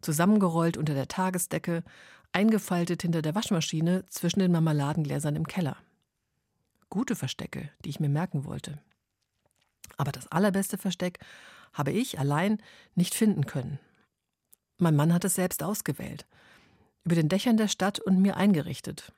zusammengerollt 0.00 0.76
unter 0.76 0.94
der 0.94 1.08
Tagesdecke, 1.08 1.82
eingefaltet 2.32 3.02
hinter 3.02 3.22
der 3.22 3.34
Waschmaschine 3.34 4.04
zwischen 4.06 4.40
den 4.40 4.52
Marmeladengläsern 4.52 5.36
im 5.36 5.46
Keller. 5.46 5.76
Gute 6.90 7.16
Verstecke, 7.16 7.70
die 7.84 7.90
ich 7.90 8.00
mir 8.00 8.08
merken 8.08 8.44
wollte. 8.44 8.78
Aber 9.96 10.12
das 10.12 10.28
allerbeste 10.28 10.78
Versteck 10.78 11.18
habe 11.72 11.92
ich 11.92 12.18
allein 12.18 12.58
nicht 12.94 13.14
finden 13.14 13.46
können. 13.46 13.78
Mein 14.78 14.96
Mann 14.96 15.12
hat 15.12 15.24
es 15.24 15.34
selbst 15.34 15.62
ausgewählt, 15.62 16.26
über 17.04 17.14
den 17.14 17.28
Dächern 17.28 17.56
der 17.56 17.68
Stadt 17.68 17.98
und 17.98 18.20
mir 18.20 18.36
eingerichtet. 18.36 19.12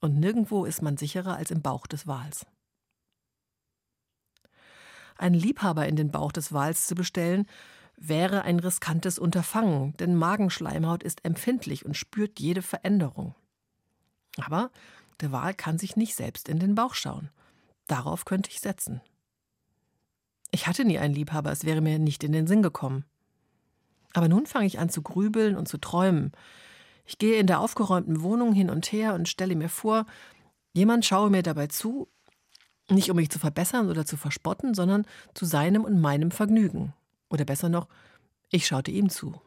Und 0.00 0.18
nirgendwo 0.18 0.64
ist 0.64 0.82
man 0.82 0.96
sicherer 0.96 1.36
als 1.36 1.50
im 1.50 1.62
Bauch 1.62 1.86
des 1.86 2.06
Wals. 2.06 2.46
Einen 5.16 5.34
Liebhaber 5.34 5.86
in 5.86 5.96
den 5.96 6.10
Bauch 6.10 6.32
des 6.32 6.52
Wals 6.52 6.86
zu 6.86 6.94
bestellen, 6.94 7.46
wäre 7.96 8.42
ein 8.42 8.58
riskantes 8.58 9.18
Unterfangen, 9.18 9.96
denn 9.98 10.16
Magenschleimhaut 10.16 11.02
ist 11.02 11.24
empfindlich 11.24 11.84
und 11.86 11.96
spürt 11.96 12.40
jede 12.40 12.62
Veränderung. 12.62 13.34
Aber 14.36 14.70
der 15.20 15.32
Wal 15.32 15.54
kann 15.54 15.78
sich 15.78 15.96
nicht 15.96 16.14
selbst 16.16 16.48
in 16.48 16.58
den 16.58 16.74
Bauch 16.74 16.94
schauen. 16.94 17.30
Darauf 17.86 18.24
könnte 18.24 18.50
ich 18.50 18.60
setzen. 18.60 19.00
Ich 20.50 20.66
hatte 20.66 20.84
nie 20.84 20.98
einen 20.98 21.14
Liebhaber, 21.14 21.52
es 21.52 21.64
wäre 21.64 21.80
mir 21.80 21.98
nicht 21.98 22.24
in 22.24 22.32
den 22.32 22.46
Sinn 22.46 22.62
gekommen. 22.62 23.04
Aber 24.12 24.28
nun 24.28 24.46
fange 24.46 24.66
ich 24.66 24.78
an 24.78 24.88
zu 24.88 25.02
grübeln 25.02 25.56
und 25.56 25.68
zu 25.68 25.78
träumen. 25.78 26.32
Ich 27.06 27.18
gehe 27.18 27.38
in 27.38 27.46
der 27.46 27.60
aufgeräumten 27.60 28.22
Wohnung 28.22 28.52
hin 28.52 28.70
und 28.70 28.90
her 28.92 29.14
und 29.14 29.28
stelle 29.28 29.56
mir 29.56 29.68
vor, 29.68 30.06
jemand 30.72 31.04
schaue 31.04 31.30
mir 31.30 31.42
dabei 31.42 31.66
zu, 31.66 32.08
nicht 32.90 33.10
um 33.10 33.16
mich 33.16 33.30
zu 33.30 33.38
verbessern 33.38 33.88
oder 33.88 34.04
zu 34.04 34.16
verspotten, 34.16 34.74
sondern 34.74 35.06
zu 35.34 35.44
seinem 35.44 35.84
und 35.84 36.00
meinem 36.00 36.30
Vergnügen. 36.30 36.92
Oder 37.30 37.44
besser 37.44 37.68
noch, 37.68 37.88
ich 38.50 38.66
schaute 38.66 38.90
ihm 38.90 39.08
zu. 39.08 39.40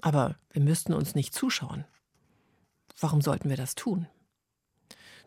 Aber 0.00 0.36
wir 0.50 0.62
müssten 0.62 0.92
uns 0.92 1.14
nicht 1.14 1.34
zuschauen. 1.34 1.84
Warum 3.00 3.22
sollten 3.22 3.48
wir 3.48 3.56
das 3.56 3.74
tun? 3.74 4.06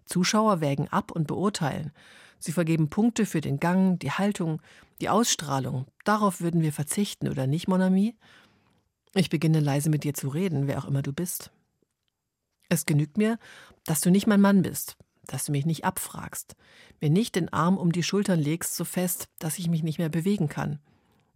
Zuschauer 0.06 0.62
wägen 0.62 0.88
ab 0.88 1.12
und 1.12 1.28
beurteilen. 1.28 1.92
Sie 2.40 2.52
vergeben 2.52 2.90
Punkte 2.90 3.26
für 3.26 3.42
den 3.42 3.60
Gang, 3.60 4.00
die 4.00 4.12
Haltung, 4.12 4.62
die 5.02 5.10
Ausstrahlung. 5.10 5.88
Darauf 6.04 6.40
würden 6.40 6.62
wir 6.62 6.72
verzichten, 6.72 7.28
oder 7.28 7.48
nicht, 7.48 7.68
Mon 7.68 7.82
ami? 7.82 8.16
Ich 9.16 9.30
beginne 9.30 9.60
leise 9.60 9.90
mit 9.90 10.04
dir 10.04 10.14
zu 10.14 10.30
reden, 10.30 10.68
wer 10.68 10.78
auch 10.78 10.86
immer 10.86 11.02
du 11.02 11.12
bist. 11.12 11.52
Es 12.70 12.86
genügt 12.86 13.18
mir, 13.18 13.40
dass 13.86 14.02
du 14.02 14.12
nicht 14.12 14.28
mein 14.28 14.42
Mann 14.42 14.62
bist, 14.62 14.98
dass 15.28 15.46
du 15.46 15.52
mich 15.52 15.66
nicht 15.66 15.86
abfragst, 15.86 16.56
mir 17.00 17.10
nicht 17.10 17.36
den 17.36 17.52
Arm 17.52 17.78
um 17.78 17.92
die 17.92 18.04
Schultern 18.04 18.40
legst 18.40 18.76
so 18.76 18.86
fest, 18.86 19.30
dass 19.40 19.60
ich 19.60 19.70
mich 19.70 19.84
nicht 19.84 20.00
mehr 20.00 20.10
bewegen 20.10 20.50
kann. 20.50 20.80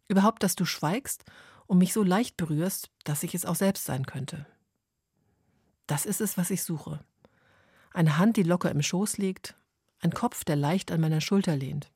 Überhaupt, 0.08 0.44
dass 0.44 0.56
du 0.56 0.66
schweigst 0.66 1.24
und 1.68 1.78
mich 1.78 1.94
so 1.94 2.04
leicht 2.04 2.38
berührst, 2.38 2.90
dass 3.04 3.24
ich 3.24 3.36
es 3.36 3.46
auch 3.46 3.56
selbst 3.56 3.86
sein 3.86 4.06
könnte. 4.06 4.46
Das 5.88 6.06
ist 6.06 6.22
es, 6.22 6.38
was 6.38 6.52
ich 6.52 6.64
suche. 6.64 7.00
Eine 7.94 8.18
Hand, 8.18 8.38
die 8.38 8.44
locker 8.44 8.72
im 8.72 8.82
Schoß 8.82 9.18
liegt, 9.18 9.56
ein 10.00 10.12
Kopf, 10.12 10.44
der 10.44 10.56
leicht 10.56 10.92
an 10.92 11.02
meiner 11.02 11.22
Schulter 11.22 11.56
lehnt. 11.56 11.92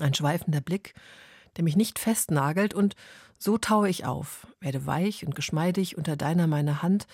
Ein 0.00 0.14
schweifender 0.14 0.60
Blick, 0.60 0.94
der 1.56 1.64
mich 1.64 1.76
nicht 1.76 1.98
festnagelt, 1.98 2.74
und 2.74 2.96
so 3.38 3.58
taue 3.58 3.88
ich 3.88 4.04
auf, 4.04 4.46
werde 4.60 4.86
weich 4.86 5.26
und 5.26 5.34
geschmeidig 5.34 5.96
unter 5.96 6.16
deiner 6.16 6.46
meiner 6.46 6.82
Hand, 6.82 7.06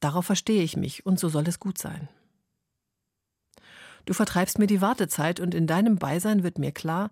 darauf 0.00 0.26
verstehe 0.26 0.62
ich 0.62 0.76
mich, 0.76 1.04
und 1.06 1.18
so 1.18 1.28
soll 1.28 1.46
es 1.48 1.60
gut 1.60 1.78
sein. 1.78 2.08
Du 4.06 4.14
vertreibst 4.14 4.58
mir 4.58 4.66
die 4.66 4.80
Wartezeit, 4.80 5.40
und 5.40 5.54
in 5.54 5.66
deinem 5.66 5.96
Beisein 5.96 6.42
wird 6.42 6.58
mir 6.58 6.72
klar, 6.72 7.10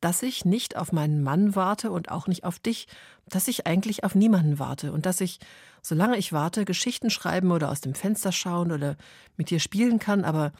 dass 0.00 0.22
ich 0.22 0.44
nicht 0.44 0.76
auf 0.76 0.92
meinen 0.92 1.22
Mann 1.22 1.56
warte 1.56 1.90
und 1.90 2.10
auch 2.10 2.26
nicht 2.26 2.44
auf 2.44 2.58
dich, 2.58 2.86
dass 3.26 3.48
ich 3.48 3.66
eigentlich 3.66 4.04
auf 4.04 4.14
niemanden 4.14 4.58
warte 4.58 4.92
und 4.92 5.06
dass 5.06 5.22
ich, 5.22 5.40
solange 5.80 6.18
ich 6.18 6.32
warte, 6.34 6.66
Geschichten 6.66 7.08
schreiben 7.08 7.50
oder 7.50 7.70
aus 7.70 7.80
dem 7.80 7.94
Fenster 7.94 8.30
schauen 8.30 8.70
oder 8.70 8.96
mit 9.38 9.48
dir 9.48 9.60
spielen 9.60 9.98
kann, 9.98 10.24
aber 10.24 10.52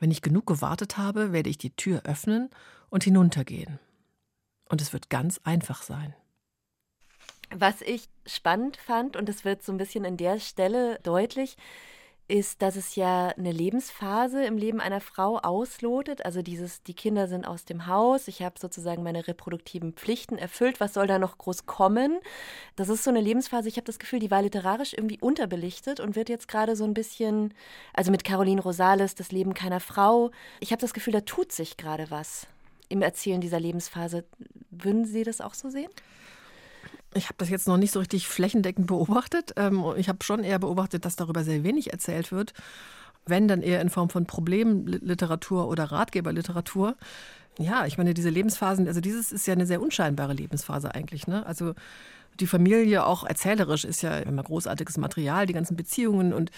wenn 0.00 0.10
ich 0.10 0.22
genug 0.22 0.46
gewartet 0.46 0.98
habe, 0.98 1.32
werde 1.32 1.50
ich 1.50 1.58
die 1.58 1.76
Tür 1.76 2.02
öffnen 2.04 2.50
und 2.88 3.04
hinuntergehen. 3.04 3.78
Und 4.68 4.80
es 4.80 4.92
wird 4.92 5.10
ganz 5.10 5.40
einfach 5.44 5.82
sein. 5.82 6.14
Was 7.54 7.82
ich 7.82 8.08
spannend 8.26 8.76
fand, 8.76 9.16
und 9.16 9.28
es 9.28 9.44
wird 9.44 9.62
so 9.62 9.70
ein 9.70 9.78
bisschen 9.78 10.04
in 10.04 10.16
der 10.16 10.40
Stelle 10.40 10.98
deutlich, 11.04 11.56
ist, 12.30 12.62
dass 12.62 12.76
es 12.76 12.94
ja 12.94 13.28
eine 13.36 13.52
Lebensphase 13.52 14.44
im 14.44 14.56
Leben 14.56 14.80
einer 14.80 15.00
Frau 15.00 15.38
auslotet. 15.38 16.24
Also 16.24 16.42
dieses, 16.42 16.82
die 16.84 16.94
Kinder 16.94 17.26
sind 17.26 17.46
aus 17.46 17.64
dem 17.64 17.86
Haus, 17.86 18.28
ich 18.28 18.42
habe 18.42 18.58
sozusagen 18.58 19.02
meine 19.02 19.26
reproduktiven 19.26 19.92
Pflichten 19.92 20.38
erfüllt, 20.38 20.80
was 20.80 20.94
soll 20.94 21.08
da 21.08 21.18
noch 21.18 21.36
groß 21.36 21.66
kommen? 21.66 22.18
Das 22.76 22.88
ist 22.88 23.04
so 23.04 23.10
eine 23.10 23.20
Lebensphase, 23.20 23.68
ich 23.68 23.76
habe 23.76 23.84
das 23.84 23.98
Gefühl, 23.98 24.20
die 24.20 24.30
war 24.30 24.42
literarisch 24.42 24.92
irgendwie 24.94 25.18
unterbelichtet 25.20 25.98
und 25.98 26.16
wird 26.16 26.28
jetzt 26.28 26.48
gerade 26.48 26.76
so 26.76 26.84
ein 26.84 26.94
bisschen, 26.94 27.52
also 27.92 28.10
mit 28.10 28.24
Caroline 28.24 28.62
Rosales, 28.62 29.16
das 29.16 29.32
Leben 29.32 29.52
keiner 29.52 29.80
Frau, 29.80 30.30
ich 30.60 30.70
habe 30.70 30.80
das 30.80 30.94
Gefühl, 30.94 31.12
da 31.12 31.22
tut 31.22 31.50
sich 31.52 31.76
gerade 31.76 32.10
was 32.10 32.46
im 32.88 33.02
Erzählen 33.02 33.40
dieser 33.40 33.60
Lebensphase. 33.60 34.24
Würden 34.70 35.04
Sie 35.04 35.24
das 35.24 35.40
auch 35.40 35.54
so 35.54 35.68
sehen? 35.68 35.90
Ich 37.14 37.24
habe 37.24 37.34
das 37.38 37.48
jetzt 37.48 37.66
noch 37.66 37.76
nicht 37.76 37.92
so 37.92 37.98
richtig 37.98 38.28
flächendeckend 38.28 38.86
beobachtet. 38.86 39.52
Ähm, 39.56 39.84
ich 39.96 40.08
habe 40.08 40.22
schon 40.22 40.44
eher 40.44 40.58
beobachtet, 40.58 41.04
dass 41.04 41.16
darüber 41.16 41.42
sehr 41.42 41.64
wenig 41.64 41.92
erzählt 41.92 42.30
wird. 42.30 42.52
Wenn, 43.26 43.48
dann 43.48 43.62
eher 43.62 43.80
in 43.80 43.90
Form 43.90 44.10
von 44.10 44.26
Problemliteratur 44.26 45.68
oder 45.68 45.84
Ratgeberliteratur. 45.84 46.96
Ja, 47.58 47.84
ich 47.86 47.98
meine, 47.98 48.14
diese 48.14 48.30
Lebensphasen, 48.30 48.86
also 48.86 49.00
dieses 49.00 49.32
ist 49.32 49.46
ja 49.46 49.52
eine 49.52 49.66
sehr 49.66 49.82
unscheinbare 49.82 50.32
Lebensphase 50.32 50.94
eigentlich. 50.94 51.26
Ne? 51.26 51.44
Also 51.44 51.74
die 52.38 52.46
Familie 52.46 53.04
auch 53.04 53.24
erzählerisch 53.24 53.84
ist 53.84 54.02
ja 54.02 54.18
immer 54.18 54.42
großartiges 54.42 54.96
Material, 54.96 55.46
die 55.46 55.52
ganzen 55.52 55.76
Beziehungen 55.76 56.32
und 56.32 56.50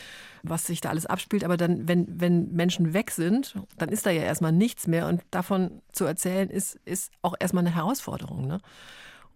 was 0.42 0.66
sich 0.66 0.80
da 0.80 0.90
alles 0.90 1.06
abspielt. 1.06 1.44
Aber 1.44 1.56
dann, 1.56 1.88
wenn, 1.88 2.06
wenn 2.08 2.52
Menschen 2.52 2.94
weg 2.94 3.10
sind, 3.10 3.54
dann 3.78 3.88
ist 3.88 4.06
da 4.06 4.10
ja 4.10 4.22
erstmal 4.22 4.52
nichts 4.52 4.86
mehr. 4.86 5.08
Und 5.08 5.22
davon 5.30 5.82
zu 5.92 6.04
erzählen, 6.04 6.50
ist, 6.50 6.78
ist 6.84 7.10
auch 7.22 7.34
erstmal 7.40 7.64
eine 7.64 7.74
Herausforderung. 7.74 8.46
Ne? 8.46 8.60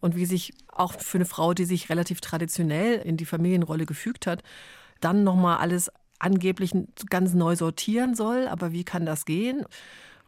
Und 0.01 0.17
wie 0.17 0.27
sich 0.27 0.55
auch 0.73 0.93
für 0.93 1.19
eine 1.19 1.25
Frau, 1.25 1.55
die 1.55 1.65
sich 1.65 1.89
relativ 1.89 2.21
traditionell 2.21 2.99
in 2.99 3.17
die 3.17 3.25
Familienrolle 3.25 3.87
gefügt 3.87 4.27
hat, 4.27 4.43
dann 5.01 5.25
nochmal 5.25 5.59
alles 5.59 5.91
angeblich 6.19 6.73
ganz 7.11 7.35
neu 7.35 7.57
sortieren 7.57 8.15
soll. 8.15 8.49
Aber 8.49 8.73
wie 8.73 8.85
kann 8.85 9.07
das 9.07 9.25
gehen? 9.25 9.65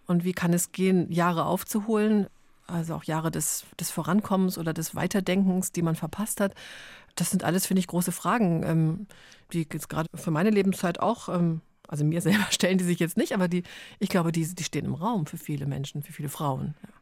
Und 0.07 0.25
wie 0.25 0.33
kann 0.33 0.53
es 0.53 0.73
gehen, 0.73 1.11
Jahre 1.13 1.45
aufzuholen? 1.45 2.27
Also 2.67 2.95
auch 2.95 3.05
Jahre 3.05 3.31
des, 3.31 3.65
des 3.81 3.91
Vorankommens 3.91 4.59
oder 4.59 4.75
des 4.75 4.95
Weiterdenkens, 4.95 5.73
die 5.73 5.83
man 5.83 5.97
verpasst 5.97 6.41
hat. 6.41 6.55
Das 7.15 7.31
sind 7.31 7.45
alles, 7.45 7.67
finde 7.67 7.81
ich, 7.81 7.87
große 7.87 8.13
Fragen, 8.13 8.63
ähm, 8.63 9.07
die 9.53 9.67
jetzt 9.73 9.89
gerade 9.89 10.09
für 10.15 10.31
meine 10.31 10.51
Lebenszeit 10.51 11.01
auch, 11.01 11.29
ähm, 11.31 11.63
also 11.89 12.05
mir 12.05 12.21
selber 12.23 12.47
stellen 12.51 12.79
die 12.79 12.85
sich 12.85 12.99
jetzt 12.99 13.17
nicht, 13.17 13.33
aber 13.33 13.49
die, 13.49 13.63
ich 13.99 14.11
glaube, 14.11 14.33
die, 14.33 14.47
die 14.55 14.65
stehen 14.65 14.85
im 14.85 14.95
Raum 14.95 15.27
für 15.27 15.39
viele 15.39 15.67
Menschen, 15.67 16.03
für 16.03 16.13
viele 16.13 16.29
Frauen. 16.29 16.75
Ja 16.83 16.98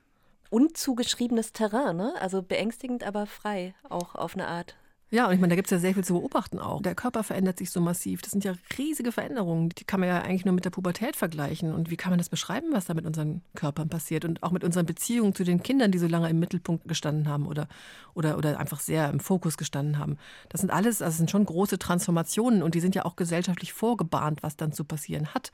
unzugeschriebenes 0.50 1.52
Terrain, 1.52 1.96
ne? 1.96 2.14
Also 2.20 2.42
beängstigend, 2.42 3.04
aber 3.04 3.26
frei, 3.26 3.74
auch 3.88 4.14
auf 4.14 4.34
eine 4.34 4.46
Art. 4.46 4.76
Ja, 5.08 5.28
und 5.28 5.34
ich 5.34 5.40
meine, 5.40 5.50
da 5.50 5.56
gibt 5.56 5.68
es 5.68 5.70
ja 5.70 5.78
sehr 5.78 5.94
viel 5.94 6.02
zu 6.02 6.14
beobachten 6.14 6.58
auch. 6.58 6.82
Der 6.82 6.96
Körper 6.96 7.22
verändert 7.22 7.58
sich 7.58 7.70
so 7.70 7.80
massiv. 7.80 8.22
Das 8.22 8.32
sind 8.32 8.42
ja 8.42 8.54
riesige 8.76 9.12
Veränderungen. 9.12 9.68
Die 9.68 9.84
kann 9.84 10.00
man 10.00 10.08
ja 10.08 10.20
eigentlich 10.20 10.44
nur 10.44 10.54
mit 10.54 10.64
der 10.64 10.70
Pubertät 10.70 11.14
vergleichen. 11.14 11.72
Und 11.72 11.90
wie 11.90 11.96
kann 11.96 12.10
man 12.10 12.18
das 12.18 12.28
beschreiben, 12.28 12.68
was 12.72 12.86
da 12.86 12.94
mit 12.94 13.06
unseren 13.06 13.42
Körpern 13.54 13.88
passiert? 13.88 14.24
Und 14.24 14.42
auch 14.42 14.50
mit 14.50 14.64
unseren 14.64 14.84
Beziehungen 14.84 15.32
zu 15.32 15.44
den 15.44 15.62
Kindern, 15.62 15.92
die 15.92 15.98
so 15.98 16.08
lange 16.08 16.28
im 16.28 16.40
Mittelpunkt 16.40 16.88
gestanden 16.88 17.28
haben 17.28 17.46
oder, 17.46 17.68
oder, 18.14 18.36
oder 18.36 18.58
einfach 18.58 18.80
sehr 18.80 19.08
im 19.10 19.20
Fokus 19.20 19.56
gestanden 19.56 19.98
haben. 19.98 20.18
Das 20.48 20.60
sind 20.60 20.70
alles, 20.70 21.00
also 21.02 21.16
sind 21.16 21.30
schon 21.30 21.44
große 21.44 21.78
Transformationen 21.78 22.64
und 22.64 22.74
die 22.74 22.80
sind 22.80 22.96
ja 22.96 23.04
auch 23.04 23.14
gesellschaftlich 23.14 23.72
vorgebahnt, 23.72 24.42
was 24.42 24.56
dann 24.56 24.72
zu 24.72 24.82
passieren 24.82 25.34
hat. 25.34 25.52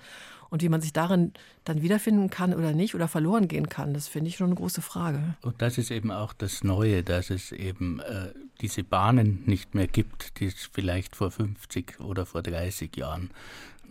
Und 0.49 0.63
wie 0.63 0.69
man 0.69 0.83
sich 0.83 0.93
darin 0.93 1.33
dann 1.65 1.81
wiederfinden 1.81 2.29
kann 2.29 2.55
oder 2.55 2.73
nicht 2.73 2.95
oder 2.95 3.09
verloren 3.09 3.49
gehen 3.49 3.71
kann, 3.71 3.95
das 3.95 4.09
finde 4.09 4.29
ich 4.29 4.37
schon 4.37 4.49
eine 4.49 4.55
große 4.55 4.83
Frage. 4.83 5.35
Und 5.41 5.63
das 5.63 5.79
ist 5.79 5.91
eben 5.91 6.11
auch 6.11 6.35
das 6.35 6.63
Neue, 6.63 7.03
dass 7.03 7.31
es 7.31 7.53
eben 7.53 8.01
äh, 8.01 8.33
diese 8.61 8.85
Bahnen 8.85 9.43
nicht 9.47 9.75
mehr 9.75 9.87
gibt, 9.89 10.39
die 10.41 10.47
es 10.47 10.69
vielleicht 10.73 11.17
vor 11.17 11.31
50 11.31 12.01
oder 12.01 12.27
vor 12.27 12.43
30 12.43 12.97
Jahren 12.97 13.31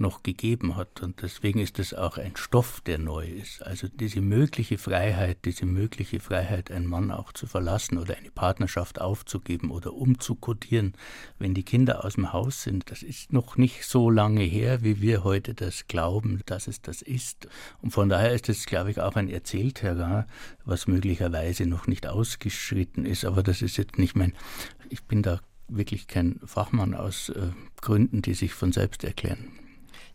noch 0.01 0.23
gegeben 0.23 0.75
hat. 0.75 1.01
Und 1.01 1.21
deswegen 1.21 1.59
ist 1.59 1.79
es 1.79 1.93
auch 1.93 2.17
ein 2.17 2.35
Stoff, 2.35 2.81
der 2.81 2.97
neu 2.97 3.25
ist. 3.25 3.63
Also 3.63 3.87
diese 3.87 4.19
mögliche 4.21 4.77
Freiheit, 4.77 5.45
diese 5.45 5.65
mögliche 5.65 6.19
Freiheit, 6.19 6.71
einen 6.71 6.87
Mann 6.87 7.11
auch 7.11 7.31
zu 7.31 7.47
verlassen 7.47 7.97
oder 7.97 8.17
eine 8.17 8.31
Partnerschaft 8.31 8.99
aufzugeben 8.99 9.71
oder 9.71 9.93
umzukodieren, 9.93 10.93
wenn 11.39 11.53
die 11.53 11.63
Kinder 11.63 12.03
aus 12.03 12.15
dem 12.15 12.33
Haus 12.33 12.63
sind, 12.63 12.91
das 12.91 13.03
ist 13.03 13.31
noch 13.31 13.55
nicht 13.55 13.85
so 13.85 14.09
lange 14.09 14.43
her, 14.43 14.83
wie 14.83 15.01
wir 15.01 15.23
heute 15.23 15.53
das 15.53 15.87
glauben, 15.87 16.41
dass 16.45 16.67
es 16.67 16.81
das 16.81 17.01
ist. 17.01 17.47
Und 17.81 17.91
von 17.91 18.09
daher 18.09 18.33
ist 18.33 18.49
es, 18.49 18.65
glaube 18.65 18.91
ich, 18.91 18.99
auch 18.99 19.15
ein 19.15 19.29
Erzählterrain, 19.29 20.25
was 20.65 20.87
möglicherweise 20.87 21.65
noch 21.65 21.87
nicht 21.87 22.07
ausgeschritten 22.07 23.05
ist. 23.05 23.23
Aber 23.23 23.43
das 23.43 23.61
ist 23.61 23.77
jetzt 23.77 23.97
nicht 23.97 24.15
mein, 24.15 24.33
ich 24.89 25.03
bin 25.03 25.21
da 25.21 25.39
wirklich 25.71 26.07
kein 26.07 26.39
Fachmann 26.45 26.93
aus 26.93 27.29
äh, 27.29 27.49
Gründen, 27.81 28.21
die 28.21 28.33
sich 28.33 28.53
von 28.53 28.71
selbst 28.71 29.03
erklären. 29.03 29.47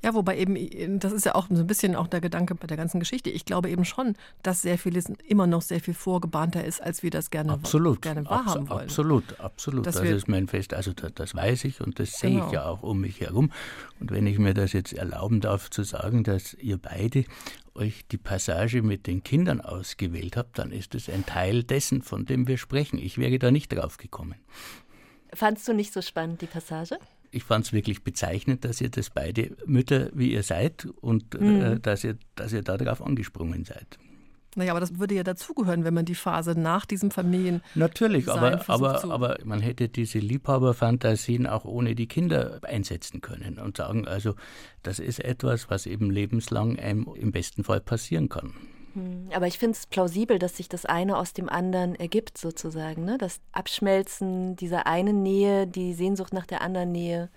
Ja, 0.03 0.14
wobei 0.14 0.38
eben, 0.38 0.99
das 1.01 1.12
ist 1.12 1.26
ja 1.26 1.34
auch 1.34 1.49
so 1.49 1.61
ein 1.61 1.66
bisschen 1.66 1.97
auch 1.97 2.07
der 2.07 2.20
Gedanke 2.20 2.55
bei 2.55 2.66
der 2.66 2.76
ganzen 2.76 3.01
Geschichte. 3.01 3.30
Ich 3.30 3.44
glaube 3.44 3.70
eben 3.70 3.84
schon, 3.84 4.14
dass 4.42 4.62
sehr 4.62 4.78
vieles 4.78 5.07
immer 5.26 5.47
noch 5.47 5.62
sehr 5.62 5.80
viel 5.80 5.94
vorgebahnter 5.94 6.64
ist, 6.64 6.82
als 6.82 7.03
wir 7.03 7.11
das 7.11 7.30
gerne, 7.30 7.53
absolut, 7.53 8.03
gerne 8.03 8.24
wahrhaben 8.24 8.62
abs 8.62 8.70
wollen. 8.70 8.84
Absolut, 8.84 9.40
absolut. 9.40 9.86
Dass 9.86 9.97
das 9.97 10.09
ist 10.09 10.28
mein 10.28 10.49
Fest. 10.49 10.74
Also 10.74 10.92
das, 10.92 11.12
das 11.14 11.34
weiß 11.34 11.64
ich 11.64 11.80
und 11.80 11.99
das 11.99 12.12
sehe 12.12 12.30
genau. 12.30 12.47
ich 12.47 12.53
ja 12.53 12.66
auch 12.66 12.82
um 12.82 13.01
mich 13.01 13.20
herum. 13.20 13.51
Und 14.01 14.11
wenn 14.11 14.26
ich 14.26 14.38
mir 14.38 14.55
das 14.55 14.72
jetzt 14.72 14.92
erlauben 14.92 15.40
darf 15.40 15.70
zu 15.70 15.82
sagen, 15.82 16.24
dass 16.24 16.55
ihr 16.55 16.78
beide 16.78 17.24
euch 17.74 18.07
die 18.09 18.18
Passage 18.18 18.82
mit 18.82 19.07
den 19.07 19.22
Kindern 19.22 19.61
ausgewählt 19.61 20.36
habt, 20.36 20.59
dann 20.59 20.72
ist 20.72 20.94
es 20.94 21.09
ein 21.09 21.26
Teil 21.26 21.62
dessen, 21.62 22.03
von 22.03 22.24
dem 22.24 22.47
wir 22.47 22.59
sprechen. 22.59 22.99
Ich 22.99 23.18
wäre 23.18 23.38
da 23.38 23.51
nicht 23.51 23.68
drauf 23.68 23.97
gekommen. 23.99 24.36
Fandst 25.32 25.68
du 25.68 25.74
nicht 25.74 25.92
so 25.92 26.01
spannend 26.01 26.40
die 26.40 26.47
Passage? 26.47 26.99
Ich 27.37 27.45
fand 27.45 27.66
es 27.66 27.72
wirklich 27.72 28.03
bezeichnend, 28.03 28.64
dass 28.64 28.80
ihr 28.80 28.89
das 28.89 29.11
beide 29.11 29.57
Mütter 29.66 30.09
wie 30.14 30.32
ihr 30.32 30.43
seid 30.43 30.87
und 31.01 31.34
äh, 31.34 31.39
mhm. 31.39 31.61
äh, 31.62 31.80
dass, 31.80 32.03
ihr, 32.03 32.16
dass 32.34 32.53
ihr 32.53 32.62
darauf 32.62 33.03
angesprungen 33.03 33.64
seid. 33.64 33.99
Naja, 34.57 34.72
aber 34.72 34.80
das 34.80 34.99
würde 34.99 35.14
ja 35.14 35.22
dazugehören, 35.22 35.84
wenn 35.84 35.93
man 35.93 36.07
die 36.07 36.14
Phase 36.14 36.59
nach 36.59 36.87
diesem 36.87 37.11
Familien. 37.11 37.62
Natürlich, 37.74 38.26
aber, 38.26 38.66
aber, 38.70 39.05
aber 39.05 39.37
man 39.45 39.61
hätte 39.61 39.91
diese 39.91 40.18
Liebhaberfantasien 40.18 41.47
auch 41.47 41.66
ohne 41.66 41.95
die 41.95 42.07
Kinder 42.07 42.61
einsetzen 42.62 43.20
können 43.20 43.59
und 43.59 43.76
sagen, 43.76 44.09
also 44.09 44.34
das 44.82 44.99
ist 44.99 45.22
etwas, 45.22 45.68
was 45.68 45.84
eben 45.84 46.11
lebenslang 46.11 46.78
einem 46.78 47.07
im 47.14 47.32
besten 47.32 47.64
Fall 47.64 47.80
passieren 47.80 48.30
kann. 48.30 48.55
Hm, 48.97 49.28
aber 49.34 49.47
ich 49.47 49.59
finde 49.59 49.76
es 49.76 49.86
plausibel, 49.86 50.38
dass 50.38 50.57
sich 50.57 50.70
das 50.70 50.86
eine 50.86 51.18
aus 51.18 51.34
dem 51.34 51.51
anderen 51.51 51.94
ergibt, 51.94 52.38
sozusagen. 52.38 53.05
Ne? 53.05 53.18
Das 53.18 53.40
Abschmelzen 53.53 54.57
dieser 54.57 54.86
einen 54.86 55.22
Nähe, 55.22 55.66
die 55.66 55.92
Sehnsucht 55.92 56.32
nach 56.32 56.47
der 56.47 56.62
anderen 56.62 56.92
Nähe, 56.92 57.28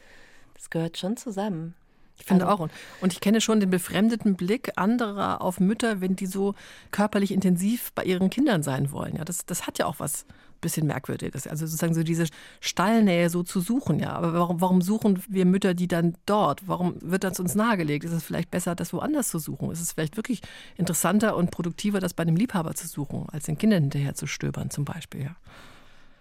das 0.53 0.69
gehört 0.69 0.97
schon 0.97 1.17
zusammen. 1.17 1.75
Ich 2.17 2.25
finde 2.25 2.47
also, 2.47 2.63
auch. 2.63 2.69
Und 3.01 3.11
ich 3.11 3.19
kenne 3.19 3.41
schon 3.41 3.59
den 3.59 3.69
befremdeten 3.69 4.35
Blick 4.35 4.71
anderer 4.77 5.41
auf 5.41 5.59
Mütter, 5.59 5.99
wenn 5.99 6.15
die 6.15 6.27
so 6.27 6.55
körperlich 6.91 7.31
intensiv 7.31 7.91
bei 7.93 8.05
ihren 8.05 8.29
Kindern 8.29 8.63
sein 8.63 8.91
wollen. 8.93 9.17
Ja, 9.17 9.25
das, 9.25 9.45
das 9.45 9.67
hat 9.67 9.79
ja 9.79 9.85
auch 9.85 9.99
was 9.99 10.25
bisschen 10.61 10.87
merkwürdig 10.87 11.35
ist. 11.35 11.47
Also 11.47 11.65
sozusagen 11.65 11.93
so 11.93 12.03
diese 12.03 12.25
Stallnähe 12.59 13.29
so 13.29 13.43
zu 13.43 13.59
suchen, 13.59 13.99
ja. 13.99 14.11
Aber 14.11 14.33
warum, 14.33 14.61
warum 14.61 14.81
suchen 14.81 15.21
wir 15.27 15.45
Mütter 15.45 15.73
die 15.73 15.87
dann 15.87 16.15
dort? 16.25 16.67
Warum 16.67 16.95
wird 17.01 17.23
das 17.23 17.39
uns 17.39 17.55
nahegelegt? 17.55 18.05
Ist 18.05 18.13
es 18.13 18.23
vielleicht 18.23 18.51
besser, 18.51 18.75
das 18.75 18.93
woanders 18.93 19.29
zu 19.29 19.39
suchen? 19.39 19.71
Ist 19.71 19.81
es 19.81 19.93
vielleicht 19.93 20.17
wirklich 20.17 20.41
interessanter 20.77 21.35
und 21.35 21.51
produktiver, 21.51 21.99
das 21.99 22.13
bei 22.13 22.23
einem 22.23 22.35
Liebhaber 22.35 22.75
zu 22.75 22.87
suchen, 22.87 23.25
als 23.31 23.45
den 23.45 23.57
Kindern 23.57 23.83
hinterher 23.83 24.15
zu 24.15 24.27
stöbern 24.27 24.69
zum 24.69 24.85
Beispiel, 24.85 25.23
ja. 25.23 25.35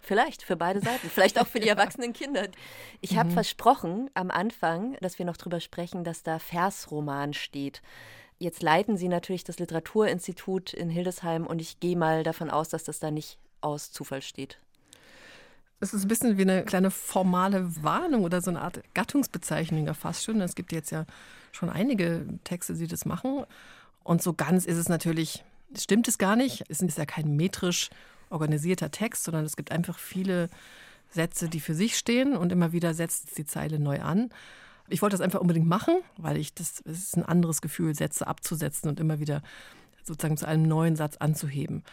Vielleicht 0.01 0.43
für 0.43 0.57
beide 0.57 0.81
Seiten, 0.81 1.11
vielleicht 1.11 1.39
auch 1.39 1.47
für 1.47 1.61
die 1.61 1.69
erwachsenen 1.77 2.15
Kinder. 2.15 2.49
Ich 3.03 3.19
habe 3.19 3.29
mhm. 3.29 3.35
versprochen 3.35 4.11
am 4.15 4.31
Anfang, 4.31 4.97
dass 5.03 5.19
wir 5.19 5.27
noch 5.27 5.37
drüber 5.37 5.61
sprechen, 5.61 6.03
dass 6.03 6.23
da 6.23 6.39
Versroman 6.39 7.35
steht. 7.35 7.83
Jetzt 8.39 8.63
leiten 8.63 8.97
Sie 8.97 9.09
natürlich 9.09 9.45
das 9.45 9.59
Literaturinstitut 9.59 10.73
in 10.73 10.89
Hildesheim 10.89 11.47
und 11.47 11.61
ich 11.61 11.81
gehe 11.81 11.97
mal 11.97 12.23
davon 12.23 12.51
aus, 12.51 12.69
dass 12.69 12.85
das 12.85 13.01
da 13.01 13.11
nicht 13.11 13.37
aus 13.61 13.93
Zufall 13.93 14.23
steht. 14.23 14.59
Es 15.81 15.95
ist 15.95 16.05
ein 16.05 16.09
bisschen 16.09 16.39
wie 16.39 16.43
eine 16.43 16.65
kleine 16.65 16.91
formale 16.91 17.83
Warnung 17.83 18.25
oder 18.25 18.41
so 18.41 18.51
eine 18.51 18.61
Art 18.61 18.83
Gattungsbezeichnung 18.95 19.87
ja 19.87 19.95
fast 19.95 20.25
schon. 20.25 20.41
Es 20.41 20.57
gibt 20.57 20.73
jetzt 20.73 20.91
ja 20.91 21.07
schon 21.53 21.71
einige 21.71 22.27
Texte, 22.45 22.75
die 22.75 22.89
das 22.89 23.05
machen. 23.05 23.45
Und 24.03 24.23
so 24.23 24.33
ganz 24.33 24.65
ist 24.65 24.77
es 24.77 24.89
natürlich, 24.89 25.45
stimmt 25.77 26.09
es 26.09 26.19
gar 26.19 26.35
nicht. 26.35 26.65
Es 26.69 26.81
ist 26.81 26.99
ja 26.99 27.07
kein 27.07 27.37
metrisch 27.37 27.91
organisierter 28.31 28.91
Text, 28.91 29.25
sondern 29.25 29.45
es 29.45 29.57
gibt 29.57 29.71
einfach 29.71 29.99
viele 29.99 30.49
Sätze, 31.11 31.49
die 31.49 31.61
für 31.61 31.75
sich 31.75 31.97
stehen 31.97 32.37
und 32.37 32.53
immer 32.53 32.73
wieder 32.73 32.93
setzt 32.93 33.39
die 33.39 33.47
Zeile 33.47 33.79
neu 33.79 34.01
an. 34.01 34.31
Ich 34.89 35.03
wollte 35.03 35.15
das 35.15 35.21
einfach 35.21 35.41
unbedingt 35.41 35.69
machen, 35.69 35.99
weil 36.17 36.39
ich 36.39 36.55
das, 36.55 36.83
es 36.87 36.99
ist 36.99 37.17
ein 37.17 37.25
anderes 37.25 37.61
Gefühl, 37.61 37.95
Sätze 37.95 38.27
abzusetzen 38.27 38.89
und 38.89 39.01
immer 39.01 39.21
wieder 39.21 39.43
sozusagen 40.03 40.37
zu 40.37 40.47
einem 40.47 40.63
neuen 40.63 40.97
Satz 40.97 41.17
anzuheben. 41.19 41.85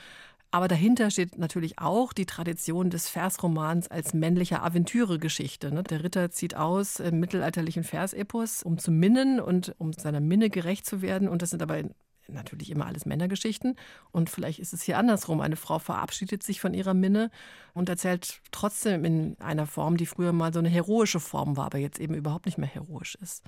Aber 0.55 0.69
dahinter 0.69 1.11
steht 1.11 1.37
natürlich 1.37 1.79
auch 1.79 2.13
die 2.13 2.25
Tradition 2.25 2.89
des 2.89 3.09
Versromans 3.09 3.89
als 3.89 4.13
männlicher 4.13 4.63
Aventüre-Geschichte. 4.63 5.69
Ne? 5.69 5.83
Der 5.83 6.01
Ritter 6.01 6.31
zieht 6.31 6.55
aus 6.55 7.01
im 7.01 7.19
mittelalterlichen 7.19 7.83
Versepos, 7.83 8.63
um 8.63 8.77
zu 8.77 8.89
minnen 8.89 9.41
und 9.41 9.75
um 9.79 9.91
seiner 9.91 10.21
Minne 10.21 10.49
gerecht 10.49 10.85
zu 10.85 11.01
werden. 11.01 11.27
Und 11.27 11.41
das 11.41 11.49
sind 11.49 11.61
aber 11.61 11.83
natürlich 12.29 12.71
immer 12.71 12.85
alles 12.85 13.05
Männergeschichten. 13.05 13.75
Und 14.13 14.29
vielleicht 14.29 14.59
ist 14.59 14.71
es 14.71 14.81
hier 14.81 14.97
andersrum. 14.97 15.41
Eine 15.41 15.57
Frau 15.57 15.77
verabschiedet 15.77 16.41
sich 16.41 16.61
von 16.61 16.73
ihrer 16.73 16.93
Minne 16.93 17.31
und 17.75 17.89
erzählt 17.89 18.39
trotzdem 18.51 19.03
in 19.03 19.35
einer 19.39 19.67
Form, 19.67 19.97
die 19.97 20.05
früher 20.05 20.31
mal 20.31 20.53
so 20.53 20.59
eine 20.59 20.69
heroische 20.69 21.19
Form 21.19 21.57
war, 21.57 21.65
aber 21.65 21.77
jetzt 21.77 21.99
eben 21.99 22.15
überhaupt 22.15 22.45
nicht 22.45 22.57
mehr 22.57 22.69
heroisch 22.69 23.15
ist. 23.21 23.43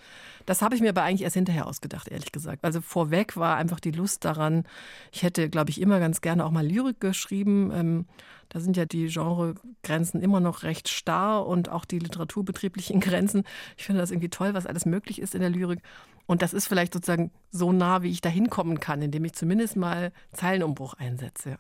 Das 0.46 0.62
habe 0.62 0.76
ich 0.76 0.82
mir 0.82 0.90
aber 0.90 1.04
eigentlich 1.04 1.22
erst 1.22 1.36
hinterher 1.36 1.66
ausgedacht, 1.66 2.10
ehrlich 2.10 2.34
gesagt. 2.34 2.66
Also 2.66 2.82
vorweg 2.82 3.38
war 3.38 3.56
einfach 3.56 3.80
die 3.80 3.92
Lust 3.92 4.26
daran. 4.26 4.66
Ich 5.14 5.24
hätte, 5.24 5.50
glaube 5.50 5.70
ich, 5.70 5.80
immer 5.80 6.00
ganz 6.00 6.20
gerne 6.20 6.46
auch 6.46 6.52
mal 6.52 6.68
Lyrik 6.68 7.00
geschrieben. 7.00 7.72
Ähm, 7.74 8.06
da 8.50 8.60
sind 8.60 8.76
ja 8.76 8.86
die 8.86 9.08
Genregrenzen 9.08 10.22
immer 10.22 10.42
noch 10.42 10.64
recht 10.64 10.90
starr 10.90 11.48
und 11.48 11.70
auch 11.70 11.86
die 11.86 12.00
literaturbetrieblichen 12.00 13.00
Grenzen. 13.00 13.46
Ich 13.78 13.86
finde 13.86 14.02
das 14.02 14.12
irgendwie 14.12 14.30
toll, 14.30 14.54
was 14.54 14.66
alles 14.66 14.86
möglich 14.86 15.22
ist 15.22 15.36
in 15.36 15.42
der 15.42 15.50
Lyrik. 15.50 15.82
Und 16.26 16.42
das 16.42 16.52
ist 16.52 16.68
vielleicht 16.68 16.94
sozusagen 16.94 17.32
so 17.50 17.72
nah, 17.72 18.04
wie 18.04 18.12
ich 18.12 18.20
da 18.20 18.28
hinkommen 18.28 18.82
kann, 18.82 19.02
indem 19.02 19.24
ich 19.24 19.34
zumindest 19.34 19.78
mal 19.78 20.12
Zeilenumbruch 20.34 20.96
einsetze. 20.96 21.58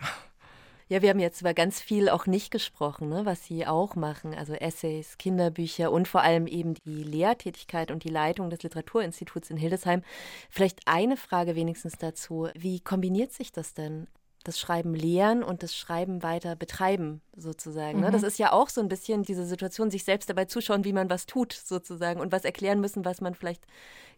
Ja, 0.90 1.02
wir 1.02 1.10
haben 1.10 1.20
jetzt 1.20 1.42
über 1.42 1.54
ganz 1.54 1.82
viel 1.82 2.08
auch 2.08 2.28
nicht 2.28 2.50
gesprochen, 2.50 3.10
ne, 3.10 3.26
was 3.26 3.46
Sie 3.46 3.68
auch 3.68 3.96
machen, 3.96 4.34
also 4.34 4.54
Essays, 4.54 5.18
Kinderbücher 5.18 5.92
und 5.92 6.08
vor 6.08 6.22
allem 6.22 6.48
eben 6.48 6.76
die 6.76 7.04
Lehrtätigkeit 7.04 7.92
und 7.92 8.06
die 8.06 8.10
Leitung 8.10 8.50
des 8.50 8.64
Literaturinstituts 8.64 9.50
in 9.50 9.58
Hildesheim. 9.58 10.02
Vielleicht 10.50 10.80
eine 10.86 11.18
Frage 11.18 11.56
wenigstens 11.56 11.98
dazu. 11.98 12.48
Wie 12.56 12.80
kombiniert 12.80 13.34
sich 13.34 13.52
das 13.52 13.74
denn? 13.74 14.08
das 14.48 14.60
Schreiben 14.60 14.96
lehren 14.96 15.44
und 15.44 15.62
das 15.62 15.76
Schreiben 15.76 16.24
weiter 16.24 16.56
betreiben, 16.56 17.22
sozusagen. 17.36 18.00
Ne? 18.00 18.12
Das 18.12 18.22
mhm. 18.22 18.30
ist 18.30 18.40
ja 18.40 18.54
auch 18.54 18.70
so 18.70 18.80
ein 18.80 18.88
bisschen 18.88 19.24
diese 19.24 19.46
Situation, 19.46 19.92
sich 19.92 20.06
selbst 20.06 20.30
dabei 20.30 20.46
zuschauen, 20.46 20.86
wie 20.86 20.94
man 20.94 21.10
was 21.10 21.26
tut, 21.26 21.52
sozusagen, 21.52 22.22
und 22.22 22.32
was 22.32 22.46
erklären 22.46 22.80
müssen, 22.80 23.04
was 23.04 23.20
man 23.20 23.36
vielleicht 23.36 23.66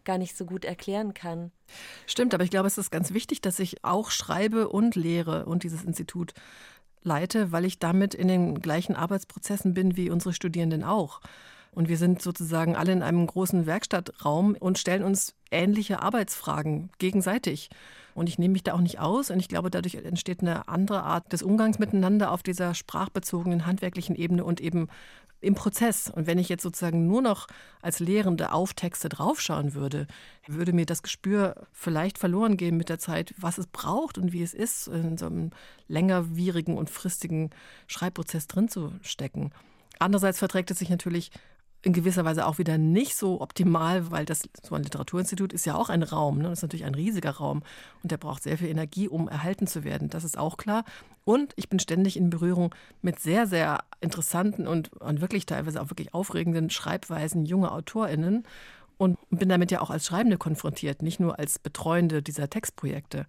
gar 0.04 0.18
nicht 0.18 0.36
so 0.36 0.44
gut 0.44 0.64
erklären 0.64 1.14
kann. 1.14 1.52
Stimmt, 2.06 2.34
aber 2.34 2.44
ich 2.44 2.50
glaube, 2.50 2.66
es 2.66 2.78
ist 2.78 2.90
ganz 2.90 3.12
wichtig, 3.12 3.40
dass 3.40 3.58
ich 3.58 3.84
auch 3.84 4.10
schreibe 4.10 4.68
und 4.68 4.96
lehre 4.96 5.46
und 5.46 5.62
dieses 5.62 5.84
Institut 5.84 6.34
leite, 7.02 7.52
weil 7.52 7.64
ich 7.64 7.78
damit 7.78 8.14
in 8.14 8.28
den 8.28 8.60
gleichen 8.60 8.96
Arbeitsprozessen 8.96 9.74
bin 9.74 9.96
wie 9.96 10.10
unsere 10.10 10.34
Studierenden 10.34 10.84
auch. 10.84 11.20
Und 11.72 11.88
wir 11.88 11.96
sind 11.96 12.20
sozusagen 12.20 12.76
alle 12.76 12.92
in 12.92 13.02
einem 13.02 13.26
großen 13.26 13.66
Werkstattraum 13.66 14.56
und 14.58 14.78
stellen 14.78 15.04
uns 15.04 15.34
ähnliche 15.50 16.02
Arbeitsfragen 16.02 16.90
gegenseitig. 16.98 17.70
Und 18.14 18.28
ich 18.28 18.38
nehme 18.38 18.52
mich 18.52 18.64
da 18.64 18.74
auch 18.74 18.80
nicht 18.80 18.98
aus. 18.98 19.30
Und 19.30 19.38
ich 19.38 19.48
glaube, 19.48 19.70
dadurch 19.70 19.94
entsteht 19.94 20.40
eine 20.40 20.68
andere 20.68 21.02
Art 21.04 21.32
des 21.32 21.42
Umgangs 21.42 21.78
miteinander 21.78 22.32
auf 22.32 22.42
dieser 22.42 22.74
sprachbezogenen, 22.74 23.66
handwerklichen 23.66 24.16
Ebene 24.16 24.44
und 24.44 24.60
eben 24.60 24.88
im 25.40 25.54
Prozess. 25.54 26.10
Und 26.14 26.26
wenn 26.26 26.38
ich 26.38 26.48
jetzt 26.48 26.62
sozusagen 26.62 27.06
nur 27.06 27.22
noch 27.22 27.46
als 27.80 28.00
Lehrende 28.00 28.52
auf 28.52 28.74
Texte 28.74 29.08
draufschauen 29.08 29.74
würde, 29.74 30.06
würde 30.46 30.72
mir 30.72 30.86
das 30.86 31.02
Gespür 31.02 31.66
vielleicht 31.72 32.18
verloren 32.18 32.56
gehen 32.56 32.76
mit 32.76 32.88
der 32.88 32.98
Zeit, 32.98 33.34
was 33.38 33.58
es 33.58 33.66
braucht 33.66 34.18
und 34.18 34.32
wie 34.32 34.42
es 34.42 34.54
ist, 34.54 34.88
in 34.88 35.16
so 35.16 35.26
einem 35.26 35.50
längerwierigen 35.88 36.76
und 36.76 36.90
fristigen 36.90 37.50
Schreibprozess 37.86 38.46
drin 38.46 38.68
zu 38.68 38.92
stecken. 39.02 39.52
Andererseits 39.98 40.38
verträgt 40.38 40.70
es 40.70 40.78
sich 40.78 40.88
natürlich 40.88 41.30
in 41.82 41.92
gewisser 41.92 42.24
Weise 42.24 42.46
auch 42.46 42.58
wieder 42.58 42.76
nicht 42.76 43.16
so 43.16 43.40
optimal, 43.40 44.10
weil 44.10 44.24
das 44.24 44.42
so 44.62 44.74
ein 44.74 44.82
Literaturinstitut 44.82 45.52
ist 45.52 45.64
ja 45.64 45.74
auch 45.74 45.88
ein 45.88 46.02
Raum. 46.02 46.38
Ne? 46.38 46.44
Das 46.44 46.58
ist 46.58 46.62
natürlich 46.62 46.84
ein 46.84 46.94
riesiger 46.94 47.30
Raum 47.30 47.62
und 48.02 48.12
der 48.12 48.18
braucht 48.18 48.42
sehr 48.42 48.58
viel 48.58 48.68
Energie, 48.68 49.08
um 49.08 49.28
erhalten 49.28 49.66
zu 49.66 49.82
werden. 49.82 50.10
Das 50.10 50.24
ist 50.24 50.36
auch 50.36 50.56
klar. 50.56 50.84
Und 51.24 51.52
ich 51.56 51.68
bin 51.68 51.78
ständig 51.78 52.16
in 52.16 52.28
Berührung 52.28 52.74
mit 53.00 53.18
sehr, 53.18 53.46
sehr 53.46 53.80
interessanten 54.00 54.66
und, 54.66 54.92
und 55.00 55.20
wirklich 55.20 55.46
teilweise 55.46 55.80
auch 55.80 55.90
wirklich 55.90 56.12
aufregenden 56.12 56.70
Schreibweisen 56.70 57.46
junger 57.46 57.72
AutorInnen 57.72 58.44
und 58.98 59.16
bin 59.30 59.48
damit 59.48 59.70
ja 59.70 59.80
auch 59.80 59.90
als 59.90 60.04
Schreibende 60.04 60.36
konfrontiert, 60.36 61.00
nicht 61.00 61.20
nur 61.20 61.38
als 61.38 61.58
Betreuende 61.58 62.22
dieser 62.22 62.50
Textprojekte. 62.50 63.26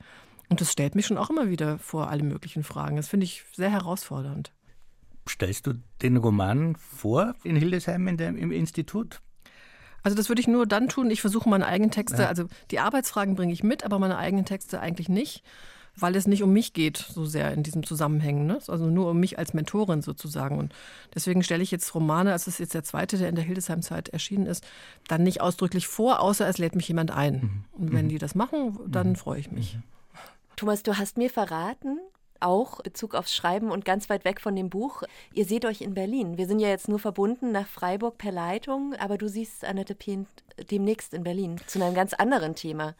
Und 0.49 0.59
das 0.59 0.69
stellt 0.69 0.95
mich 0.95 1.05
schon 1.05 1.17
auch 1.17 1.29
immer 1.29 1.49
wieder 1.49 1.79
vor 1.79 2.09
alle 2.09 2.23
möglichen 2.23 2.63
Fragen. 2.63 2.97
Das 2.97 3.07
finde 3.07 3.23
ich 3.23 3.45
sehr 3.53 3.71
herausfordernd. 3.71 4.51
Stellst 5.29 5.67
du 5.67 5.73
den 6.01 6.17
Roman 6.17 6.75
vor 6.75 7.35
in 7.43 7.55
Hildesheim 7.55 8.07
in 8.07 8.17
dem, 8.17 8.37
im 8.37 8.51
Institut? 8.51 9.21
Also 10.03 10.17
das 10.17 10.29
würde 10.29 10.41
ich 10.41 10.47
nur 10.47 10.65
dann 10.65 10.89
tun. 10.89 11.11
Ich 11.11 11.21
versuche 11.21 11.47
meine 11.49 11.67
eigenen 11.67 11.91
Texte, 11.91 12.23
ja. 12.23 12.27
also 12.27 12.45
die 12.71 12.79
Arbeitsfragen 12.79 13.35
bringe 13.35 13.53
ich 13.53 13.63
mit, 13.63 13.83
aber 13.83 13.99
meine 13.99 14.17
eigenen 14.17 14.45
Texte 14.45 14.79
eigentlich 14.79 15.09
nicht, 15.09 15.43
weil 15.95 16.15
es 16.15 16.25
nicht 16.25 16.41
um 16.41 16.51
mich 16.51 16.73
geht 16.73 16.97
so 16.97 17.25
sehr 17.25 17.53
in 17.53 17.61
diesem 17.63 17.85
Zusammenhang. 17.85 18.47
Ne? 18.47 18.59
Also 18.67 18.87
nur 18.87 19.11
um 19.11 19.19
mich 19.19 19.37
als 19.37 19.53
Mentorin 19.53 20.01
sozusagen. 20.01 20.57
Und 20.57 20.73
deswegen 21.13 21.43
stelle 21.43 21.61
ich 21.61 21.69
jetzt 21.69 21.93
Romane, 21.93 22.31
als 22.31 22.47
es 22.47 22.57
jetzt 22.57 22.73
der 22.73 22.83
zweite, 22.83 23.17
der 23.17 23.29
in 23.29 23.35
der 23.35 23.43
Hildesheim-Zeit 23.43 24.09
erschienen 24.09 24.47
ist, 24.47 24.65
dann 25.07 25.21
nicht 25.23 25.41
ausdrücklich 25.41 25.87
vor, 25.87 26.19
außer 26.19 26.47
es 26.47 26.57
lädt 26.57 26.75
mich 26.75 26.87
jemand 26.87 27.11
ein. 27.11 27.33
Mhm. 27.33 27.63
Und 27.73 27.93
wenn 27.93 28.05
mhm. 28.05 28.09
die 28.09 28.17
das 28.17 28.33
machen, 28.33 28.79
dann 28.87 29.09
mhm. 29.09 29.15
freue 29.15 29.39
ich 29.39 29.51
mich. 29.51 29.77
Thomas, 30.55 30.83
du 30.83 30.97
hast 30.97 31.17
mir 31.17 31.29
verraten, 31.29 31.99
auch 32.41 32.81
Bezug 32.81 33.15
aufs 33.15 33.35
Schreiben 33.35 33.71
und 33.71 33.85
ganz 33.85 34.09
weit 34.09 34.25
weg 34.25 34.41
von 34.41 34.55
dem 34.55 34.69
Buch. 34.69 35.03
Ihr 35.33 35.45
seht 35.45 35.65
euch 35.65 35.81
in 35.81 35.93
Berlin. 35.93 36.37
Wir 36.37 36.47
sind 36.47 36.59
ja 36.59 36.69
jetzt 36.69 36.87
nur 36.87 36.99
verbunden 36.99 37.51
nach 37.51 37.67
Freiburg 37.67 38.17
per 38.17 38.31
Leitung, 38.31 38.93
aber 38.99 39.17
du 39.17 39.27
siehst 39.27 39.65
Annette 39.65 39.95
Pient 39.95 40.27
demnächst 40.69 41.13
in 41.13 41.23
Berlin 41.23 41.59
zu 41.67 41.81
einem 41.83 41.95
ganz 41.95 42.13
anderen 42.13 42.55
Thema. 42.55 42.95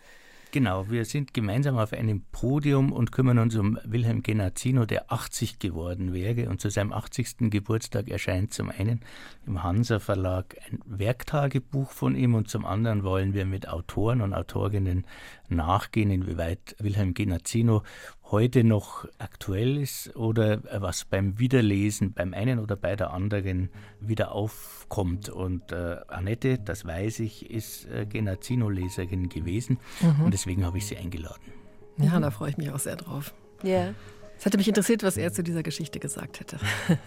Genau, 0.53 0.89
wir 0.89 1.05
sind 1.05 1.33
gemeinsam 1.33 1.77
auf 1.77 1.93
einem 1.93 2.23
Podium 2.33 2.91
und 2.91 3.13
kümmern 3.13 3.39
uns 3.39 3.55
um 3.55 3.79
Wilhelm 3.85 4.21
Genazzino, 4.21 4.85
der 4.85 5.09
80 5.09 5.59
geworden 5.59 6.13
wäre. 6.13 6.49
Und 6.49 6.59
zu 6.59 6.69
seinem 6.69 6.91
80. 6.91 7.49
Geburtstag 7.49 8.09
erscheint 8.09 8.53
zum 8.53 8.69
einen 8.69 8.99
im 9.47 9.63
Hansa 9.63 9.99
Verlag 9.99 10.57
ein 10.69 10.79
Werktagebuch 10.85 11.91
von 11.91 12.17
ihm 12.17 12.35
und 12.35 12.49
zum 12.49 12.65
anderen 12.65 13.05
wollen 13.05 13.33
wir 13.33 13.45
mit 13.45 13.69
Autoren 13.69 14.19
und 14.19 14.33
Autorinnen 14.33 15.05
nachgehen, 15.47 16.11
inwieweit 16.11 16.75
Wilhelm 16.79 17.13
Genazzino 17.13 17.83
heute 18.31 18.63
noch 18.63 19.05
aktuell 19.17 19.77
ist 19.77 20.15
oder 20.15 20.61
was 20.81 21.05
beim 21.05 21.37
Wiederlesen 21.37 22.13
beim 22.13 22.33
einen 22.33 22.59
oder 22.59 22.75
bei 22.77 22.95
der 22.95 23.11
anderen 23.11 23.69
wieder 23.99 24.31
aufkommt. 24.31 25.29
Und 25.29 25.71
äh, 25.71 25.97
Annette, 26.07 26.57
das 26.57 26.85
weiß 26.85 27.19
ich, 27.19 27.49
ist 27.51 27.85
äh, 27.89 28.05
Genazzino-Leserin 28.05 29.29
gewesen 29.29 29.79
mhm. 29.99 30.25
und 30.25 30.33
deswegen 30.33 30.65
habe 30.65 30.77
ich 30.77 30.87
sie 30.87 30.97
eingeladen. 30.97 31.51
Ja, 31.97 32.19
da 32.19 32.31
freue 32.31 32.51
ich 32.51 32.57
mich 32.57 32.71
auch 32.71 32.79
sehr 32.79 32.95
drauf. 32.95 33.33
Ja. 33.63 33.93
Es 34.37 34.45
hätte 34.45 34.57
mich 34.57 34.67
interessiert, 34.67 35.03
was 35.03 35.17
er 35.17 35.31
zu 35.33 35.43
dieser 35.43 35.61
Geschichte 35.61 35.99
gesagt 35.99 36.39
hätte. 36.39 36.57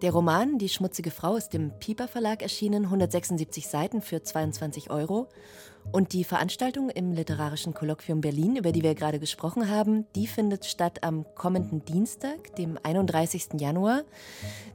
Der 0.00 0.12
Roman 0.12 0.58
Die 0.58 0.68
schmutzige 0.68 1.10
Frau 1.10 1.34
ist 1.34 1.56
im 1.56 1.72
Pieper 1.80 2.06
Verlag 2.06 2.40
erschienen, 2.40 2.84
176 2.84 3.66
Seiten 3.66 4.00
für 4.00 4.22
22 4.22 4.90
Euro. 4.90 5.28
Und 5.90 6.12
die 6.12 6.24
Veranstaltung 6.24 6.90
im 6.90 7.12
Literarischen 7.12 7.72
Kolloquium 7.72 8.20
Berlin, 8.20 8.56
über 8.56 8.72
die 8.72 8.82
wir 8.82 8.94
gerade 8.94 9.18
gesprochen 9.18 9.70
haben, 9.70 10.06
die 10.14 10.26
findet 10.26 10.66
statt 10.66 11.02
am 11.02 11.24
kommenden 11.34 11.84
Dienstag, 11.84 12.54
dem 12.56 12.78
31. 12.82 13.58
Januar. 13.58 14.02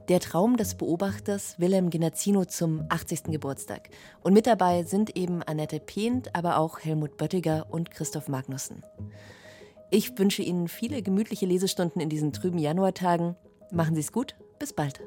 Der 0.08 0.20
Traum 0.20 0.56
des 0.56 0.74
Beobachters 0.74 1.58
Wilhelm 1.58 1.90
Genazzino 1.90 2.44
zum 2.44 2.84
80. 2.88 3.24
Geburtstag. 3.24 3.90
Und 4.22 4.34
mit 4.34 4.46
dabei 4.46 4.82
sind 4.82 5.16
eben 5.16 5.42
Annette 5.42 5.80
Pehnt, 5.80 6.34
aber 6.34 6.58
auch 6.58 6.80
Helmut 6.80 7.16
Böttiger 7.16 7.66
und 7.70 7.90
Christoph 7.90 8.28
Magnussen. 8.28 8.82
Ich 9.90 10.18
wünsche 10.18 10.42
Ihnen 10.42 10.66
viele 10.66 11.00
gemütliche 11.02 11.46
Lesestunden 11.46 12.02
in 12.02 12.08
diesen 12.08 12.32
trüben 12.32 12.58
Januartagen. 12.58 13.36
Machen 13.70 13.94
Sie 13.94 14.00
es 14.00 14.12
gut 14.12 14.34
bis 14.58 14.72
bald. 14.72 15.00